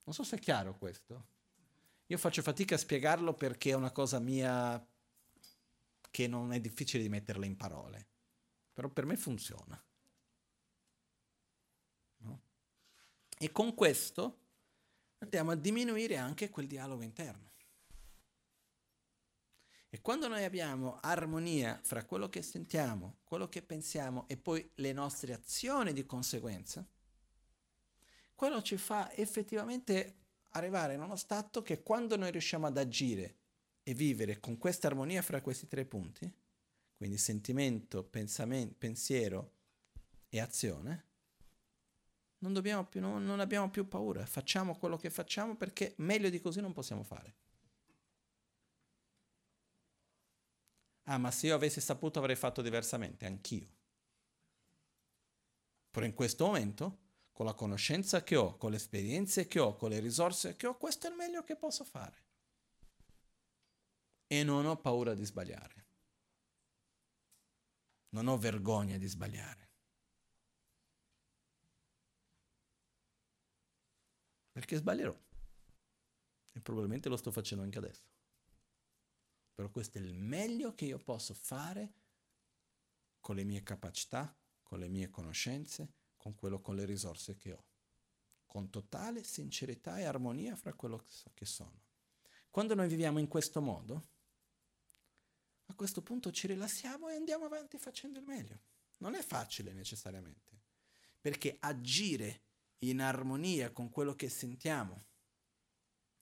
Non 0.03 0.13
so 0.13 0.23
se 0.23 0.35
è 0.35 0.39
chiaro 0.39 0.77
questo. 0.77 1.27
Io 2.07 2.17
faccio 2.17 2.41
fatica 2.41 2.75
a 2.75 2.79
spiegarlo 2.79 3.33
perché 3.33 3.69
è 3.69 3.75
una 3.75 3.91
cosa 3.91 4.19
mia 4.19 4.85
che 6.09 6.27
non 6.27 6.51
è 6.51 6.59
difficile 6.59 7.03
di 7.03 7.09
metterla 7.09 7.45
in 7.45 7.55
parole, 7.55 8.05
però 8.73 8.89
per 8.89 9.05
me 9.05 9.15
funziona. 9.15 9.81
E 13.43 13.51
con 13.51 13.73
questo 13.73 14.37
andiamo 15.17 15.49
a 15.49 15.55
diminuire 15.55 16.15
anche 16.15 16.51
quel 16.51 16.67
dialogo 16.67 17.01
interno. 17.01 17.49
E 19.89 19.99
quando 19.99 20.27
noi 20.27 20.43
abbiamo 20.43 20.99
armonia 21.01 21.79
fra 21.81 22.05
quello 22.05 22.29
che 22.29 22.43
sentiamo, 22.43 23.17
quello 23.23 23.49
che 23.49 23.63
pensiamo 23.63 24.27
e 24.27 24.37
poi 24.37 24.69
le 24.75 24.93
nostre 24.93 25.33
azioni 25.33 25.91
di 25.91 26.05
conseguenza, 26.05 26.87
quello 28.35 28.61
ci 28.61 28.77
fa 28.77 29.11
effettivamente 29.15 30.17
arrivare 30.49 30.93
in 30.93 31.01
uno 31.01 31.15
stato 31.15 31.63
che 31.63 31.81
quando 31.81 32.17
noi 32.17 32.29
riusciamo 32.29 32.67
ad 32.67 32.77
agire 32.77 33.37
e 33.81 33.95
vivere 33.95 34.39
con 34.39 34.59
questa 34.59 34.85
armonia 34.85 35.23
fra 35.23 35.41
questi 35.41 35.65
tre 35.65 35.85
punti, 35.85 36.31
quindi 36.95 37.17
sentimento, 37.17 38.03
pensiero 38.03 39.53
e 40.29 40.39
azione, 40.39 41.10
non, 42.41 42.87
più, 42.89 43.01
non, 43.01 43.23
non 43.23 43.39
abbiamo 43.39 43.69
più 43.69 43.87
paura, 43.87 44.25
facciamo 44.25 44.77
quello 44.77 44.97
che 44.97 45.09
facciamo 45.09 45.55
perché 45.55 45.93
meglio 45.97 46.29
di 46.29 46.39
così 46.39 46.59
non 46.59 46.73
possiamo 46.73 47.03
fare. 47.03 47.35
Ah, 51.05 51.17
ma 51.17 51.29
se 51.31 51.47
io 51.47 51.55
avessi 51.55 51.81
saputo 51.81 52.19
avrei 52.19 52.35
fatto 52.35 52.61
diversamente, 52.61 53.25
anch'io. 53.25 53.69
Però 55.91 56.05
in 56.05 56.13
questo 56.13 56.45
momento, 56.45 56.99
con 57.31 57.45
la 57.45 57.53
conoscenza 57.53 58.23
che 58.23 58.35
ho, 58.35 58.55
con 58.57 58.71
le 58.71 58.77
esperienze 58.77 59.45
che 59.45 59.59
ho, 59.59 59.75
con 59.75 59.89
le 59.89 59.99
risorse 59.99 60.55
che 60.55 60.67
ho, 60.67 60.77
questo 60.77 61.07
è 61.07 61.09
il 61.09 61.17
meglio 61.17 61.43
che 61.43 61.55
posso 61.55 61.83
fare. 61.83 62.23
E 64.25 64.43
non 64.43 64.65
ho 64.65 64.77
paura 64.77 65.13
di 65.13 65.25
sbagliare. 65.25 65.85
Non 68.09 68.27
ho 68.27 68.37
vergogna 68.37 68.97
di 68.97 69.07
sbagliare. 69.07 69.70
Perché 74.51 74.75
sbaglierò. 74.77 75.17
E 76.51 76.59
probabilmente 76.59 77.09
lo 77.09 77.17
sto 77.17 77.31
facendo 77.31 77.63
anche 77.63 77.77
adesso. 77.77 78.03
Però 79.53 79.69
questo 79.69 79.97
è 79.97 80.01
il 80.01 80.13
meglio 80.13 80.73
che 80.73 80.85
io 80.85 80.97
posso 80.97 81.33
fare 81.33 81.93
con 83.19 83.35
le 83.35 83.43
mie 83.43 83.63
capacità, 83.63 84.35
con 84.63 84.79
le 84.79 84.87
mie 84.87 85.09
conoscenze, 85.09 85.93
con 86.17 86.35
quello 86.35 86.59
con 86.59 86.75
le 86.75 86.85
risorse 86.85 87.35
che 87.35 87.53
ho. 87.53 87.65
Con 88.45 88.69
totale 88.69 89.23
sincerità 89.23 89.97
e 89.99 90.03
armonia 90.03 90.55
fra 90.55 90.73
quello 90.73 91.05
che 91.33 91.45
sono. 91.45 91.85
Quando 92.49 92.75
noi 92.75 92.89
viviamo 92.89 93.19
in 93.19 93.27
questo 93.27 93.61
modo, 93.61 94.09
a 95.65 95.73
questo 95.73 96.01
punto 96.01 96.31
ci 96.31 96.47
rilassiamo 96.47 97.07
e 97.07 97.15
andiamo 97.15 97.45
avanti 97.45 97.77
facendo 97.77 98.19
il 98.19 98.25
meglio. 98.25 98.59
Non 98.97 99.15
è 99.15 99.21
facile 99.23 99.71
necessariamente, 99.71 100.63
perché 101.19 101.55
agire 101.59 102.41
in 102.83 103.01
armonia 103.01 103.71
con 103.71 103.89
quello 103.89 104.15
che 104.15 104.29
sentiamo 104.29 105.05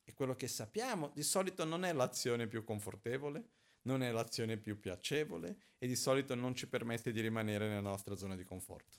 e 0.03 0.13
quello 0.13 0.35
che 0.35 0.47
sappiamo 0.47 1.09
di 1.13 1.23
solito 1.23 1.63
non 1.65 1.85
è 1.85 1.93
l'azione 1.93 2.47
più 2.47 2.63
confortevole, 2.63 3.49
non 3.83 4.01
è 4.01 4.11
l'azione 4.11 4.57
più 4.57 4.79
piacevole 4.79 5.57
e 5.77 5.87
di 5.87 5.95
solito 5.95 6.35
non 6.35 6.55
ci 6.55 6.67
permette 6.67 7.11
di 7.11 7.21
rimanere 7.21 7.67
nella 7.67 7.79
nostra 7.79 8.15
zona 8.15 8.35
di 8.35 8.43
conforto. 8.43 8.97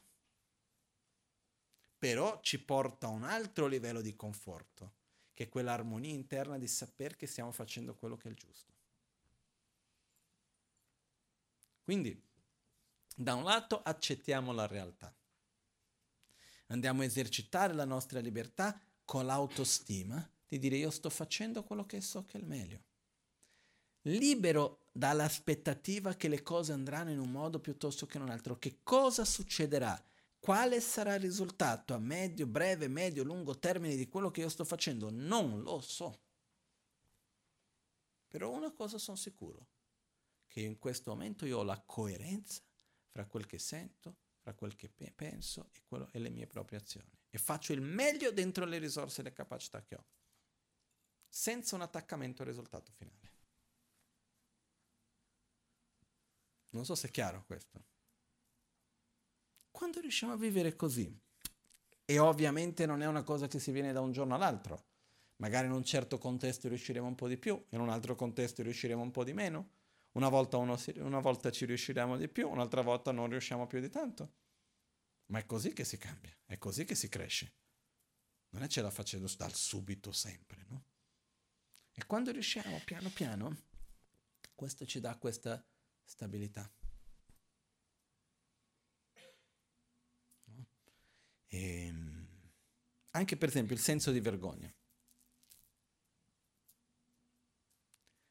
Però 1.98 2.40
ci 2.40 2.62
porta 2.64 3.08
a 3.08 3.10
un 3.10 3.24
altro 3.24 3.66
livello 3.66 4.00
di 4.00 4.16
conforto, 4.16 4.94
che 5.34 5.44
è 5.44 5.48
quell'armonia 5.48 6.12
interna 6.12 6.56
di 6.56 6.66
sapere 6.66 7.16
che 7.16 7.26
stiamo 7.26 7.52
facendo 7.52 7.94
quello 7.94 8.16
che 8.16 8.28
è 8.28 8.30
il 8.30 8.36
giusto. 8.36 8.72
Quindi, 11.82 12.18
da 13.14 13.34
un 13.34 13.44
lato 13.44 13.82
accettiamo 13.82 14.52
la 14.52 14.66
realtà, 14.66 15.14
andiamo 16.70 17.02
a 17.02 17.04
esercitare 17.04 17.74
la 17.74 17.84
nostra 17.84 18.20
libertà 18.20 18.78
con 19.04 19.26
l'autostima 19.26 20.28
di 20.46 20.58
dire 20.58 20.76
io 20.76 20.90
sto 20.90 21.10
facendo 21.10 21.62
quello 21.62 21.84
che 21.86 22.00
so 22.00 22.24
che 22.24 22.38
è 22.38 22.40
il 22.40 22.46
meglio. 22.46 22.82
Libero 24.02 24.88
dall'aspettativa 24.92 26.14
che 26.14 26.28
le 26.28 26.42
cose 26.42 26.72
andranno 26.72 27.10
in 27.10 27.18
un 27.18 27.30
modo 27.30 27.60
piuttosto 27.60 28.06
che 28.06 28.16
in 28.16 28.24
un 28.24 28.30
altro. 28.30 28.58
Che 28.58 28.78
cosa 28.82 29.24
succederà? 29.24 30.02
Quale 30.38 30.80
sarà 30.80 31.14
il 31.14 31.20
risultato 31.20 31.92
a 31.92 31.98
medio, 31.98 32.46
breve, 32.46 32.88
medio, 32.88 33.22
lungo 33.22 33.58
termine 33.58 33.94
di 33.94 34.08
quello 34.08 34.30
che 34.30 34.40
io 34.40 34.48
sto 34.48 34.64
facendo? 34.64 35.10
Non 35.10 35.60
lo 35.60 35.80
so. 35.80 36.18
Però 38.26 38.50
una 38.50 38.72
cosa 38.72 38.96
sono 38.96 39.16
sicuro, 39.16 39.66
che 40.46 40.60
in 40.60 40.78
questo 40.78 41.10
momento 41.10 41.44
io 41.44 41.58
ho 41.58 41.62
la 41.62 41.80
coerenza 41.84 42.62
fra 43.08 43.26
quel 43.26 43.44
che 43.44 43.58
sento, 43.58 44.16
fra 44.50 44.54
quel 44.54 44.74
che 44.74 44.88
pe- 44.88 45.12
penso 45.14 45.70
e, 45.72 45.82
quello, 45.86 46.08
e 46.12 46.18
le 46.18 46.30
mie 46.30 46.46
proprie 46.46 46.78
azioni. 46.78 47.08
E 47.30 47.38
faccio 47.38 47.72
il 47.72 47.80
meglio 47.80 48.32
dentro 48.32 48.64
le 48.64 48.78
risorse 48.78 49.20
e 49.20 49.24
le 49.24 49.32
capacità 49.32 49.82
che 49.82 49.94
ho, 49.94 50.04
senza 51.28 51.76
un 51.76 51.82
attaccamento 51.82 52.42
al 52.42 52.48
risultato 52.48 52.90
finale. 52.92 53.18
Non 56.70 56.84
so 56.84 56.94
se 56.94 57.08
è 57.08 57.10
chiaro 57.10 57.44
questo. 57.46 57.84
Quando 59.70 60.00
riusciamo 60.00 60.32
a 60.32 60.36
vivere 60.36 60.76
così, 60.76 61.18
e 62.04 62.18
ovviamente 62.18 62.86
non 62.86 63.02
è 63.02 63.06
una 63.06 63.22
cosa 63.22 63.46
che 63.46 63.60
si 63.60 63.70
viene 63.70 63.92
da 63.92 64.00
un 64.00 64.12
giorno 64.12 64.34
all'altro, 64.34 64.86
magari 65.36 65.66
in 65.66 65.72
un 65.72 65.84
certo 65.84 66.18
contesto 66.18 66.68
riusciremo 66.68 67.06
un 67.06 67.14
po' 67.14 67.28
di 67.28 67.38
più, 67.38 67.64
in 67.70 67.80
un 67.80 67.88
altro 67.88 68.16
contesto 68.16 68.62
riusciremo 68.62 69.00
un 69.00 69.10
po' 69.12 69.24
di 69.24 69.32
meno, 69.32 69.70
una 70.12 70.28
volta, 70.28 70.56
uno, 70.56 70.76
una 70.96 71.20
volta 71.20 71.50
ci 71.50 71.66
riusciremo 71.66 72.16
di 72.16 72.28
più, 72.28 72.48
un'altra 72.48 72.82
volta 72.82 73.12
non 73.12 73.28
riusciamo 73.28 73.66
più 73.68 73.80
di 73.80 73.88
tanto. 73.88 74.38
Ma 75.30 75.38
è 75.38 75.46
così 75.46 75.72
che 75.72 75.84
si 75.84 75.96
cambia, 75.96 76.36
è 76.44 76.58
così 76.58 76.84
che 76.84 76.96
si 76.96 77.08
cresce. 77.08 77.54
Non 78.50 78.64
è 78.64 78.68
ce 78.68 78.82
la 78.82 78.90
facendo 78.90 79.32
dal 79.36 79.54
subito 79.54 80.10
sempre, 80.10 80.64
no? 80.68 80.84
E 81.92 82.04
quando 82.04 82.32
riusciamo 82.32 82.80
piano 82.84 83.10
piano, 83.10 83.68
questo 84.54 84.84
ci 84.86 84.98
dà 84.98 85.16
questa 85.18 85.64
stabilità. 86.02 86.68
No? 90.46 90.66
E, 91.46 91.86
ehm, 91.86 92.28
anche 93.12 93.36
per 93.36 93.48
esempio 93.50 93.74
il 93.76 93.80
senso 93.80 94.10
di 94.10 94.20
vergogna. 94.20 94.72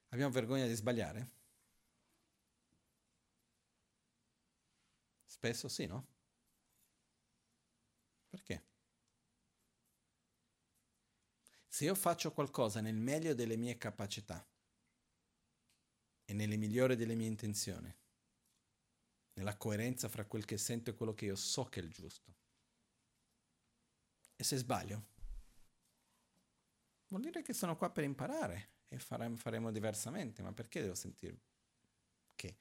Abbiamo 0.10 0.34
vergogna 0.34 0.66
di 0.66 0.74
sbagliare? 0.74 1.32
Spesso 5.26 5.70
sì, 5.70 5.86
no? 5.86 6.18
Perché? 8.30 8.64
Se 11.68 11.86
io 11.86 11.96
faccio 11.96 12.32
qualcosa 12.32 12.82
nel 12.82 12.96
meglio 12.96 13.34
delle 13.34 13.56
mie 13.56 13.78
capacità 13.78 14.46
e 16.26 16.34
nelle 16.34 16.58
migliori 16.58 16.96
delle 16.96 17.16
mie 17.16 17.28
intenzioni, 17.28 17.94
nella 19.34 19.58
coerenza 19.58 20.10
fra 20.10 20.26
quel 20.26 20.46
che 20.46 20.58
sento 20.58 20.90
e 20.90 20.96
quello 20.96 21.14
che 21.14 21.26
io 21.26 21.36
so 21.36 21.66
che 21.66 21.80
è 21.80 21.84
il 21.84 21.90
giusto, 21.90 22.36
e 24.36 24.44
se 24.44 24.58
sbaglio, 24.58 25.06
vuol 27.08 27.22
dire 27.22 27.42
che 27.42 27.54
sono 27.54 27.76
qua 27.76 27.90
per 27.90 28.04
imparare 28.04 28.70
e 28.88 29.00
faremo, 29.00 29.36
faremo 29.36 29.72
diversamente, 29.72 30.42
ma 30.42 30.54
perché 30.54 30.82
devo 30.82 30.96
sentire 30.96 31.42
che 32.36 32.58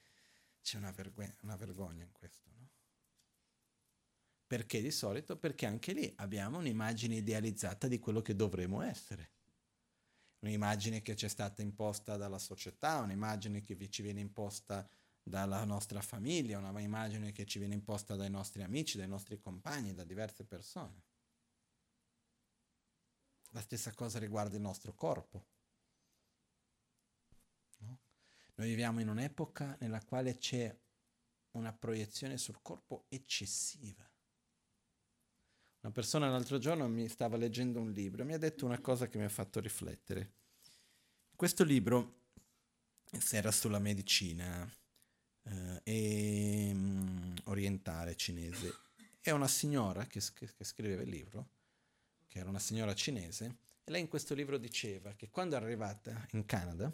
c'è 0.63 0.77
una, 0.77 0.91
vergogna, 0.91 1.37
una 1.43 1.57
vergogna 1.57 2.05
in 2.05 2.13
questo? 2.13 2.58
Perché 4.49 4.81
di 4.81 4.91
solito? 4.91 5.37
Perché 5.37 5.67
anche 5.67 5.93
lì 5.93 6.11
abbiamo 6.17 6.57
un'immagine 6.57 7.17
idealizzata 7.17 7.87
di 7.87 7.99
quello 7.99 8.23
che 8.23 8.35
dovremmo 8.35 8.81
essere. 8.81 9.33
Un'immagine 10.39 11.03
che 11.03 11.15
ci 11.17 11.27
è 11.27 11.29
stata 11.29 11.61
imposta 11.61 12.17
dalla 12.17 12.39
società, 12.39 13.01
un'immagine 13.01 13.61
che 13.61 13.77
ci 13.91 14.01
viene 14.01 14.21
imposta 14.21 14.89
dalla 15.23 15.63
nostra 15.65 16.01
famiglia, 16.01 16.57
una 16.57 16.81
immagine 16.81 17.31
che 17.31 17.45
ci 17.45 17.59
viene 17.59 17.75
imposta 17.75 18.17
dai 18.17 18.31
nostri 18.31 18.63
amici, 18.63 18.97
dai 18.97 19.07
nostri 19.07 19.39
compagni, 19.39 19.93
da 19.93 20.05
diverse 20.05 20.47
persone. 20.47 21.03
La 23.51 23.61
stessa 23.61 23.93
cosa 23.93 24.19
riguarda 24.19 24.57
il 24.57 24.63
nostro 24.63 24.95
corpo. 24.95 25.47
No? 27.81 27.99
Noi 28.55 28.69
viviamo 28.69 29.01
in 29.01 29.11
un'epoca 29.11 29.77
nella 29.81 30.03
quale 30.03 30.39
c'è 30.39 30.75
una 31.51 31.75
proiezione 31.75 32.39
sul 32.39 32.63
corpo 32.63 33.05
eccessiva. 33.09 34.11
Una 35.89 35.97
persona 35.97 36.29
l'altro 36.29 36.59
giorno 36.59 36.87
mi 36.87 37.09
stava 37.09 37.39
leggendo 37.39 37.81
un 37.81 37.93
libro 37.93 38.21
e 38.21 38.27
mi 38.27 38.35
ha 38.35 38.39
detto 38.39 38.67
una 38.67 38.79
cosa 38.79 39.09
che 39.09 39.17
mi 39.17 39.25
ha 39.25 39.31
fatto 39.31 39.59
riflettere. 39.59 40.33
Questo 41.35 41.65
libro 41.65 42.25
era 43.31 43.51
sulla 43.51 43.79
medicina 43.79 44.71
eh, 45.45 45.81
e, 45.83 46.71
um, 46.75 47.35
orientale 47.45 48.17
cinese. 48.17 48.71
È 49.19 49.31
una 49.31 49.49
signora 49.49 50.05
che, 50.05 50.21
che 50.35 50.65
scriveva 50.65 51.01
il 51.01 51.09
libro, 51.09 51.49
che 52.29 52.39
era 52.39 52.51
una 52.51 52.59
signora 52.59 52.95
cinese, 52.95 53.57
e 53.83 53.91
lei 53.91 54.03
in 54.03 54.09
questo 54.09 54.35
libro 54.35 54.59
diceva 54.59 55.15
che 55.15 55.31
quando 55.31 55.57
è 55.57 55.59
arrivata 55.59 56.29
in 56.33 56.45
Canada 56.45 56.93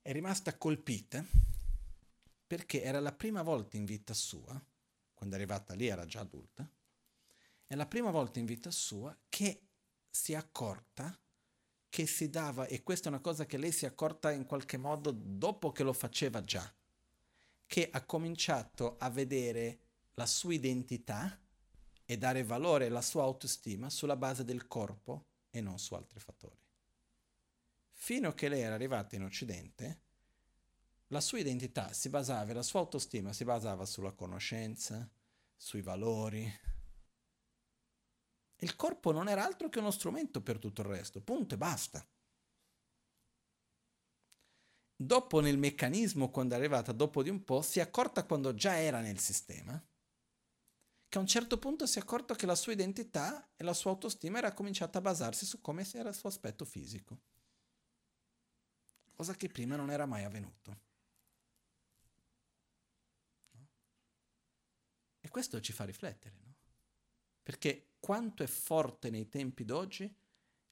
è 0.00 0.10
rimasta 0.10 0.56
colpita 0.56 1.22
perché 2.46 2.80
era 2.82 2.98
la 2.98 3.12
prima 3.12 3.42
volta 3.42 3.76
in 3.76 3.84
vita 3.84 4.14
sua 4.14 4.58
quando 5.18 5.34
è 5.34 5.38
arrivata 5.40 5.74
lì 5.74 5.88
era 5.88 6.06
già 6.06 6.20
adulta, 6.20 6.70
è 7.68 7.74
la 7.74 7.86
prima 7.86 8.10
volta 8.10 8.38
in 8.40 8.46
vita 8.46 8.70
sua 8.70 9.16
che 9.28 9.60
si 10.10 10.32
è 10.32 10.36
accorta 10.36 11.16
che 11.90 12.06
si 12.06 12.28
dava, 12.28 12.66
e 12.66 12.82
questa 12.82 13.06
è 13.06 13.12
una 13.12 13.20
cosa 13.20 13.46
che 13.46 13.56
lei 13.56 13.72
si 13.72 13.84
è 13.84 13.88
accorta 13.88 14.30
in 14.32 14.44
qualche 14.44 14.76
modo 14.76 15.10
dopo 15.10 15.70
che 15.70 15.82
lo 15.82 15.92
faceva 15.92 16.42
già, 16.44 16.70
che 17.66 17.88
ha 17.90 18.04
cominciato 18.04 18.96
a 18.98 19.10
vedere 19.10 19.78
la 20.14 20.26
sua 20.26 20.54
identità 20.54 21.38
e 22.04 22.18
dare 22.18 22.42
valore 22.42 22.86
alla 22.86 23.02
sua 23.02 23.22
autostima 23.22 23.90
sulla 23.90 24.16
base 24.16 24.44
del 24.44 24.66
corpo 24.66 25.26
e 25.50 25.60
non 25.60 25.78
su 25.78 25.94
altri 25.94 26.20
fattori. 26.20 26.56
Fino 27.92 28.28
a 28.28 28.34
che 28.34 28.48
lei 28.48 28.62
era 28.62 28.74
arrivata 28.74 29.14
in 29.16 29.24
Occidente, 29.24 30.00
la 31.08 31.20
sua 31.20 31.38
identità 31.38 31.92
si 31.92 32.08
basava, 32.08 32.52
la 32.52 32.62
sua 32.62 32.80
autostima 32.80 33.32
si 33.32 33.44
basava 33.44 33.84
sulla 33.84 34.12
conoscenza, 34.12 35.08
sui 35.56 35.82
valori. 35.82 36.50
Il 38.60 38.74
corpo 38.74 39.12
non 39.12 39.28
era 39.28 39.44
altro 39.44 39.68
che 39.68 39.78
uno 39.78 39.90
strumento 39.90 40.42
per 40.42 40.58
tutto 40.58 40.80
il 40.80 40.88
resto, 40.88 41.20
punto 41.20 41.54
e 41.54 41.58
basta. 41.58 42.04
Dopo 45.00 45.40
nel 45.40 45.58
meccanismo, 45.58 46.30
quando 46.30 46.54
è 46.54 46.58
arrivata 46.58 46.90
dopo 46.90 47.22
di 47.22 47.30
un 47.30 47.44
po', 47.44 47.62
si 47.62 47.78
è 47.78 47.82
accorta 47.82 48.24
quando 48.24 48.52
già 48.54 48.76
era 48.78 49.00
nel 49.00 49.20
sistema, 49.20 49.80
che 51.08 51.18
a 51.18 51.20
un 51.20 51.26
certo 51.28 51.56
punto 51.58 51.86
si 51.86 51.98
è 51.98 52.02
accorta 52.02 52.34
che 52.34 52.46
la 52.46 52.56
sua 52.56 52.72
identità 52.72 53.48
e 53.54 53.62
la 53.62 53.72
sua 53.74 53.92
autostima 53.92 54.38
era 54.38 54.52
cominciata 54.52 54.98
a 54.98 55.02
basarsi 55.02 55.46
su 55.46 55.60
come 55.60 55.86
era 55.92 56.08
il 56.08 56.14
suo 56.16 56.28
aspetto 56.28 56.64
fisico, 56.64 57.20
cosa 59.14 59.34
che 59.34 59.48
prima 59.48 59.76
non 59.76 59.90
era 59.90 60.04
mai 60.04 60.24
avvenuto. 60.24 60.86
E 65.20 65.28
questo 65.28 65.60
ci 65.60 65.72
fa 65.72 65.84
riflettere, 65.84 66.36
no? 66.42 66.54
Perché 67.42 67.87
quanto 68.08 68.42
è 68.42 68.46
forte 68.46 69.10
nei 69.10 69.28
tempi 69.28 69.66
d'oggi 69.66 70.10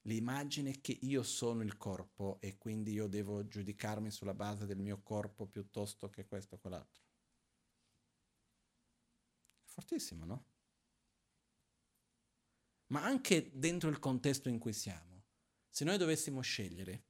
l'immagine 0.07 0.81
che 0.81 0.97
io 1.01 1.21
sono 1.21 1.61
il 1.61 1.77
corpo 1.77 2.39
e 2.41 2.57
quindi 2.57 2.93
io 2.93 3.05
devo 3.05 3.47
giudicarmi 3.47 4.09
sulla 4.09 4.33
base 4.33 4.65
del 4.65 4.79
mio 4.79 5.03
corpo 5.03 5.45
piuttosto 5.45 6.09
che 6.09 6.25
questo 6.25 6.55
o 6.55 6.57
quell'altro. 6.57 7.03
È 9.65 9.69
fortissimo, 9.69 10.25
no? 10.25 10.45
Ma 12.87 13.03
anche 13.03 13.51
dentro 13.53 13.89
il 13.89 13.99
contesto 13.99 14.49
in 14.49 14.57
cui 14.57 14.73
siamo. 14.73 15.25
Se 15.69 15.85
noi 15.85 15.99
dovessimo 15.99 16.41
scegliere 16.41 17.03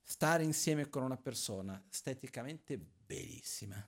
stare 0.00 0.44
insieme 0.44 0.88
con 0.88 1.02
una 1.02 1.16
persona 1.16 1.84
esteticamente 1.90 2.78
bellissima, 2.78 3.84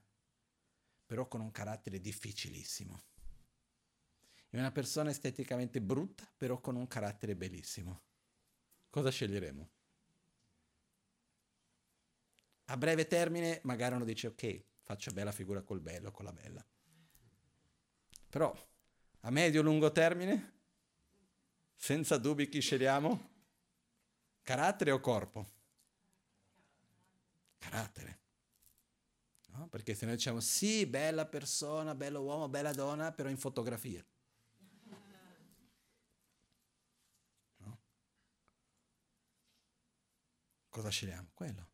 però 1.07 1.29
con 1.29 1.41
un 1.41 1.53
carattere 1.53 2.01
difficilissimo, 2.01 3.08
e 4.51 4.59
una 4.59 4.73
persona 4.73 5.11
esteticamente 5.11 5.81
brutta, 5.81 6.31
però 6.37 6.61
con 6.61 6.77
un 6.77 6.87
carattere 6.87 7.37
bellissimo, 7.37 8.03
cosa 8.91 9.11
sceglieremo? 9.11 9.71
A 12.71 12.77
breve 12.77 13.07
termine 13.07 13.61
magari 13.65 13.95
uno 13.95 14.05
dice 14.05 14.29
ok, 14.29 14.65
faccio 14.83 15.11
bella 15.13 15.33
figura 15.33 15.63
col 15.63 15.81
bello, 15.81 16.11
con 16.11 16.25
la 16.25 16.33
bella. 16.33 16.65
Però 18.29 18.55
a 19.21 19.31
medio-lungo 19.31 19.91
termine, 19.91 20.53
senza 21.75 22.19
dubbi 22.19 22.49
chi 22.49 22.61
scegliamo? 22.61 23.37
Carattere 24.43 24.91
o 24.91 25.01
corpo? 25.01 25.47
Carattere. 27.59 28.19
No? 29.49 29.69
Perché 29.69 29.95
se 29.95 30.05
noi 30.05 30.17
diciamo 30.17 30.41
sì, 30.41 30.87
bella 30.87 31.27
persona, 31.27 31.95
bello 31.95 32.21
uomo, 32.21 32.49
bella 32.49 32.73
donna, 32.73 33.13
però 33.13 33.29
in 33.29 33.39
fotografia. 33.39 34.05
Cosa 40.79 40.91
scegliamo? 40.91 41.31
Quello. 41.35 41.68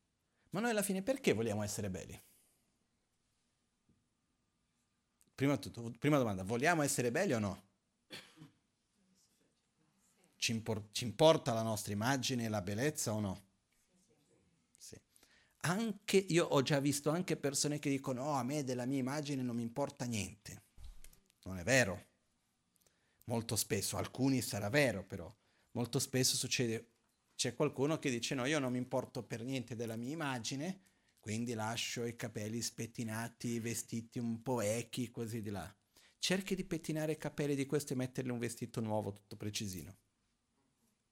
Ma 0.48 0.60
noi 0.60 0.70
alla 0.70 0.82
fine 0.82 1.02
perché 1.02 1.34
vogliamo 1.34 1.62
essere 1.62 1.90
belli? 1.90 2.18
Prima, 5.34 5.58
tutto, 5.58 5.92
prima 5.98 6.16
domanda, 6.16 6.42
vogliamo 6.42 6.80
essere 6.80 7.10
belli 7.10 7.34
o 7.34 7.38
no? 7.38 7.66
Ci, 10.36 10.52
impor- 10.52 10.88
ci 10.92 11.04
importa 11.04 11.52
la 11.52 11.60
nostra 11.60 11.92
immagine 11.92 12.48
la 12.48 12.62
bellezza 12.62 13.12
o 13.12 13.20
no? 13.20 13.42
Anche 15.66 16.16
io 16.16 16.46
ho 16.46 16.62
già 16.62 16.80
visto 16.80 17.10
anche 17.10 17.36
persone 17.36 17.78
che 17.78 17.90
dicono: 17.90 18.22
Oh, 18.22 18.32
a 18.32 18.42
me 18.42 18.64
della 18.64 18.86
mia 18.86 19.00
immagine 19.00 19.42
non 19.42 19.56
mi 19.56 19.62
importa 19.62 20.06
niente. 20.06 20.62
Non 21.42 21.58
è 21.58 21.62
vero. 21.62 22.06
Molto 23.24 23.54
spesso, 23.56 23.98
alcuni 23.98 24.40
sarà 24.40 24.70
vero, 24.70 25.04
però 25.04 25.30
molto 25.72 25.98
spesso 25.98 26.36
succede 26.36 26.93
c'è 27.34 27.54
qualcuno 27.54 27.98
che 27.98 28.10
dice 28.10 28.34
no, 28.34 28.46
io 28.46 28.58
non 28.58 28.72
mi 28.72 28.78
importo 28.78 29.22
per 29.22 29.42
niente 29.42 29.74
della 29.74 29.96
mia 29.96 30.12
immagine, 30.12 30.82
quindi 31.20 31.54
lascio 31.54 32.04
i 32.04 32.16
capelli 32.16 32.60
spettinati, 32.60 33.58
vestiti 33.58 34.18
un 34.18 34.42
po' 34.42 34.60
echi, 34.60 35.10
così 35.10 35.40
di 35.40 35.50
là. 35.50 35.74
Cerchi 36.18 36.54
di 36.54 36.64
pettinare 36.64 37.12
i 37.12 37.18
capelli 37.18 37.54
di 37.54 37.66
questo 37.66 37.92
e 37.92 37.96
mettergli 37.96 38.30
un 38.30 38.38
vestito 38.38 38.80
nuovo, 38.80 39.12
tutto 39.12 39.36
precisino. 39.36 39.96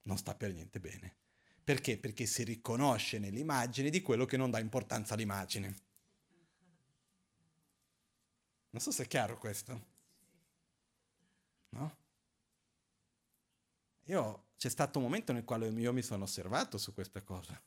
Non 0.03 0.17
sta 0.17 0.35
per 0.35 0.53
niente 0.53 0.81
bene. 0.81 1.17
Perché? 1.65 1.99
Perché 1.99 2.27
si 2.27 2.45
riconosce 2.45 3.19
nell'immagine 3.19 3.91
di 3.91 4.03
quello 4.03 4.25
che 4.25 4.37
non 4.37 4.51
dà 4.51 4.59
importanza 4.59 5.15
all'immagine. 5.15 5.77
Non 8.71 8.81
so 8.81 8.91
se 8.91 9.05
è 9.05 9.07
chiaro 9.07 9.39
questo. 9.39 9.87
No? 11.71 11.97
Io 14.07 14.47
c'è 14.57 14.69
stato 14.69 14.99
un 14.99 15.05
momento 15.05 15.33
nel 15.33 15.45
quale 15.45 15.69
io 15.69 15.93
mi 15.93 16.03
sono 16.03 16.25
osservato 16.25 16.79
su 16.79 16.93
questa 16.93 17.23
cosa. 17.23 17.61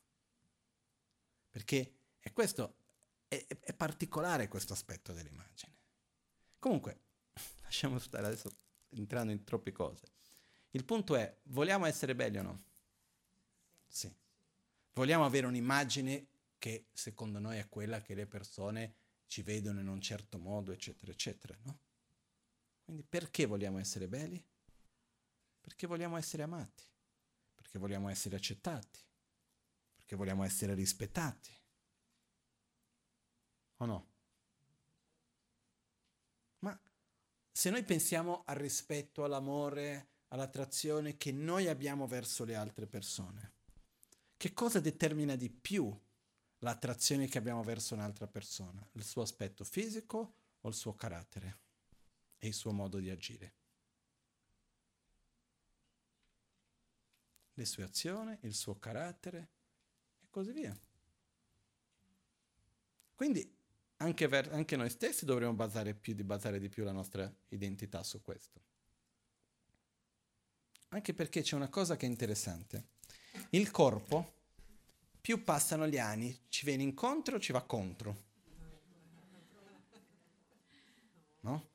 Perché 1.49 1.93
è 2.19 2.33
questo, 2.33 2.75
è, 3.27 3.45
è 3.47 3.73
particolare 3.73 4.47
questo 4.47 4.73
aspetto 4.73 5.13
dell'immagine. 5.13 5.73
Comunque, 6.59 6.99
lasciamo 7.63 7.99
stare 7.99 8.27
adesso 8.27 8.49
entrando 8.89 9.31
in 9.31 9.43
troppe 9.43 9.71
cose. 9.71 10.07
Il 10.71 10.83
punto 10.83 11.15
è, 11.15 11.37
vogliamo 11.43 11.85
essere 11.85 12.15
belli 12.15 12.37
o 12.37 12.41
no? 12.41 12.63
Sì. 13.87 14.13
Vogliamo 14.93 15.25
avere 15.25 15.47
un'immagine 15.47 16.27
che 16.57 16.87
secondo 16.91 17.39
noi 17.39 17.57
è 17.57 17.69
quella 17.69 18.01
che 18.01 18.13
le 18.13 18.25
persone 18.25 18.95
ci 19.27 19.41
vedono 19.41 19.79
in 19.79 19.87
un 19.87 20.01
certo 20.01 20.37
modo, 20.37 20.71
eccetera, 20.71 21.11
eccetera, 21.11 21.55
no? 21.63 21.79
Quindi 22.83 23.03
perché 23.03 23.45
vogliamo 23.45 23.79
essere 23.79 24.07
belli? 24.07 24.43
Perché 25.65 25.87
vogliamo 25.87 26.15
essere 26.15 26.43
amati, 26.43 26.83
perché 27.55 27.79
vogliamo 27.79 28.07
essere 28.07 28.35
accettati, 28.35 28.99
perché 29.95 30.15
vogliamo 30.15 30.43
essere 30.43 30.75
rispettati. 30.75 31.51
O 33.77 33.85
no? 33.85 34.11
Ma 36.59 36.79
se 37.51 37.71
noi 37.71 37.83
pensiamo 37.83 38.43
al 38.45 38.57
rispetto, 38.57 39.23
all'amore, 39.23 40.09
all'attrazione 40.27 41.17
che 41.17 41.31
noi 41.31 41.67
abbiamo 41.67 42.05
verso 42.05 42.43
le 42.43 42.53
altre 42.53 42.85
persone, 42.85 43.53
che 44.37 44.53
cosa 44.53 44.79
determina 44.79 45.35
di 45.35 45.49
più 45.49 45.91
l'attrazione 46.59 47.27
che 47.27 47.39
abbiamo 47.39 47.63
verso 47.63 47.95
un'altra 47.95 48.27
persona? 48.27 48.87
Il 48.91 49.03
suo 49.03 49.23
aspetto 49.23 49.63
fisico 49.63 50.35
o 50.61 50.69
il 50.69 50.75
suo 50.75 50.93
carattere 50.93 51.57
e 52.37 52.45
il 52.45 52.53
suo 52.53 52.71
modo 52.71 52.99
di 52.99 53.09
agire? 53.09 53.64
Le 57.55 57.65
sue 57.65 57.83
azioni, 57.83 58.37
il 58.41 58.53
suo 58.53 58.77
carattere 58.77 59.49
e 60.21 60.27
così 60.29 60.51
via. 60.51 60.77
Quindi 63.15 63.53
anche, 63.97 64.27
ver- 64.27 64.51
anche 64.51 64.75
noi 64.75 64.89
stessi 64.89 65.25
dovremmo 65.25 65.53
basare, 65.53 65.93
più, 65.93 66.15
basare 66.23 66.59
di 66.59 66.69
più 66.69 66.83
la 66.83 66.91
nostra 66.91 67.33
identità 67.49 68.03
su 68.03 68.21
questo. 68.21 68.61
Anche 70.89 71.13
perché 71.13 71.41
c'è 71.41 71.55
una 71.55 71.69
cosa 71.69 71.95
che 71.95 72.05
è 72.05 72.09
interessante. 72.09 72.89
Il 73.51 73.71
corpo, 73.71 74.33
più 75.19 75.43
passano 75.43 75.87
gli 75.87 75.97
anni, 75.97 76.37
ci 76.49 76.65
viene 76.65 76.83
incontro 76.83 77.37
o 77.37 77.39
ci 77.39 77.51
va 77.51 77.63
contro? 77.63 78.23
No? 81.41 81.73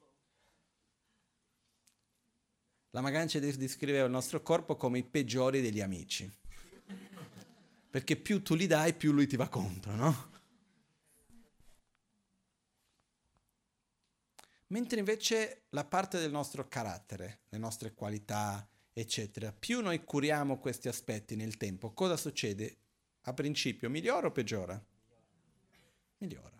La 2.91 3.01
Magancia 3.01 3.39
descriveva 3.39 4.05
il 4.05 4.11
nostro 4.11 4.43
corpo 4.43 4.77
come 4.77 4.99
i 4.99 5.05
peggiori 5.05 5.61
degli 5.61 5.81
amici. 5.81 6.31
Perché 7.89 8.17
più 8.17 8.43
tu 8.43 8.55
li 8.55 8.67
dai, 8.67 8.95
più 8.95 9.13
lui 9.13 9.27
ti 9.27 9.37
va 9.37 9.49
contro, 9.49 9.95
no? 9.95 10.29
Mentre 14.69 14.99
invece 15.01 15.63
la 15.71 15.85
parte 15.85 16.19
del 16.19 16.31
nostro 16.31 16.69
carattere, 16.69 17.41
le 17.49 17.59
nostre 17.59 17.93
qualità, 17.93 18.69
eccetera, 18.93 19.53
più 19.53 19.81
noi 19.81 20.05
curiamo 20.05 20.59
questi 20.59 20.87
aspetti 20.87 21.35
nel 21.35 21.57
tempo, 21.57 21.93
cosa 21.93 22.17
succede? 22.17 22.77
A 23.23 23.35
principio 23.35 23.91
migliora 23.91 24.29
o 24.29 24.33
peggiora? 24.33 24.81
Migliora. 26.19 26.60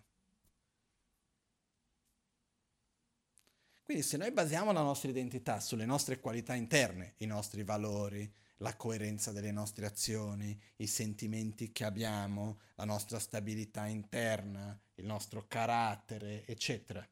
Quindi 3.91 4.07
se 4.07 4.19
noi 4.19 4.31
basiamo 4.31 4.71
la 4.71 4.83
nostra 4.83 5.11
identità 5.11 5.59
sulle 5.59 5.85
nostre 5.85 6.21
qualità 6.21 6.55
interne, 6.55 7.15
i 7.17 7.27
nostri 7.27 7.65
valori, 7.65 8.33
la 8.59 8.77
coerenza 8.77 9.33
delle 9.33 9.51
nostre 9.51 9.85
azioni, 9.85 10.57
i 10.77 10.87
sentimenti 10.87 11.73
che 11.73 11.85
abbiamo, 11.85 12.61
la 12.77 12.85
nostra 12.85 13.19
stabilità 13.19 13.87
interna, 13.87 14.81
il 14.95 15.07
nostro 15.07 15.49
carattere, 15.49 16.47
eccetera. 16.47 17.05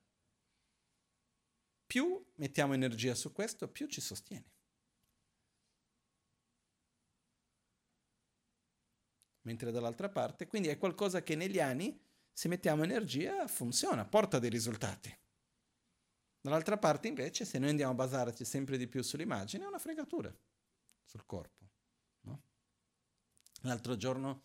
Più 1.85 2.25
mettiamo 2.37 2.75
energia 2.75 3.17
su 3.17 3.33
questo, 3.33 3.67
più 3.67 3.89
ci 3.89 4.01
sostiene. 4.01 4.53
Mentre 9.41 9.73
dall'altra 9.73 10.09
parte, 10.11 10.47
quindi 10.47 10.69
è 10.69 10.79
qualcosa 10.79 11.25
che 11.25 11.35
negli 11.35 11.59
anni, 11.59 12.01
se 12.33 12.47
mettiamo 12.47 12.85
energia, 12.85 13.49
funziona, 13.49 14.05
porta 14.05 14.39
dei 14.39 14.51
risultati. 14.51 15.13
Dall'altra 16.41 16.79
parte 16.79 17.09
invece, 17.09 17.45
se 17.45 17.59
noi 17.59 17.71
andiamo 17.71 17.93
a 17.93 17.97
basarci 17.97 18.45
sempre 18.45 18.79
di 18.79 18.87
più 18.87 19.03
sull'immagine, 19.03 19.65
è 19.65 19.67
una 19.67 19.79
fregatura 19.79 20.33
sul 21.05 21.25
corpo. 21.27 21.69
No? 22.23 22.43
L'altro 23.63 23.97
giorno, 23.97 24.43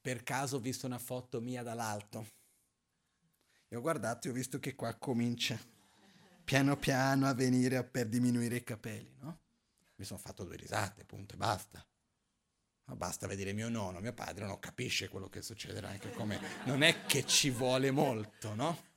per 0.00 0.22
caso, 0.22 0.56
ho 0.56 0.60
visto 0.60 0.86
una 0.86 0.98
foto 0.98 1.40
mia 1.40 1.62
dall'alto 1.62 2.26
e 3.68 3.76
ho 3.76 3.80
guardato 3.80 4.26
e 4.26 4.30
ho 4.30 4.34
visto 4.34 4.58
che 4.58 4.74
qua 4.74 4.94
comincia 4.94 5.58
piano 6.44 6.76
piano 6.76 7.26
a 7.26 7.34
venire 7.34 7.84
per 7.84 8.08
diminuire 8.08 8.56
i 8.56 8.64
capelli. 8.64 9.16
No? 9.20 9.40
Mi 9.96 10.04
sono 10.04 10.18
fatto 10.18 10.44
due 10.44 10.56
risate, 10.56 11.04
punto 11.04 11.34
e 11.34 11.36
basta. 11.36 11.86
Ma 12.84 12.96
basta 12.96 13.26
vedere 13.26 13.52
mio 13.52 13.68
nonno, 13.68 14.00
mio 14.00 14.12
padre 14.12 14.46
non 14.46 14.58
capisce 14.58 15.08
quello 15.08 15.28
che 15.28 15.40
succederà 15.40 15.88
anche 15.88 16.10
come. 16.12 16.40
Non 16.64 16.82
è 16.82 17.04
che 17.06 17.24
ci 17.24 17.50
vuole 17.50 17.90
molto, 17.90 18.54
no? 18.54 18.90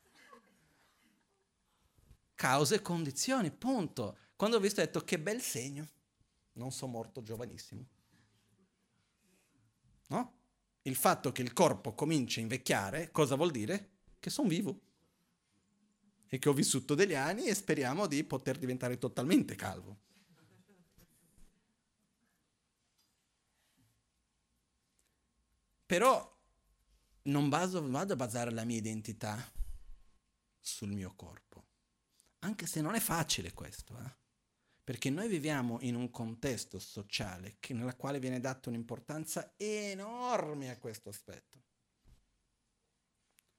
Cause 2.36 2.76
e 2.76 2.82
condizioni, 2.82 3.52
punto. 3.52 4.18
Quando 4.36 4.58
ho 4.58 4.60
visto 4.60 4.82
ho 4.82 4.86
detto 4.86 5.02
che 5.02 5.20
bel 5.20 5.42
segno, 5.42 5.88
non 6.54 6.72
sono 6.72 6.92
morto 6.92 7.24
giovanissimo. 7.24 7.86
No? 10.08 10.34
Il 10.84 10.96
fatto 10.96 11.32
che 11.32 11.42
il 11.42 11.54
corpo 11.54 11.94
comincia 11.94 12.40
a 12.40 12.44
invecchiare, 12.44 13.12
cosa 13.12 13.36
vuol 13.36 13.52
dire? 13.52 13.92
Che 14.20 14.30
sono 14.30 14.48
vivo 14.48 14.82
e 16.28 16.40
che 16.40 16.50
ho 16.50 16.54
vissuto 16.54 16.96
degli 16.96 17.16
anni 17.16 17.46
e 17.46 17.56
speriamo 17.56 18.08
di 18.08 18.24
poter 18.24 18.58
diventare 18.58 18.98
totalmente 18.98 19.56
calvo. 19.56 20.04
Però 25.86 26.34
non 27.24 27.50
vado, 27.50 27.88
vado 27.90 28.14
a 28.14 28.16
basare 28.16 28.52
la 28.52 28.64
mia 28.64 28.78
identità 28.78 29.52
sul 30.60 30.90
mio 30.90 31.14
corpo. 31.16 31.65
Anche 32.46 32.68
se 32.68 32.80
non 32.80 32.94
è 32.94 33.00
facile 33.00 33.54
questo, 33.54 33.98
eh? 33.98 34.24
perché 34.84 35.10
noi 35.10 35.28
viviamo 35.28 35.80
in 35.82 35.96
un 35.96 36.12
contesto 36.12 36.78
sociale 36.78 37.56
che, 37.60 37.74
nella 37.74 37.96
quale 37.96 38.20
viene 38.20 38.40
data 38.40 38.70
un'importanza 38.70 39.56
enorme 39.58 40.70
a 40.70 40.78
questo 40.78 41.10
aspetto. 41.10 41.64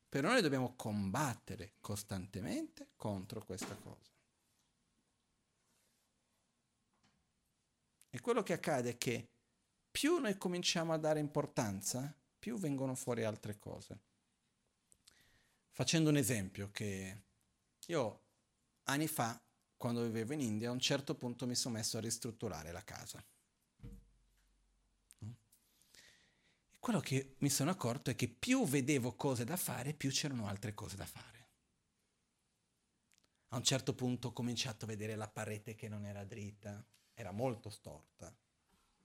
Però 0.09 0.29
noi 0.29 0.41
dobbiamo 0.41 0.77
combattere 0.77 1.75
costantemente 1.81 2.91
contro 2.95 3.45
questa 3.45 3.75
cosa. 3.75 4.13
E 8.09 8.21
quello 8.21 8.45
che 8.45 8.53
accade 8.53 8.91
è 8.91 8.97
che 8.97 9.29
più 9.91 10.19
noi 10.19 10.39
cominciamo 10.39 10.93
a 10.93 10.97
dare 10.97 11.19
importanza, 11.19 12.17
più 12.39 12.57
vengono 12.57 12.95
fuori 12.95 13.25
altre 13.25 13.59
cose. 13.59 13.99
Facendo 15.73 16.09
un 16.09 16.17
esempio 16.17 16.71
che 16.71 17.23
io 17.87 18.26
anni 18.87 19.07
fa, 19.07 19.41
quando 19.77 20.03
vivevo 20.03 20.33
in 20.33 20.41
India, 20.41 20.69
a 20.69 20.73
un 20.73 20.81
certo 20.81 21.15
punto 21.15 21.47
mi 21.47 21.55
sono 21.55 21.77
messo 21.77 21.99
a 21.99 22.01
ristrutturare 22.01 22.73
la 22.73 22.83
casa. 22.83 23.25
E 26.69 26.77
quello 26.79 27.01
che 27.01 27.35
mi 27.39 27.51
sono 27.51 27.71
accorto 27.71 28.11
è 28.11 28.15
che 28.15 28.29
più 28.29 28.65
vedevo 28.67 29.15
cose 29.15 29.45
da 29.45 29.57
fare, 29.57 29.93
più 29.93 30.11
c'erano 30.11 30.47
altre 30.47 30.75
cose 30.75 30.97
da 30.97 31.07
fare. 31.07 31.35
A 33.49 33.57
un 33.57 33.63
certo 33.63 33.95
punto 33.95 34.29
ho 34.29 34.33
cominciato 34.33 34.85
a 34.85 34.89
vedere 34.89 35.15
la 35.15 35.29
parete 35.29 35.75
che 35.75 35.89
non 35.89 36.05
era 36.05 36.25
dritta, 36.25 36.85
era 37.15 37.33
molto 37.33 37.71
storta, 37.71 38.35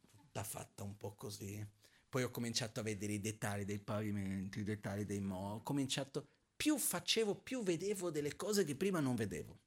tutta 0.09 0.43
fatta 0.43 0.83
un 0.83 0.97
po' 0.97 1.15
così. 1.15 1.65
Poi 2.09 2.23
ho 2.23 2.29
cominciato 2.29 2.81
a 2.81 2.83
vedere 2.83 3.13
i 3.13 3.21
dettagli 3.21 3.63
dei 3.63 3.79
pavimenti, 3.79 4.59
i 4.59 4.63
dettagli 4.63 5.05
dei 5.05 5.21
mo, 5.21 5.53
ho 5.53 5.63
cominciato 5.63 6.27
più 6.55 6.77
facevo, 6.77 7.35
più 7.35 7.63
vedevo 7.63 8.11
delle 8.11 8.35
cose 8.35 8.63
che 8.63 8.75
prima 8.75 8.99
non 8.99 9.15
vedevo. 9.15 9.57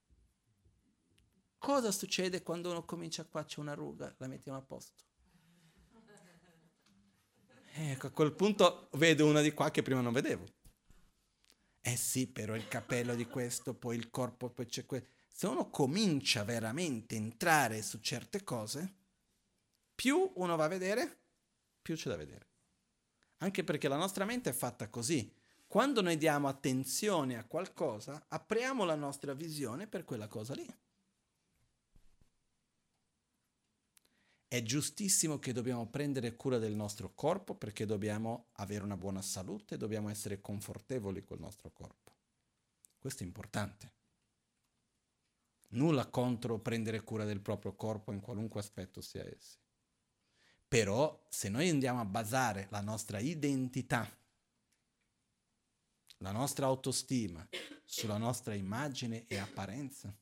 Cosa 1.64 1.90
succede 1.92 2.42
quando 2.42 2.70
uno 2.70 2.84
comincia 2.84 3.24
qua, 3.24 3.42
c'è 3.42 3.58
una 3.58 3.72
ruga, 3.72 4.14
la 4.18 4.26
mettiamo 4.26 4.58
a 4.58 4.60
posto? 4.60 5.02
Ecco, 7.72 8.08
a 8.08 8.10
quel 8.10 8.34
punto 8.34 8.90
vedo 8.92 9.26
una 9.26 9.40
di 9.40 9.50
qua 9.54 9.70
che 9.70 9.80
prima 9.80 10.02
non 10.02 10.12
vedevo. 10.12 10.44
Eh 11.80 11.96
sì, 11.96 12.26
però 12.26 12.54
il 12.54 12.68
capello 12.68 13.14
di 13.14 13.24
questo, 13.24 13.72
poi 13.72 13.96
il 13.96 14.10
corpo, 14.10 14.50
poi 14.50 14.66
c'è 14.66 14.84
questo. 14.84 15.08
Se 15.26 15.46
uno 15.46 15.70
comincia 15.70 16.44
veramente 16.44 17.14
a 17.14 17.18
entrare 17.18 17.80
su 17.80 17.98
certe 18.00 18.44
cose, 18.44 18.96
più 19.94 20.32
uno 20.34 20.56
va 20.56 20.64
a 20.64 20.68
vedere, 20.68 21.18
più 21.80 21.96
c'è 21.96 22.10
da 22.10 22.16
vedere. 22.16 22.46
Anche 23.38 23.64
perché 23.64 23.88
la 23.88 23.96
nostra 23.96 24.26
mente 24.26 24.50
è 24.50 24.52
fatta 24.52 24.90
così. 24.90 25.32
Quando 25.66 26.02
noi 26.02 26.18
diamo 26.18 26.46
attenzione 26.46 27.38
a 27.38 27.46
qualcosa, 27.46 28.26
apriamo 28.28 28.84
la 28.84 28.96
nostra 28.96 29.32
visione 29.32 29.86
per 29.86 30.04
quella 30.04 30.28
cosa 30.28 30.52
lì. 30.52 30.82
È 34.46 34.62
giustissimo 34.62 35.38
che 35.38 35.52
dobbiamo 35.52 35.88
prendere 35.88 36.36
cura 36.36 36.58
del 36.58 36.74
nostro 36.74 37.12
corpo 37.14 37.54
perché 37.54 37.86
dobbiamo 37.86 38.48
avere 38.52 38.84
una 38.84 38.96
buona 38.96 39.22
salute, 39.22 39.76
dobbiamo 39.76 40.08
essere 40.08 40.40
confortevoli 40.40 41.24
col 41.24 41.40
nostro 41.40 41.70
corpo. 41.70 42.12
Questo 42.98 43.22
è 43.22 43.26
importante. 43.26 43.92
Nulla 45.70 46.06
contro 46.06 46.60
prendere 46.60 47.02
cura 47.02 47.24
del 47.24 47.40
proprio 47.40 47.74
corpo 47.74 48.12
in 48.12 48.20
qualunque 48.20 48.60
aspetto 48.60 49.00
sia 49.00 49.24
esso. 49.24 49.58
Però 50.68 51.26
se 51.28 51.48
noi 51.48 51.68
andiamo 51.68 52.00
a 52.00 52.04
basare 52.04 52.68
la 52.70 52.80
nostra 52.80 53.18
identità 53.18 54.08
la 56.24 56.32
nostra 56.32 56.64
autostima 56.66 57.46
sulla 57.84 58.16
nostra 58.16 58.54
immagine 58.54 59.26
e 59.26 59.36
apparenza 59.36 60.08
e 60.08 60.14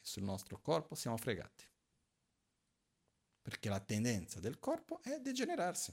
sul 0.00 0.24
nostro 0.24 0.60
corpo, 0.60 0.96
siamo 0.96 1.16
fregati. 1.16 1.64
Perché 3.48 3.70
la 3.70 3.80
tendenza 3.80 4.40
del 4.40 4.58
corpo 4.58 5.00
è 5.02 5.20
degenerarsi. 5.20 5.90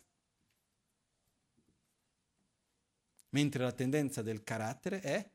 Mentre 3.30 3.64
la 3.64 3.72
tendenza 3.72 4.22
del 4.22 4.44
carattere 4.44 5.00
è 5.00 5.32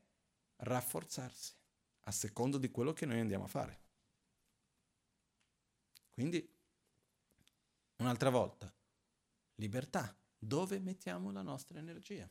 rafforzarsi 0.57 1.55
a 2.01 2.11
secondo 2.11 2.59
di 2.59 2.71
quello 2.71 2.93
che 2.93 3.07
noi 3.07 3.21
andiamo 3.21 3.45
a 3.45 3.49
fare. 3.49 3.81
Quindi, 6.11 6.47
un'altra 7.97 8.29
volta, 8.29 8.71
libertà. 9.55 10.15
Dove 10.37 10.79
mettiamo 10.79 11.31
la 11.31 11.41
nostra 11.41 11.79
energia? 11.79 12.31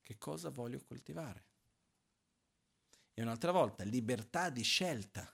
Che 0.00 0.18
cosa 0.18 0.50
voglio 0.50 0.82
coltivare? 0.84 1.46
E 3.14 3.22
un'altra 3.22 3.52
volta, 3.52 3.84
libertà 3.84 4.50
di 4.50 4.64
scelta, 4.64 5.32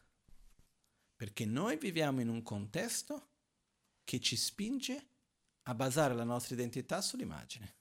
perché 1.23 1.47
noi 1.47 1.77
viviamo 1.77 2.21
in 2.21 2.29
un 2.29 2.43
contesto 2.43 3.29
che 4.03 4.19
ci 4.19 4.35
spinge 4.35 5.11
a 5.63 5.73
basare 5.73 6.15
la 6.15 6.25
nostra 6.25 6.57
identità 6.57 7.01
sull'immagine. 7.01 7.77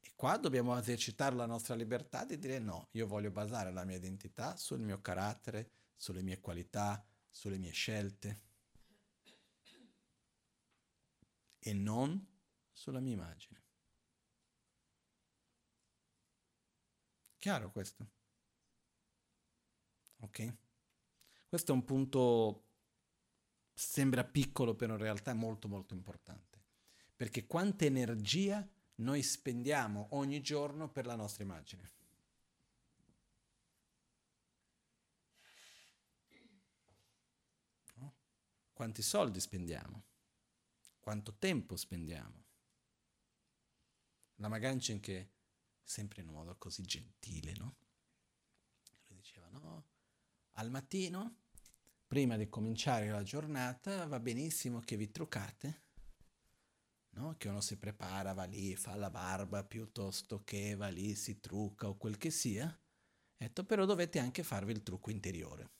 E 0.00 0.12
qua 0.16 0.36
dobbiamo 0.38 0.76
esercitare 0.76 1.36
la 1.36 1.46
nostra 1.46 1.76
libertà 1.76 2.24
di 2.24 2.36
dire 2.36 2.58
no, 2.58 2.88
io 2.94 3.06
voglio 3.06 3.30
basare 3.30 3.70
la 3.70 3.84
mia 3.84 3.94
identità 3.94 4.56
sul 4.56 4.80
mio 4.80 5.00
carattere, 5.00 5.70
sulle 5.94 6.20
mie 6.20 6.40
qualità, 6.40 7.06
sulle 7.30 7.58
mie 7.58 7.70
scelte 7.70 8.42
e 11.60 11.72
non 11.74 12.26
sulla 12.72 12.98
mia 12.98 13.12
immagine. 13.12 13.62
Chiaro 17.38 17.70
questo? 17.70 18.10
Ok? 20.16 20.62
Questo 21.54 21.70
è 21.70 21.76
un 21.76 21.84
punto, 21.84 22.64
sembra 23.72 24.24
piccolo, 24.24 24.74
però 24.74 24.94
in 24.94 24.98
realtà 24.98 25.30
è 25.30 25.34
molto 25.34 25.68
molto 25.68 25.94
importante. 25.94 26.60
Perché 27.14 27.46
quanta 27.46 27.84
energia 27.84 28.68
noi 28.96 29.22
spendiamo 29.22 30.08
ogni 30.16 30.40
giorno 30.40 30.90
per 30.90 31.06
la 31.06 31.14
nostra 31.14 31.44
immagine. 31.44 31.92
No? 37.98 38.14
Quanti 38.72 39.02
soldi 39.02 39.38
spendiamo? 39.38 40.02
Quanto 40.98 41.34
tempo 41.34 41.76
spendiamo? 41.76 42.44
La 44.38 44.48
Magancin 44.48 44.98
che 44.98 45.30
sempre 45.84 46.22
in 46.22 46.30
un 46.30 46.34
modo 46.34 46.56
così 46.58 46.82
gentile, 46.82 47.52
no? 47.58 47.76
Lui 49.06 49.18
diceva, 49.18 49.46
no, 49.50 49.86
al 50.54 50.68
mattino, 50.68 51.42
prima 52.14 52.36
di 52.36 52.48
cominciare 52.48 53.08
la 53.08 53.24
giornata, 53.24 54.06
va 54.06 54.20
benissimo 54.20 54.78
che 54.78 54.96
vi 54.96 55.10
truccate, 55.10 55.82
no? 57.14 57.34
Che 57.36 57.48
uno 57.48 57.60
si 57.60 57.76
prepara, 57.76 58.32
va 58.34 58.44
lì, 58.44 58.76
fa 58.76 58.94
la 58.94 59.10
barba, 59.10 59.64
piuttosto 59.64 60.44
che 60.44 60.76
va 60.76 60.86
lì, 60.86 61.16
si 61.16 61.40
trucca 61.40 61.88
o 61.88 61.96
quel 61.96 62.16
che 62.16 62.30
sia. 62.30 62.72
Detto, 63.36 63.64
però 63.64 63.84
dovete 63.84 64.20
anche 64.20 64.44
farvi 64.44 64.70
il 64.70 64.84
trucco 64.84 65.10
interiore 65.10 65.70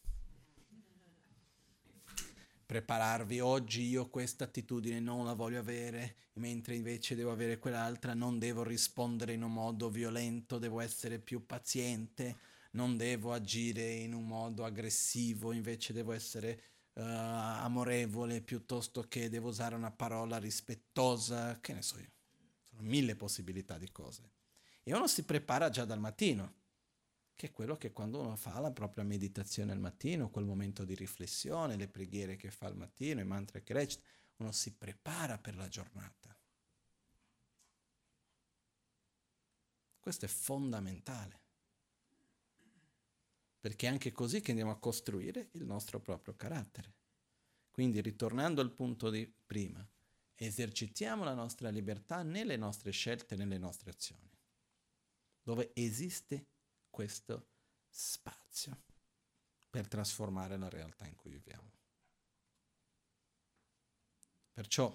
prepararvi 2.66 3.40
oggi 3.40 3.82
io 3.82 4.08
questa 4.08 4.44
attitudine 4.44 4.98
non 4.98 5.26
la 5.26 5.34
voglio 5.34 5.60
avere, 5.60 6.16
mentre 6.34 6.74
invece 6.74 7.14
devo 7.14 7.30
avere 7.30 7.58
quell'altra, 7.58 8.14
non 8.14 8.38
devo 8.38 8.64
rispondere 8.64 9.34
in 9.34 9.42
un 9.42 9.52
modo 9.52 9.90
violento, 9.90 10.58
devo 10.58 10.80
essere 10.80 11.20
più 11.20 11.46
paziente, 11.46 12.36
non 12.74 12.96
devo 12.96 13.32
agire 13.32 13.90
in 13.90 14.14
un 14.14 14.26
modo 14.26 14.64
aggressivo, 14.64 15.52
invece 15.52 15.92
devo 15.92 16.12
essere 16.12 16.62
uh, 16.94 17.02
amorevole 17.02 18.40
piuttosto 18.40 19.02
che 19.08 19.28
devo 19.28 19.48
usare 19.48 19.74
una 19.74 19.90
parola 19.90 20.38
rispettosa, 20.38 21.58
che 21.60 21.72
ne 21.72 21.82
so 21.82 21.98
io. 21.98 22.12
Sono 22.68 22.82
mille 22.82 23.16
possibilità 23.16 23.78
di 23.78 23.90
cose. 23.90 24.30
E 24.82 24.94
uno 24.94 25.06
si 25.06 25.24
prepara 25.24 25.70
già 25.70 25.84
dal 25.84 26.00
mattino 26.00 26.62
che 27.36 27.48
è 27.48 27.52
quello 27.52 27.76
che 27.76 27.92
quando 27.92 28.20
uno 28.20 28.36
fa 28.36 28.60
la 28.60 28.70
propria 28.70 29.04
meditazione 29.04 29.72
al 29.72 29.80
mattino, 29.80 30.30
quel 30.30 30.44
momento 30.44 30.84
di 30.84 30.94
riflessione, 30.94 31.76
le 31.76 31.88
preghiere 31.88 32.36
che 32.36 32.50
fa 32.50 32.66
al 32.66 32.76
mattino, 32.76 33.20
i 33.20 33.24
mantra 33.24 33.60
che 33.60 33.72
recita, 33.72 34.04
uno 34.36 34.52
si 34.52 34.72
prepara 34.76 35.38
per 35.38 35.56
la 35.56 35.68
giornata. 35.68 36.36
Questo 39.98 40.26
è 40.26 40.28
fondamentale, 40.28 41.40
perché 43.64 43.86
è 43.86 43.90
anche 43.90 44.12
così 44.12 44.42
che 44.42 44.50
andiamo 44.50 44.72
a 44.72 44.78
costruire 44.78 45.48
il 45.52 45.64
nostro 45.64 45.98
proprio 45.98 46.36
carattere. 46.36 46.92
Quindi, 47.70 48.02
ritornando 48.02 48.60
al 48.60 48.70
punto 48.70 49.08
di 49.08 49.26
prima, 49.26 49.82
esercitiamo 50.34 51.24
la 51.24 51.32
nostra 51.32 51.70
libertà 51.70 52.22
nelle 52.22 52.58
nostre 52.58 52.90
scelte, 52.90 53.36
nelle 53.36 53.56
nostre 53.56 53.88
azioni, 53.88 54.30
dove 55.42 55.70
esiste 55.72 56.44
questo 56.90 57.46
spazio 57.88 58.82
per 59.70 59.88
trasformare 59.88 60.58
la 60.58 60.68
realtà 60.68 61.06
in 61.06 61.14
cui 61.14 61.30
viviamo. 61.30 61.70
Perciò 64.52 64.94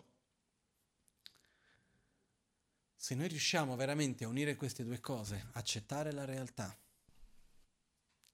Se 2.95 3.15
noi 3.15 3.29
riusciamo 3.29 3.75
veramente 3.75 4.25
a 4.25 4.27
unire 4.27 4.55
queste 4.55 4.83
due 4.83 4.99
cose, 4.99 5.47
accettare 5.53 6.11
la 6.11 6.25
realtà, 6.25 6.77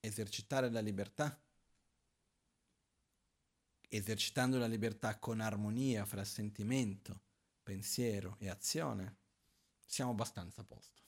esercitare 0.05 0.69
la 0.69 0.79
libertà, 0.79 1.39
esercitando 3.89 4.57
la 4.57 4.67
libertà 4.67 5.17
con 5.19 5.39
armonia 5.39 6.05
fra 6.05 6.23
sentimento, 6.23 7.21
pensiero 7.63 8.35
e 8.39 8.49
azione, 8.49 9.17
siamo 9.85 10.11
abbastanza 10.11 10.61
a 10.61 10.65
posto. 10.65 11.01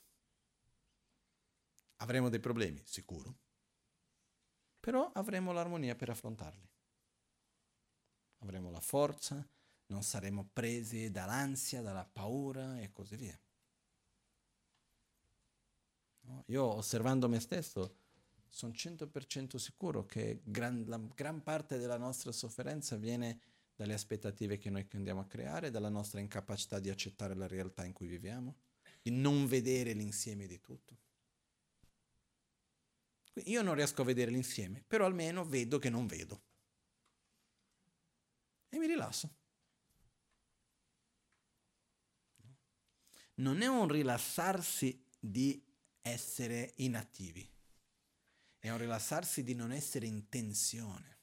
Avremo 1.96 2.28
dei 2.28 2.40
problemi, 2.40 2.80
sicuro, 2.84 3.36
però 4.78 5.10
avremo 5.12 5.52
l'armonia 5.52 5.94
per 5.96 6.10
affrontarli. 6.10 6.66
Avremo 8.38 8.70
la 8.70 8.80
forza, 8.80 9.46
non 9.86 10.02
saremo 10.02 10.48
presi 10.52 11.10
dall'ansia, 11.10 11.82
dalla 11.82 12.04
paura 12.04 12.80
e 12.80 12.92
così 12.92 13.16
via. 13.16 13.38
Io 16.46 16.64
osservando 16.64 17.28
me 17.28 17.40
stesso 17.40 17.96
sono 18.48 18.72
100% 18.72 19.56
sicuro 19.56 20.06
che 20.06 20.40
gran, 20.44 20.84
la 20.86 21.00
gran 21.14 21.42
parte 21.42 21.78
della 21.78 21.98
nostra 21.98 22.32
sofferenza 22.32 22.96
viene 22.96 23.40
dalle 23.74 23.94
aspettative 23.94 24.58
che 24.58 24.70
noi 24.70 24.86
andiamo 24.92 25.20
a 25.20 25.26
creare, 25.26 25.70
dalla 25.70 25.88
nostra 25.88 26.20
incapacità 26.20 26.80
di 26.80 26.90
accettare 26.90 27.34
la 27.34 27.46
realtà 27.46 27.84
in 27.84 27.92
cui 27.92 28.08
viviamo, 28.08 28.56
di 29.00 29.10
non 29.10 29.46
vedere 29.46 29.92
l'insieme 29.92 30.46
di 30.46 30.60
tutto. 30.60 30.96
Io 33.44 33.62
non 33.62 33.74
riesco 33.74 34.02
a 34.02 34.04
vedere 34.04 34.32
l'insieme, 34.32 34.82
però 34.86 35.06
almeno 35.06 35.44
vedo 35.44 35.78
che 35.78 35.90
non 35.90 36.06
vedo. 36.06 36.42
E 38.68 38.78
mi 38.78 38.86
rilasso. 38.86 39.36
Non 43.34 43.62
è 43.62 43.68
un 43.68 43.86
rilassarsi 43.86 45.06
di 45.20 45.64
essere 46.02 46.72
inattivi, 46.78 47.48
è 48.68 48.72
un 48.72 48.78
rilassarsi 48.78 49.42
di 49.42 49.54
non 49.54 49.72
essere 49.72 50.06
in 50.06 50.28
tensione, 50.28 51.18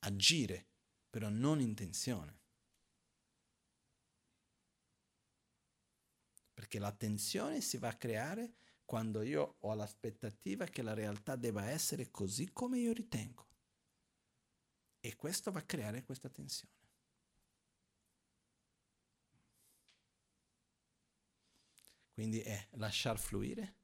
agire, 0.00 0.66
però 1.10 1.28
non 1.28 1.60
in 1.60 1.74
tensione. 1.74 2.40
Perché 6.54 6.78
la 6.78 6.92
tensione 6.92 7.60
si 7.60 7.76
va 7.76 7.88
a 7.88 7.96
creare 7.96 8.54
quando 8.84 9.22
io 9.22 9.56
ho 9.58 9.74
l'aspettativa 9.74 10.66
che 10.66 10.82
la 10.82 10.94
realtà 10.94 11.34
debba 11.34 11.68
essere 11.68 12.10
così 12.10 12.52
come 12.52 12.78
io 12.78 12.92
ritengo. 12.92 13.48
E 15.00 15.16
questo 15.16 15.50
va 15.50 15.58
a 15.58 15.64
creare 15.64 16.04
questa 16.04 16.28
tensione. 16.28 16.74
Quindi 22.12 22.40
è 22.40 22.68
lasciar 22.72 23.18
fluire, 23.18 23.81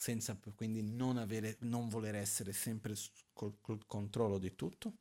senza 0.00 0.34
quindi 0.54 0.80
non, 0.80 1.18
avere, 1.18 1.58
non 1.60 1.90
voler 1.90 2.14
essere 2.14 2.54
sempre 2.54 2.94
col, 3.34 3.58
col 3.60 3.86
controllo 3.86 4.38
di 4.38 4.54
tutto, 4.54 4.96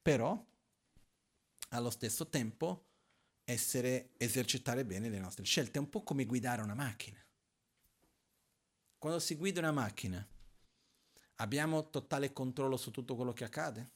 però 0.00 0.42
allo 1.68 1.90
stesso 1.90 2.30
tempo 2.30 2.86
essere, 3.44 4.12
esercitare 4.16 4.86
bene 4.86 5.10
le 5.10 5.18
nostre 5.18 5.44
scelte. 5.44 5.76
È 5.76 5.82
un 5.82 5.90
po' 5.90 6.02
come 6.02 6.24
guidare 6.24 6.62
una 6.62 6.72
macchina. 6.72 7.22
Quando 8.96 9.18
si 9.18 9.34
guida 9.34 9.60
una 9.60 9.72
macchina, 9.72 10.26
abbiamo 11.34 11.90
totale 11.90 12.32
controllo 12.32 12.78
su 12.78 12.90
tutto 12.90 13.14
quello 13.14 13.34
che 13.34 13.44
accade? 13.44 13.92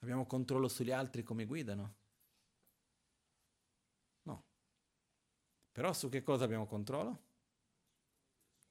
Abbiamo 0.00 0.26
controllo 0.26 0.66
sugli 0.66 0.90
altri 0.90 1.22
come 1.22 1.44
guidano? 1.44 1.94
No. 4.22 4.44
Però 5.70 5.92
su 5.92 6.08
che 6.08 6.24
cosa 6.24 6.42
abbiamo 6.42 6.66
controllo? 6.66 7.30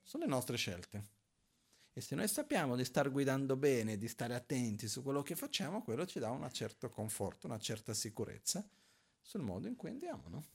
Sulle 0.01 0.25
nostre 0.25 0.57
scelte. 0.57 1.19
E 1.93 2.01
se 2.01 2.15
noi 2.15 2.27
sappiamo 2.27 2.75
di 2.75 2.85
star 2.85 3.11
guidando 3.11 3.57
bene, 3.57 3.97
di 3.97 4.07
stare 4.07 4.33
attenti 4.33 4.87
su 4.87 5.03
quello 5.03 5.21
che 5.21 5.35
facciamo, 5.35 5.83
quello 5.83 6.05
ci 6.05 6.19
dà 6.19 6.29
un 6.29 6.49
certo 6.51 6.89
conforto, 6.89 7.47
una 7.47 7.59
certa 7.59 7.93
sicurezza 7.93 8.65
sul 9.21 9.41
modo 9.41 9.67
in 9.67 9.75
cui 9.75 9.89
andiamo, 9.89 10.23
no? 10.29 10.45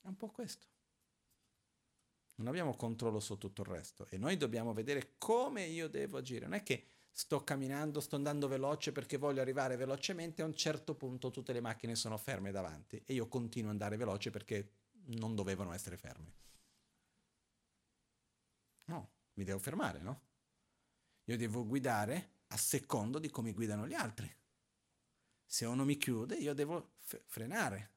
È 0.00 0.06
un 0.06 0.16
po' 0.16 0.30
questo. 0.30 0.66
Non 2.36 2.48
abbiamo 2.48 2.76
controllo 2.76 3.18
su 3.18 3.36
tutto 3.36 3.62
il 3.62 3.68
resto 3.68 4.06
e 4.08 4.18
noi 4.18 4.36
dobbiamo 4.36 4.72
vedere 4.72 5.14
come 5.18 5.64
io 5.64 5.88
devo 5.88 6.18
agire. 6.18 6.44
Non 6.44 6.54
è 6.54 6.62
che 6.62 6.84
sto 7.10 7.42
camminando, 7.42 7.98
sto 8.00 8.14
andando 8.14 8.46
veloce 8.46 8.92
perché 8.92 9.16
voglio 9.16 9.40
arrivare 9.40 9.76
velocemente, 9.76 10.42
a 10.42 10.44
un 10.44 10.54
certo 10.54 10.94
punto 10.94 11.30
tutte 11.30 11.52
le 11.52 11.60
macchine 11.60 11.96
sono 11.96 12.18
ferme 12.18 12.52
davanti 12.52 13.02
e 13.04 13.14
io 13.14 13.26
continuo 13.26 13.70
ad 13.70 13.76
andare 13.76 13.96
veloce 13.96 14.30
perché 14.30 14.70
non 15.06 15.34
dovevano 15.34 15.72
essere 15.72 15.96
ferme. 15.96 16.34
No, 18.86 19.10
mi 19.34 19.44
devo 19.44 19.58
fermare, 19.58 20.00
no? 20.00 20.22
Io 21.24 21.36
devo 21.36 21.66
guidare 21.66 22.34
a 22.48 22.56
secondo 22.56 23.18
di 23.18 23.30
come 23.30 23.52
guidano 23.52 23.86
gli 23.86 23.94
altri. 23.94 24.32
Se 25.44 25.64
uno 25.64 25.84
mi 25.84 25.96
chiude, 25.96 26.36
io 26.36 26.54
devo 26.54 26.94
f- 27.00 27.22
frenare. 27.26 27.94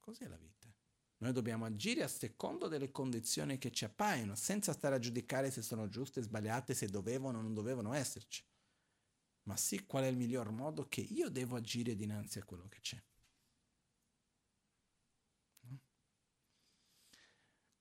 Così 0.00 0.24
è 0.24 0.28
la 0.28 0.36
vita. 0.36 0.72
Noi 1.18 1.32
dobbiamo 1.32 1.64
agire 1.64 2.02
a 2.02 2.08
secondo 2.08 2.68
delle 2.68 2.90
condizioni 2.90 3.58
che 3.58 3.72
ci 3.72 3.84
appaiono, 3.84 4.34
senza 4.34 4.72
stare 4.72 4.94
a 4.94 4.98
giudicare 4.98 5.50
se 5.50 5.62
sono 5.62 5.88
giuste, 5.88 6.22
sbagliate, 6.22 6.74
se 6.74 6.88
dovevano 6.88 7.38
o 7.38 7.42
non 7.42 7.54
dovevano 7.54 7.92
esserci. 7.92 8.44
Ma 9.44 9.56
sì 9.56 9.84
qual 9.84 10.04
è 10.04 10.06
il 10.06 10.16
miglior 10.16 10.50
modo 10.50 10.88
che 10.88 11.00
io 11.00 11.28
devo 11.28 11.56
agire 11.56 11.96
dinanzi 11.96 12.38
a 12.38 12.44
quello 12.44 12.68
che 12.68 12.80
c'è. 12.80 13.02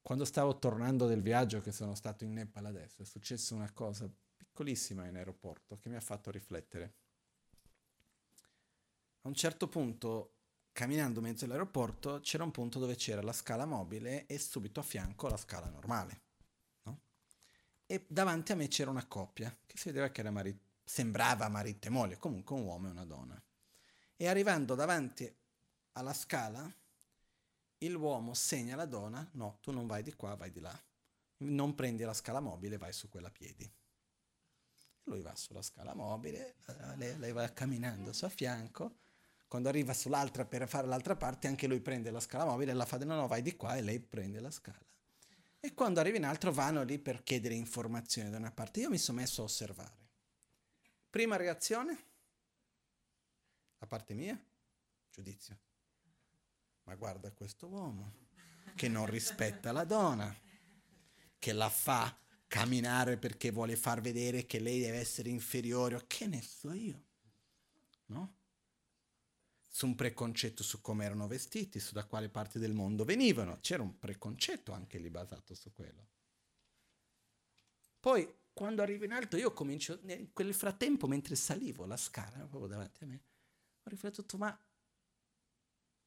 Quando 0.07 0.23
stavo 0.23 0.57
tornando 0.57 1.05
del 1.05 1.21
viaggio 1.21 1.59
che 1.59 1.73
sono 1.73 1.93
stato 1.93 2.23
in 2.23 2.31
Nepal 2.31 2.63
adesso, 2.63 3.01
è 3.01 3.05
successa 3.05 3.53
una 3.55 3.73
cosa 3.73 4.09
piccolissima 4.37 5.05
in 5.05 5.17
aeroporto 5.17 5.77
che 5.79 5.89
mi 5.89 5.97
ha 5.97 5.99
fatto 5.99 6.31
riflettere. 6.31 6.93
A 9.23 9.27
un 9.27 9.33
certo 9.33 9.67
punto, 9.67 10.35
camminando 10.71 11.19
mezzo 11.19 11.43
all'aeroporto, 11.43 12.21
c'era 12.21 12.45
un 12.45 12.51
punto 12.51 12.79
dove 12.79 12.95
c'era 12.95 13.21
la 13.21 13.33
scala 13.33 13.65
mobile 13.65 14.25
e 14.27 14.39
subito 14.39 14.79
a 14.79 14.83
fianco 14.83 15.27
la 15.27 15.35
scala 15.35 15.67
normale. 15.67 16.21
No? 16.83 17.01
E 17.85 18.05
davanti 18.07 18.53
a 18.53 18.55
me 18.55 18.69
c'era 18.69 18.89
una 18.89 19.05
coppia 19.07 19.53
che 19.65 19.75
si 19.75 19.89
vedeva 19.89 20.07
che 20.07 20.21
era 20.21 20.31
mari- 20.31 20.57
sembrava 20.85 21.49
marito 21.49 21.87
e 21.87 21.91
moglie, 21.91 22.17
comunque 22.17 22.55
un 22.55 22.63
uomo 22.63 22.87
e 22.87 22.91
una 22.91 23.03
donna. 23.03 23.43
E 24.15 24.25
arrivando 24.25 24.73
davanti 24.73 25.29
alla 25.91 26.13
scala, 26.13 26.73
l'uomo 27.85 28.33
segna 28.33 28.73
alla 28.73 28.85
donna, 28.85 29.27
no, 29.33 29.59
tu 29.61 29.71
non 29.71 29.85
vai 29.85 30.01
di 30.01 30.13
qua, 30.13 30.35
vai 30.35 30.51
di 30.51 30.59
là. 30.59 30.77
Non 31.39 31.75
prendi 31.75 32.03
la 32.03 32.13
scala 32.13 32.39
mobile, 32.39 32.77
vai 32.77 32.91
su 32.91 33.09
quella 33.09 33.27
a 33.27 33.31
piedi. 33.31 33.71
Lui 35.03 35.21
va 35.21 35.35
sulla 35.35 35.61
scala 35.61 35.93
mobile, 35.93 36.55
lei, 36.95 37.17
lei 37.17 37.31
va 37.31 37.47
camminando 37.53 38.09
a 38.09 38.13
suo 38.13 38.27
fianco, 38.29 38.97
quando 39.47 39.69
arriva 39.69 39.93
sull'altra 39.93 40.45
per 40.45 40.67
fare 40.67 40.87
l'altra 40.87 41.15
parte, 41.15 41.47
anche 41.47 41.67
lui 41.67 41.79
prende 41.79 42.11
la 42.11 42.19
scala 42.19 42.45
mobile 42.45 42.73
la 42.73 42.85
fa, 42.85 42.97
no, 42.97 43.15
no, 43.15 43.27
vai 43.27 43.41
di 43.41 43.55
qua 43.55 43.75
e 43.77 43.81
lei 43.81 43.99
prende 43.99 44.41
la 44.41 44.51
scala. 44.51 44.83
E 45.59 45.73
quando 45.73 45.99
arriva 45.99 46.17
in 46.17 46.25
altro 46.25 46.51
vanno 46.51 46.83
lì 46.83 46.99
per 46.99 47.23
chiedere 47.23 47.53
informazioni 47.53 48.29
da 48.29 48.37
una 48.37 48.51
parte. 48.51 48.81
Io 48.81 48.89
mi 48.89 48.97
sono 48.97 49.19
messo 49.19 49.41
a 49.41 49.45
osservare. 49.45 50.05
Prima 51.09 51.35
reazione, 51.35 52.05
da 53.77 53.87
parte 53.87 54.13
mia, 54.13 54.39
giudizio. 55.09 55.57
Ma 56.87 56.95
guarda 56.95 57.31
questo 57.31 57.67
uomo 57.67 58.25
che 58.75 58.87
non 58.87 59.05
rispetta 59.05 59.71
la 59.71 59.83
donna, 59.83 60.33
che 61.37 61.51
la 61.51 61.69
fa 61.69 62.17
camminare 62.47 63.17
perché 63.17 63.51
vuole 63.51 63.75
far 63.75 63.99
vedere 63.99 64.45
che 64.45 64.59
lei 64.59 64.79
deve 64.79 64.97
essere 64.97 65.29
inferiore, 65.29 66.05
che 66.07 66.27
ne 66.27 66.41
so 66.41 66.71
io, 66.71 67.05
no? 68.07 68.35
su 69.77 69.85
un 69.85 69.95
preconcetto 69.95 70.63
su 70.63 70.81
come 70.81 71.05
erano 71.05 71.27
vestiti, 71.27 71.79
su 71.79 71.93
da 71.93 72.05
quale 72.05 72.29
parte 72.29 72.57
del 72.57 72.73
mondo 72.73 73.03
venivano. 73.03 73.59
C'era 73.59 73.83
un 73.83 73.99
preconcetto 73.99 74.71
anche 74.71 74.97
lì 74.97 75.09
basato 75.09 75.53
su 75.53 75.71
quello. 75.71 76.07
Poi, 77.99 78.27
quando 78.53 78.81
arrivo 78.81 79.05
in 79.05 79.11
alto, 79.11 79.37
io 79.37 79.53
comincio, 79.53 79.99
in 80.07 80.31
quel 80.33 80.53
frattempo, 80.53 81.05
mentre 81.05 81.35
salivo 81.35 81.85
la 81.85 81.97
scala, 81.97 82.47
proprio 82.47 82.67
davanti 82.67 83.03
a 83.03 83.07
me, 83.07 83.23
ho 83.83 83.89
riflettuto, 83.89 84.37
ma 84.37 84.57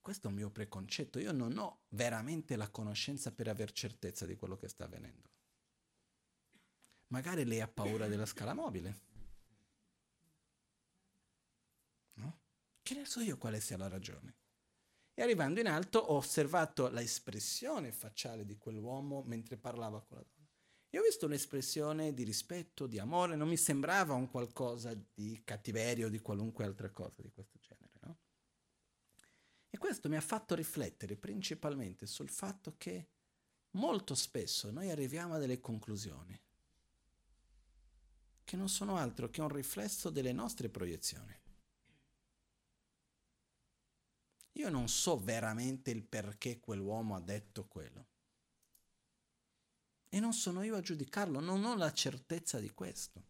questo 0.00 0.26
è 0.26 0.30
un 0.30 0.36
mio 0.36 0.50
preconcetto, 0.50 1.18
io 1.18 1.32
non 1.32 1.56
ho 1.58 1.84
veramente 1.90 2.56
la 2.56 2.68
conoscenza 2.68 3.32
per 3.32 3.48
aver 3.48 3.72
certezza 3.72 4.26
di 4.26 4.36
quello 4.36 4.56
che 4.56 4.68
sta 4.68 4.84
avvenendo. 4.84 5.28
Magari 7.08 7.44
lei 7.44 7.60
ha 7.60 7.68
paura 7.68 8.06
della 8.06 8.26
scala 8.26 8.54
mobile. 8.54 9.08
Che 12.90 12.96
ne 12.96 13.04
so 13.04 13.20
io 13.20 13.38
quale 13.38 13.60
sia 13.60 13.76
la 13.76 13.86
ragione? 13.86 14.34
E 15.14 15.22
arrivando 15.22 15.60
in 15.60 15.68
alto 15.68 16.00
ho 16.00 16.16
osservato 16.16 16.88
l'espressione 16.88 17.92
facciale 17.92 18.44
di 18.44 18.56
quell'uomo 18.56 19.22
mentre 19.22 19.56
parlava 19.56 20.02
con 20.02 20.16
la 20.16 20.24
donna. 20.24 20.48
E 20.88 20.98
ho 20.98 21.02
visto 21.02 21.26
un'espressione 21.26 22.12
di 22.12 22.24
rispetto, 22.24 22.88
di 22.88 22.98
amore, 22.98 23.36
non 23.36 23.46
mi 23.46 23.56
sembrava 23.56 24.14
un 24.14 24.28
qualcosa 24.28 24.92
di 25.14 25.40
cattiverio 25.44 26.08
o 26.08 26.10
di 26.10 26.18
qualunque 26.18 26.64
altra 26.64 26.90
cosa 26.90 27.22
di 27.22 27.30
questo 27.30 27.60
genere, 27.60 27.79
no? 27.79 27.79
Questo 29.80 30.10
mi 30.10 30.16
ha 30.16 30.20
fatto 30.20 30.54
riflettere 30.54 31.16
principalmente 31.16 32.06
sul 32.06 32.28
fatto 32.28 32.74
che 32.76 33.08
molto 33.70 34.14
spesso 34.14 34.70
noi 34.70 34.90
arriviamo 34.90 35.34
a 35.34 35.38
delle 35.38 35.58
conclusioni 35.58 36.38
che 38.44 38.56
non 38.56 38.68
sono 38.68 38.98
altro 38.98 39.30
che 39.30 39.40
un 39.40 39.48
riflesso 39.48 40.10
delle 40.10 40.32
nostre 40.32 40.68
proiezioni. 40.68 41.34
Io 44.52 44.68
non 44.68 44.86
so 44.88 45.18
veramente 45.18 45.90
il 45.90 46.02
perché 46.02 46.60
quell'uomo 46.60 47.14
ha 47.14 47.20
detto 47.20 47.66
quello. 47.66 48.08
E 50.10 50.20
non 50.20 50.34
sono 50.34 50.62
io 50.62 50.76
a 50.76 50.80
giudicarlo, 50.80 51.40
non 51.40 51.64
ho 51.64 51.74
la 51.74 51.92
certezza 51.92 52.58
di 52.58 52.70
questo. 52.70 53.29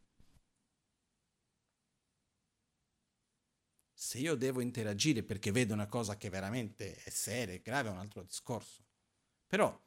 Se 4.02 4.16
io 4.16 4.34
devo 4.34 4.62
interagire 4.62 5.22
perché 5.22 5.52
vedo 5.52 5.74
una 5.74 5.86
cosa 5.86 6.16
che 6.16 6.30
veramente 6.30 6.94
è 6.94 7.10
seria 7.10 7.52
e 7.52 7.60
grave 7.60 7.90
è 7.90 7.92
un 7.92 7.98
altro 7.98 8.22
discorso. 8.22 8.82
Però 9.46 9.78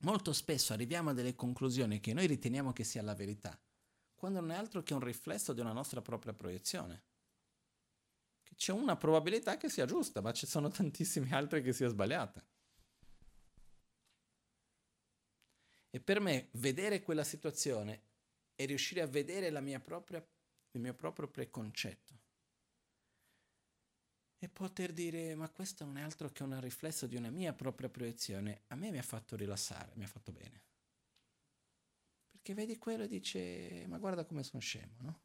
molto 0.00 0.34
spesso 0.34 0.74
arriviamo 0.74 1.08
a 1.08 1.12
delle 1.14 1.34
conclusioni 1.34 1.98
che 1.98 2.12
noi 2.12 2.26
riteniamo 2.26 2.74
che 2.74 2.84
sia 2.84 3.00
la 3.00 3.14
verità, 3.14 3.58
quando 4.14 4.40
non 4.40 4.50
è 4.50 4.56
altro 4.56 4.82
che 4.82 4.92
un 4.92 5.00
riflesso 5.00 5.54
di 5.54 5.60
una 5.60 5.72
nostra 5.72 6.02
propria 6.02 6.34
proiezione. 6.34 7.04
Che 8.42 8.54
c'è 8.54 8.72
una 8.72 8.98
probabilità 8.98 9.56
che 9.56 9.70
sia 9.70 9.86
giusta, 9.86 10.20
ma 10.20 10.34
ci 10.34 10.44
sono 10.46 10.68
tantissime 10.70 11.34
altre 11.34 11.62
che 11.62 11.72
sia 11.72 11.88
sbagliata. 11.88 12.46
E 15.88 16.00
per 16.00 16.20
me 16.20 16.50
vedere 16.52 17.00
quella 17.00 17.24
situazione 17.24 18.02
e 18.54 18.66
riuscire 18.66 19.00
a 19.00 19.06
vedere 19.06 19.50
propria, 19.80 20.22
il 20.72 20.80
mio 20.82 20.92
proprio 20.92 21.28
preconcetto 21.28 22.21
e 24.42 24.48
poter 24.48 24.92
dire 24.92 25.36
ma 25.36 25.48
questo 25.48 25.84
non 25.84 25.98
è 25.98 26.02
altro 26.02 26.28
che 26.30 26.42
un 26.42 26.60
riflesso 26.60 27.06
di 27.06 27.14
una 27.14 27.30
mia 27.30 27.52
propria 27.52 27.88
proiezione, 27.88 28.62
a 28.66 28.74
me 28.74 28.90
mi 28.90 28.98
ha 28.98 29.02
fatto 29.02 29.36
rilassare, 29.36 29.92
mi 29.94 30.02
ha 30.02 30.08
fatto 30.08 30.32
bene. 30.32 30.64
Perché 32.28 32.52
vedi 32.52 32.76
quello 32.76 33.04
e 33.04 33.06
dice 33.06 33.86
ma 33.86 33.98
guarda 33.98 34.24
come 34.24 34.42
sono 34.42 34.60
scemo, 34.60 34.96
no? 34.98 35.20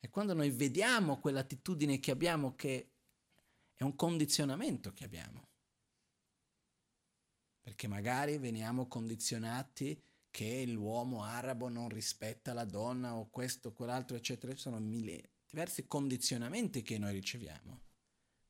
E 0.00 0.10
quando 0.10 0.34
noi 0.34 0.50
vediamo 0.50 1.18
quell'attitudine 1.18 1.98
che 1.98 2.10
abbiamo 2.10 2.54
che 2.54 2.90
è 3.72 3.84
un 3.84 3.96
condizionamento 3.96 4.92
che 4.92 5.04
abbiamo, 5.04 5.48
perché 7.62 7.88
magari 7.88 8.36
veniamo 8.36 8.86
condizionati 8.86 9.98
che 10.30 10.66
l'uomo 10.66 11.22
arabo 11.22 11.70
non 11.70 11.88
rispetta 11.88 12.52
la 12.52 12.66
donna 12.66 13.14
o 13.14 13.30
questo 13.30 13.72
quell'altro, 13.72 14.14
eccetera, 14.14 14.52
ci 14.52 14.60
sono 14.60 14.78
mille, 14.78 15.30
diversi 15.46 15.86
condizionamenti 15.86 16.82
che 16.82 16.98
noi 16.98 17.14
riceviamo. 17.14 17.92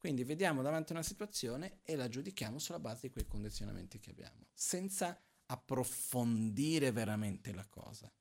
Quindi 0.05 0.23
vediamo 0.25 0.61
davanti 0.61 0.93
una 0.93 1.03
situazione 1.03 1.79
e 1.83 1.97
la 1.97 2.11
giudichiamo 2.11 2.59
sulla 2.59 2.79
base 2.79 3.07
di 3.07 3.11
quei 3.11 3.25
condizionamenti 3.27 3.99
che 4.01 4.11
abbiamo, 4.11 4.49
senza 4.53 5.19
approfondire 5.47 6.93
veramente 6.93 7.55
la 7.55 7.67
cosa. 7.67 8.13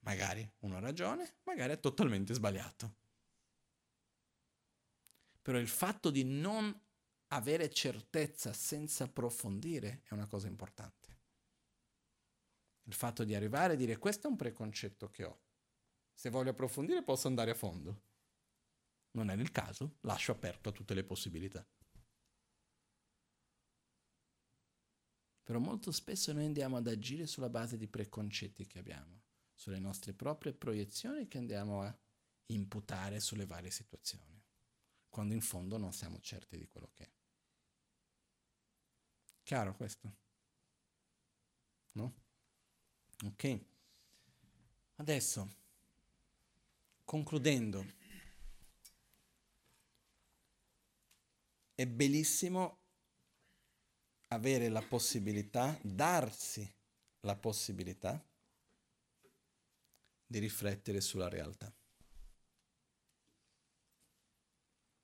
Magari 0.00 0.50
uno 0.62 0.76
ha 0.76 0.80
ragione, 0.80 1.36
magari 1.44 1.74
è 1.74 1.78
totalmente 1.78 2.34
sbagliato. 2.34 2.96
Però 5.40 5.56
il 5.56 5.68
fatto 5.68 6.10
di 6.10 6.24
non 6.24 6.76
avere 7.28 7.70
certezza 7.70 8.52
senza 8.52 9.04
approfondire 9.04 10.02
è 10.02 10.14
una 10.14 10.26
cosa 10.26 10.48
importante. 10.48 11.18
Il 12.82 12.94
fatto 12.94 13.22
di 13.22 13.36
arrivare 13.36 13.74
e 13.74 13.76
dire 13.76 13.98
questo 13.98 14.26
è 14.26 14.30
un 14.30 14.36
preconcetto 14.36 15.08
che 15.10 15.22
ho. 15.22 15.42
Se 16.12 16.28
voglio 16.28 16.50
approfondire 16.50 17.04
posso 17.04 17.28
andare 17.28 17.52
a 17.52 17.54
fondo 17.54 18.14
non 19.16 19.30
è 19.30 19.34
nel 19.34 19.50
caso, 19.50 19.96
lascio 20.02 20.32
aperto 20.32 20.68
a 20.68 20.72
tutte 20.72 20.94
le 20.94 21.02
possibilità. 21.02 21.66
Però 25.42 25.58
molto 25.58 25.90
spesso 25.90 26.32
noi 26.32 26.44
andiamo 26.44 26.76
ad 26.76 26.86
agire 26.86 27.26
sulla 27.26 27.48
base 27.48 27.76
di 27.76 27.88
preconcetti 27.88 28.66
che 28.66 28.78
abbiamo, 28.78 29.22
sulle 29.54 29.78
nostre 29.78 30.12
proprie 30.12 30.52
proiezioni 30.52 31.28
che 31.28 31.38
andiamo 31.38 31.82
a 31.82 31.98
imputare 32.46 33.20
sulle 33.20 33.46
varie 33.46 33.70
situazioni, 33.70 34.42
quando 35.08 35.34
in 35.34 35.40
fondo 35.40 35.78
non 35.78 35.92
siamo 35.92 36.20
certi 36.20 36.58
di 36.58 36.66
quello 36.68 36.90
che 36.92 37.04
è. 37.04 37.10
Chiaro 39.44 39.74
questo? 39.76 40.16
No? 41.92 42.14
Ok. 43.24 43.60
Adesso, 44.96 45.48
concludendo, 47.04 47.94
è 51.76 51.86
bellissimo 51.86 52.78
avere 54.28 54.68
la 54.68 54.80
possibilità, 54.80 55.78
darsi 55.82 56.68
la 57.20 57.36
possibilità 57.36 58.26
di 60.26 60.38
riflettere 60.38 61.02
sulla 61.02 61.28
realtà. 61.28 61.72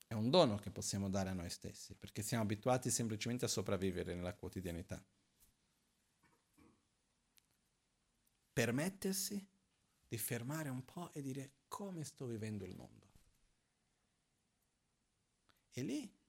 È 0.07 0.15
un 0.15 0.31
dono 0.31 0.57
che 0.57 0.71
possiamo 0.71 1.11
dare 1.11 1.29
a 1.29 1.35
noi 1.35 1.51
stessi, 1.51 1.95
perché 1.95 2.23
siamo 2.23 2.43
abituati 2.43 2.91
semplicemente 2.91 3.45
a 3.45 3.49
sopravvivere 3.49 4.15
nella 4.15 4.35
quotidianità. 4.35 5.03
Permettersi 8.51 9.47
di 10.09 10.19
fermare 10.19 10.71
un 10.71 10.85
po' 10.87 11.13
e 11.13 11.21
dire 11.21 11.53
come 11.69 12.03
sto 12.05 12.25
vivendo 12.25 12.65
il 12.65 12.75
mondo. 12.75 13.11
E 15.71 15.83
lì 15.83 16.21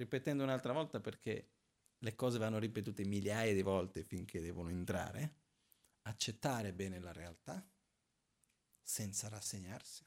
ripetendo 0.00 0.42
un'altra 0.42 0.72
volta 0.72 0.98
perché 0.98 1.50
le 1.98 2.14
cose 2.14 2.38
vanno 2.38 2.58
ripetute 2.58 3.04
migliaia 3.04 3.52
di 3.52 3.60
volte 3.60 4.02
finché 4.02 4.40
devono 4.40 4.70
entrare, 4.70 5.34
accettare 6.02 6.72
bene 6.72 6.98
la 6.98 7.12
realtà 7.12 7.62
senza 8.80 9.28
rassegnarsi, 9.28 10.02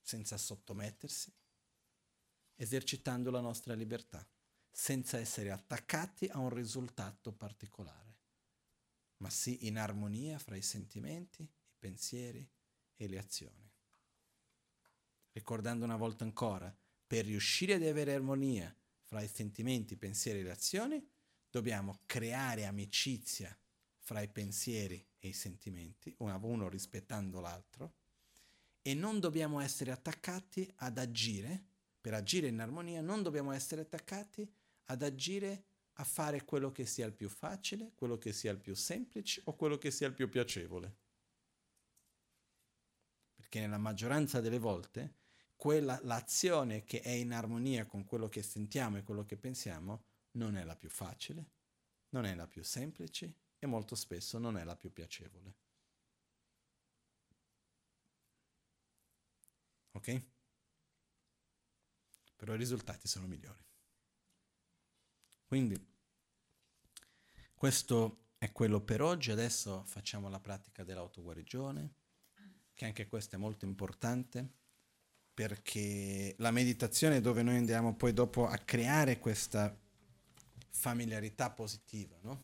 senza 0.00 0.36
sottomettersi, 0.36 1.34
esercitando 2.54 3.32
la 3.32 3.40
nostra 3.40 3.74
libertà, 3.74 4.24
senza 4.70 5.18
essere 5.18 5.50
attaccati 5.50 6.26
a 6.26 6.38
un 6.38 6.50
risultato 6.50 7.32
particolare, 7.32 8.18
ma 9.16 9.28
sì 9.28 9.66
in 9.66 9.76
armonia 9.76 10.38
fra 10.38 10.54
i 10.54 10.62
sentimenti, 10.62 11.42
i 11.42 11.76
pensieri 11.76 12.48
e 12.94 13.08
le 13.08 13.18
azioni. 13.18 13.68
Ricordando 15.32 15.84
una 15.84 15.96
volta 15.96 16.22
ancora, 16.22 16.72
per 17.08 17.24
riuscire 17.24 17.74
ad 17.74 17.82
avere 17.82 18.12
armonia 18.12 18.72
fra 19.02 19.22
i 19.22 19.28
sentimenti, 19.28 19.94
i 19.94 19.96
pensieri 19.96 20.40
e 20.40 20.42
le 20.42 20.50
azioni, 20.50 21.04
dobbiamo 21.50 22.00
creare 22.04 22.66
amicizia 22.66 23.56
fra 23.96 24.20
i 24.20 24.28
pensieri 24.28 25.04
e 25.18 25.28
i 25.28 25.32
sentimenti, 25.32 26.14
uno 26.18 26.68
rispettando 26.68 27.40
l'altro, 27.40 27.94
e 28.82 28.92
non 28.92 29.20
dobbiamo 29.20 29.60
essere 29.60 29.90
attaccati 29.90 30.70
ad 30.76 30.98
agire, 30.98 31.64
per 31.98 32.12
agire 32.12 32.48
in 32.48 32.60
armonia, 32.60 33.00
non 33.00 33.22
dobbiamo 33.22 33.52
essere 33.52 33.80
attaccati 33.80 34.46
ad 34.84 35.02
agire 35.02 35.64
a 35.94 36.04
fare 36.04 36.44
quello 36.44 36.70
che 36.70 36.84
sia 36.84 37.06
il 37.06 37.14
più 37.14 37.30
facile, 37.30 37.92
quello 37.94 38.18
che 38.18 38.34
sia 38.34 38.52
il 38.52 38.60
più 38.60 38.74
semplice 38.74 39.40
o 39.44 39.56
quello 39.56 39.78
che 39.78 39.90
sia 39.90 40.06
il 40.06 40.14
più 40.14 40.28
piacevole. 40.28 40.96
Perché 43.34 43.60
nella 43.60 43.78
maggioranza 43.78 44.40
delle 44.40 44.58
volte 44.58 45.14
quella, 45.58 45.98
l'azione 46.04 46.84
che 46.84 47.00
è 47.00 47.10
in 47.10 47.32
armonia 47.32 47.84
con 47.84 48.04
quello 48.04 48.28
che 48.28 48.42
sentiamo 48.44 48.96
e 48.96 49.02
quello 49.02 49.24
che 49.24 49.36
pensiamo 49.36 50.04
non 50.32 50.56
è 50.56 50.62
la 50.62 50.76
più 50.76 50.88
facile, 50.88 51.50
non 52.10 52.24
è 52.26 52.34
la 52.36 52.46
più 52.46 52.62
semplice 52.62 53.34
e 53.58 53.66
molto 53.66 53.96
spesso 53.96 54.38
non 54.38 54.56
è 54.56 54.62
la 54.62 54.76
più 54.76 54.92
piacevole. 54.92 55.54
Ok? 59.90 60.22
Però 62.36 62.54
i 62.54 62.56
risultati 62.56 63.08
sono 63.08 63.26
migliori. 63.26 63.66
Quindi 65.44 65.76
questo 67.52 68.26
è 68.38 68.52
quello 68.52 68.80
per 68.80 69.02
oggi, 69.02 69.32
adesso 69.32 69.82
facciamo 69.86 70.28
la 70.28 70.38
pratica 70.38 70.84
dell'autoguarigione, 70.84 71.94
che 72.74 72.84
anche 72.84 73.08
questo 73.08 73.34
è 73.34 73.38
molto 73.40 73.64
importante 73.64 74.66
perché 75.38 76.34
la 76.38 76.50
meditazione 76.50 77.18
è 77.18 77.20
dove 77.20 77.42
noi 77.44 77.58
andiamo 77.58 77.94
poi 77.94 78.12
dopo 78.12 78.48
a 78.48 78.58
creare 78.58 79.20
questa 79.20 79.72
familiarità 80.68 81.48
positiva, 81.50 82.16
no? 82.22 82.42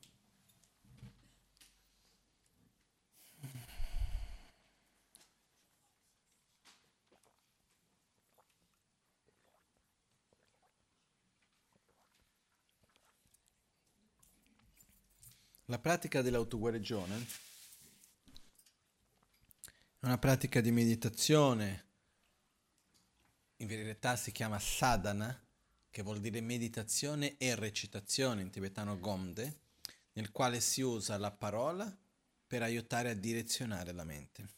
La 15.64 15.80
pratica 15.80 16.22
dell'autoguarigione 16.22 17.26
è 19.98 20.06
una 20.06 20.18
pratica 20.18 20.60
di 20.60 20.70
meditazione 20.70 21.93
in 23.64 23.82
verità 23.82 24.14
si 24.16 24.30
chiama 24.30 24.58
sadhana, 24.58 25.42
che 25.90 26.02
vuol 26.02 26.20
dire 26.20 26.40
meditazione 26.40 27.36
e 27.38 27.54
recitazione 27.54 28.42
in 28.42 28.50
tibetano 28.50 28.98
gomde, 28.98 29.60
nel 30.12 30.30
quale 30.30 30.60
si 30.60 30.82
usa 30.82 31.16
la 31.16 31.30
parola 31.30 31.96
per 32.46 32.62
aiutare 32.62 33.10
a 33.10 33.14
direzionare 33.14 33.92
la 33.92 34.04
mente. 34.04 34.48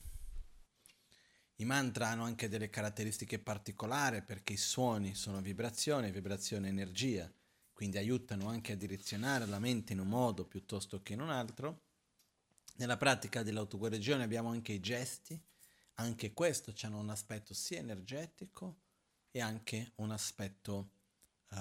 I 1.56 1.64
mantra 1.64 2.08
hanno 2.08 2.24
anche 2.24 2.48
delle 2.48 2.68
caratteristiche 2.68 3.38
particolari 3.38 4.22
perché 4.22 4.54
i 4.54 4.58
suoni 4.58 5.14
sono 5.14 5.40
vibrazione, 5.40 6.10
vibrazione 6.10 6.68
energia, 6.68 7.32
quindi 7.72 7.98
aiutano 7.98 8.48
anche 8.48 8.72
a 8.72 8.76
direzionare 8.76 9.46
la 9.46 9.58
mente 9.58 9.92
in 9.92 10.00
un 10.00 10.08
modo 10.08 10.46
piuttosto 10.46 11.00
che 11.00 11.12
in 11.12 11.20
un 11.20 11.30
altro. 11.30 11.84
Nella 12.76 12.96
pratica 12.96 13.42
dell'autoguarigione 13.42 14.24
abbiamo 14.24 14.50
anche 14.50 14.72
i 14.72 14.80
gesti, 14.80 15.40
anche 15.94 16.32
questo 16.32 16.74
hanno 16.82 16.98
un 16.98 17.08
aspetto 17.08 17.54
sia 17.54 17.78
energetico 17.78 18.84
e 19.36 19.40
anche 19.42 19.92
un 19.96 20.12
aspetto 20.12 20.92
uh, 21.50 21.56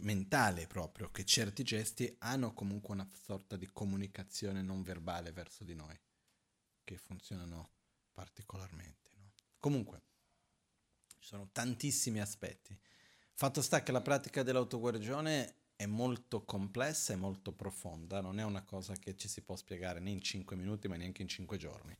mentale 0.00 0.66
proprio, 0.66 1.10
che 1.10 1.24
certi 1.24 1.62
gesti 1.62 2.14
hanno 2.18 2.52
comunque 2.52 2.92
una 2.92 3.08
sorta 3.14 3.56
di 3.56 3.66
comunicazione 3.72 4.60
non 4.60 4.82
verbale 4.82 5.32
verso 5.32 5.64
di 5.64 5.74
noi 5.74 5.98
che 6.84 6.98
funzionano 6.98 7.70
particolarmente. 8.12 9.08
No? 9.16 9.32
Comunque, 9.58 10.02
ci 11.18 11.28
sono 11.28 11.48
tantissimi 11.50 12.20
aspetti. 12.20 12.78
Fatto 13.32 13.62
sta 13.62 13.82
che 13.82 13.90
la 13.90 14.02
pratica 14.02 14.42
dell'autoguarigione 14.42 15.54
è 15.76 15.86
molto 15.86 16.44
complessa 16.44 17.14
e 17.14 17.16
molto 17.16 17.52
profonda, 17.52 18.20
non 18.20 18.38
è 18.38 18.44
una 18.44 18.64
cosa 18.64 18.96
che 18.96 19.16
ci 19.16 19.28
si 19.28 19.40
può 19.40 19.56
spiegare 19.56 19.98
né 19.98 20.10
in 20.10 20.20
5 20.20 20.54
minuti 20.56 20.88
ma 20.88 20.96
neanche 20.96 21.22
in 21.22 21.28
5 21.28 21.56
giorni. 21.56 21.96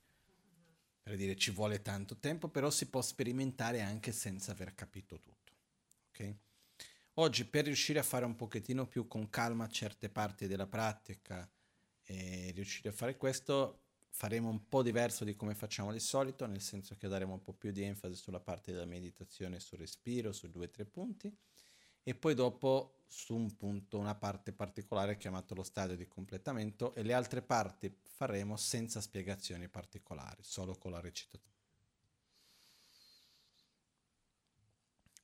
Per 1.02 1.16
dire 1.16 1.36
ci 1.36 1.50
vuole 1.50 1.82
tanto 1.82 2.16
tempo, 2.16 2.48
però 2.48 2.70
si 2.70 2.88
può 2.88 3.02
sperimentare 3.02 3.80
anche 3.80 4.12
senza 4.12 4.52
aver 4.52 4.74
capito 4.74 5.20
tutto. 5.20 5.52
Okay? 6.10 6.38
Oggi 7.14 7.44
per 7.44 7.64
riuscire 7.64 7.98
a 7.98 8.04
fare 8.04 8.24
un 8.24 8.36
pochettino 8.36 8.86
più 8.86 9.08
con 9.08 9.28
calma 9.28 9.68
certe 9.68 10.08
parti 10.08 10.46
della 10.46 10.66
pratica 10.66 11.48
e 12.04 12.52
riuscire 12.54 12.88
a 12.88 12.92
fare 12.92 13.16
questo, 13.16 13.80
faremo 14.08 14.48
un 14.48 14.68
po' 14.68 14.82
diverso 14.82 15.24
di 15.24 15.34
come 15.34 15.54
facciamo 15.54 15.92
di 15.92 15.98
solito, 15.98 16.46
nel 16.46 16.60
senso 16.60 16.96
che 16.96 17.08
daremo 17.08 17.32
un 17.32 17.42
po' 17.42 17.52
più 17.52 17.72
di 17.72 17.82
enfasi 17.82 18.14
sulla 18.14 18.40
parte 18.40 18.72
della 18.72 18.86
meditazione 18.86 19.58
sul 19.58 19.78
respiro, 19.78 20.32
su 20.32 20.50
due 20.50 20.66
o 20.66 20.70
tre 20.70 20.84
punti, 20.84 21.34
e 22.02 22.14
poi 22.14 22.34
dopo 22.34 23.02
su 23.06 23.34
un 23.34 23.56
punto, 23.56 23.98
una 23.98 24.14
parte 24.14 24.52
particolare 24.52 25.18
chiamato 25.18 25.54
lo 25.54 25.62
stadio 25.62 25.96
di 25.96 26.08
completamento 26.08 26.94
e 26.94 27.02
le 27.02 27.12
altre 27.12 27.42
parti 27.42 27.94
faremo 28.00 28.56
senza 28.56 29.00
spiegazioni 29.00 29.68
particolari, 29.68 30.42
solo 30.42 30.76
con 30.76 30.92
la 30.92 31.00
recitazione. 31.00 31.50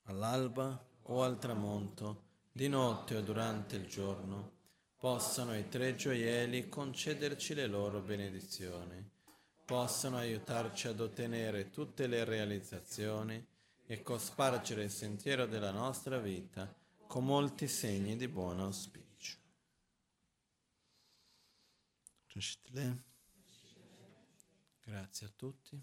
All'alba 0.03 0.87
o 1.03 1.23
al 1.23 1.39
tramonto, 1.39 2.27
di 2.53 2.69
notte 2.69 3.17
o 3.17 3.21
durante 3.23 3.77
il 3.77 3.87
giorno, 3.87 4.57
possano 4.99 5.57
i 5.57 5.69
tre 5.69 5.95
gioielli 5.95 6.69
concederci 6.69 7.55
le 7.55 7.67
loro 7.67 8.01
benedizioni, 8.01 9.03
possano 9.65 10.17
aiutarci 10.17 10.89
ad 10.89 11.01
ottenere 11.01 11.71
tutte 11.71 12.07
le 12.07 12.25
realizzazioni 12.25 13.47
e 13.90 14.02
cospargere 14.02 14.85
il 14.85 14.90
sentiero 14.90 15.47
della 15.47 15.70
nostra 15.70 16.19
vita 16.19 16.70
con 17.06 17.24
molti 17.24 17.66
segni 17.66 18.16
di 18.16 18.28
buon 18.28 18.60
auspicio. 18.60 19.39
Grazie 24.85 25.27
a 25.27 25.31
tutti. 25.35 25.82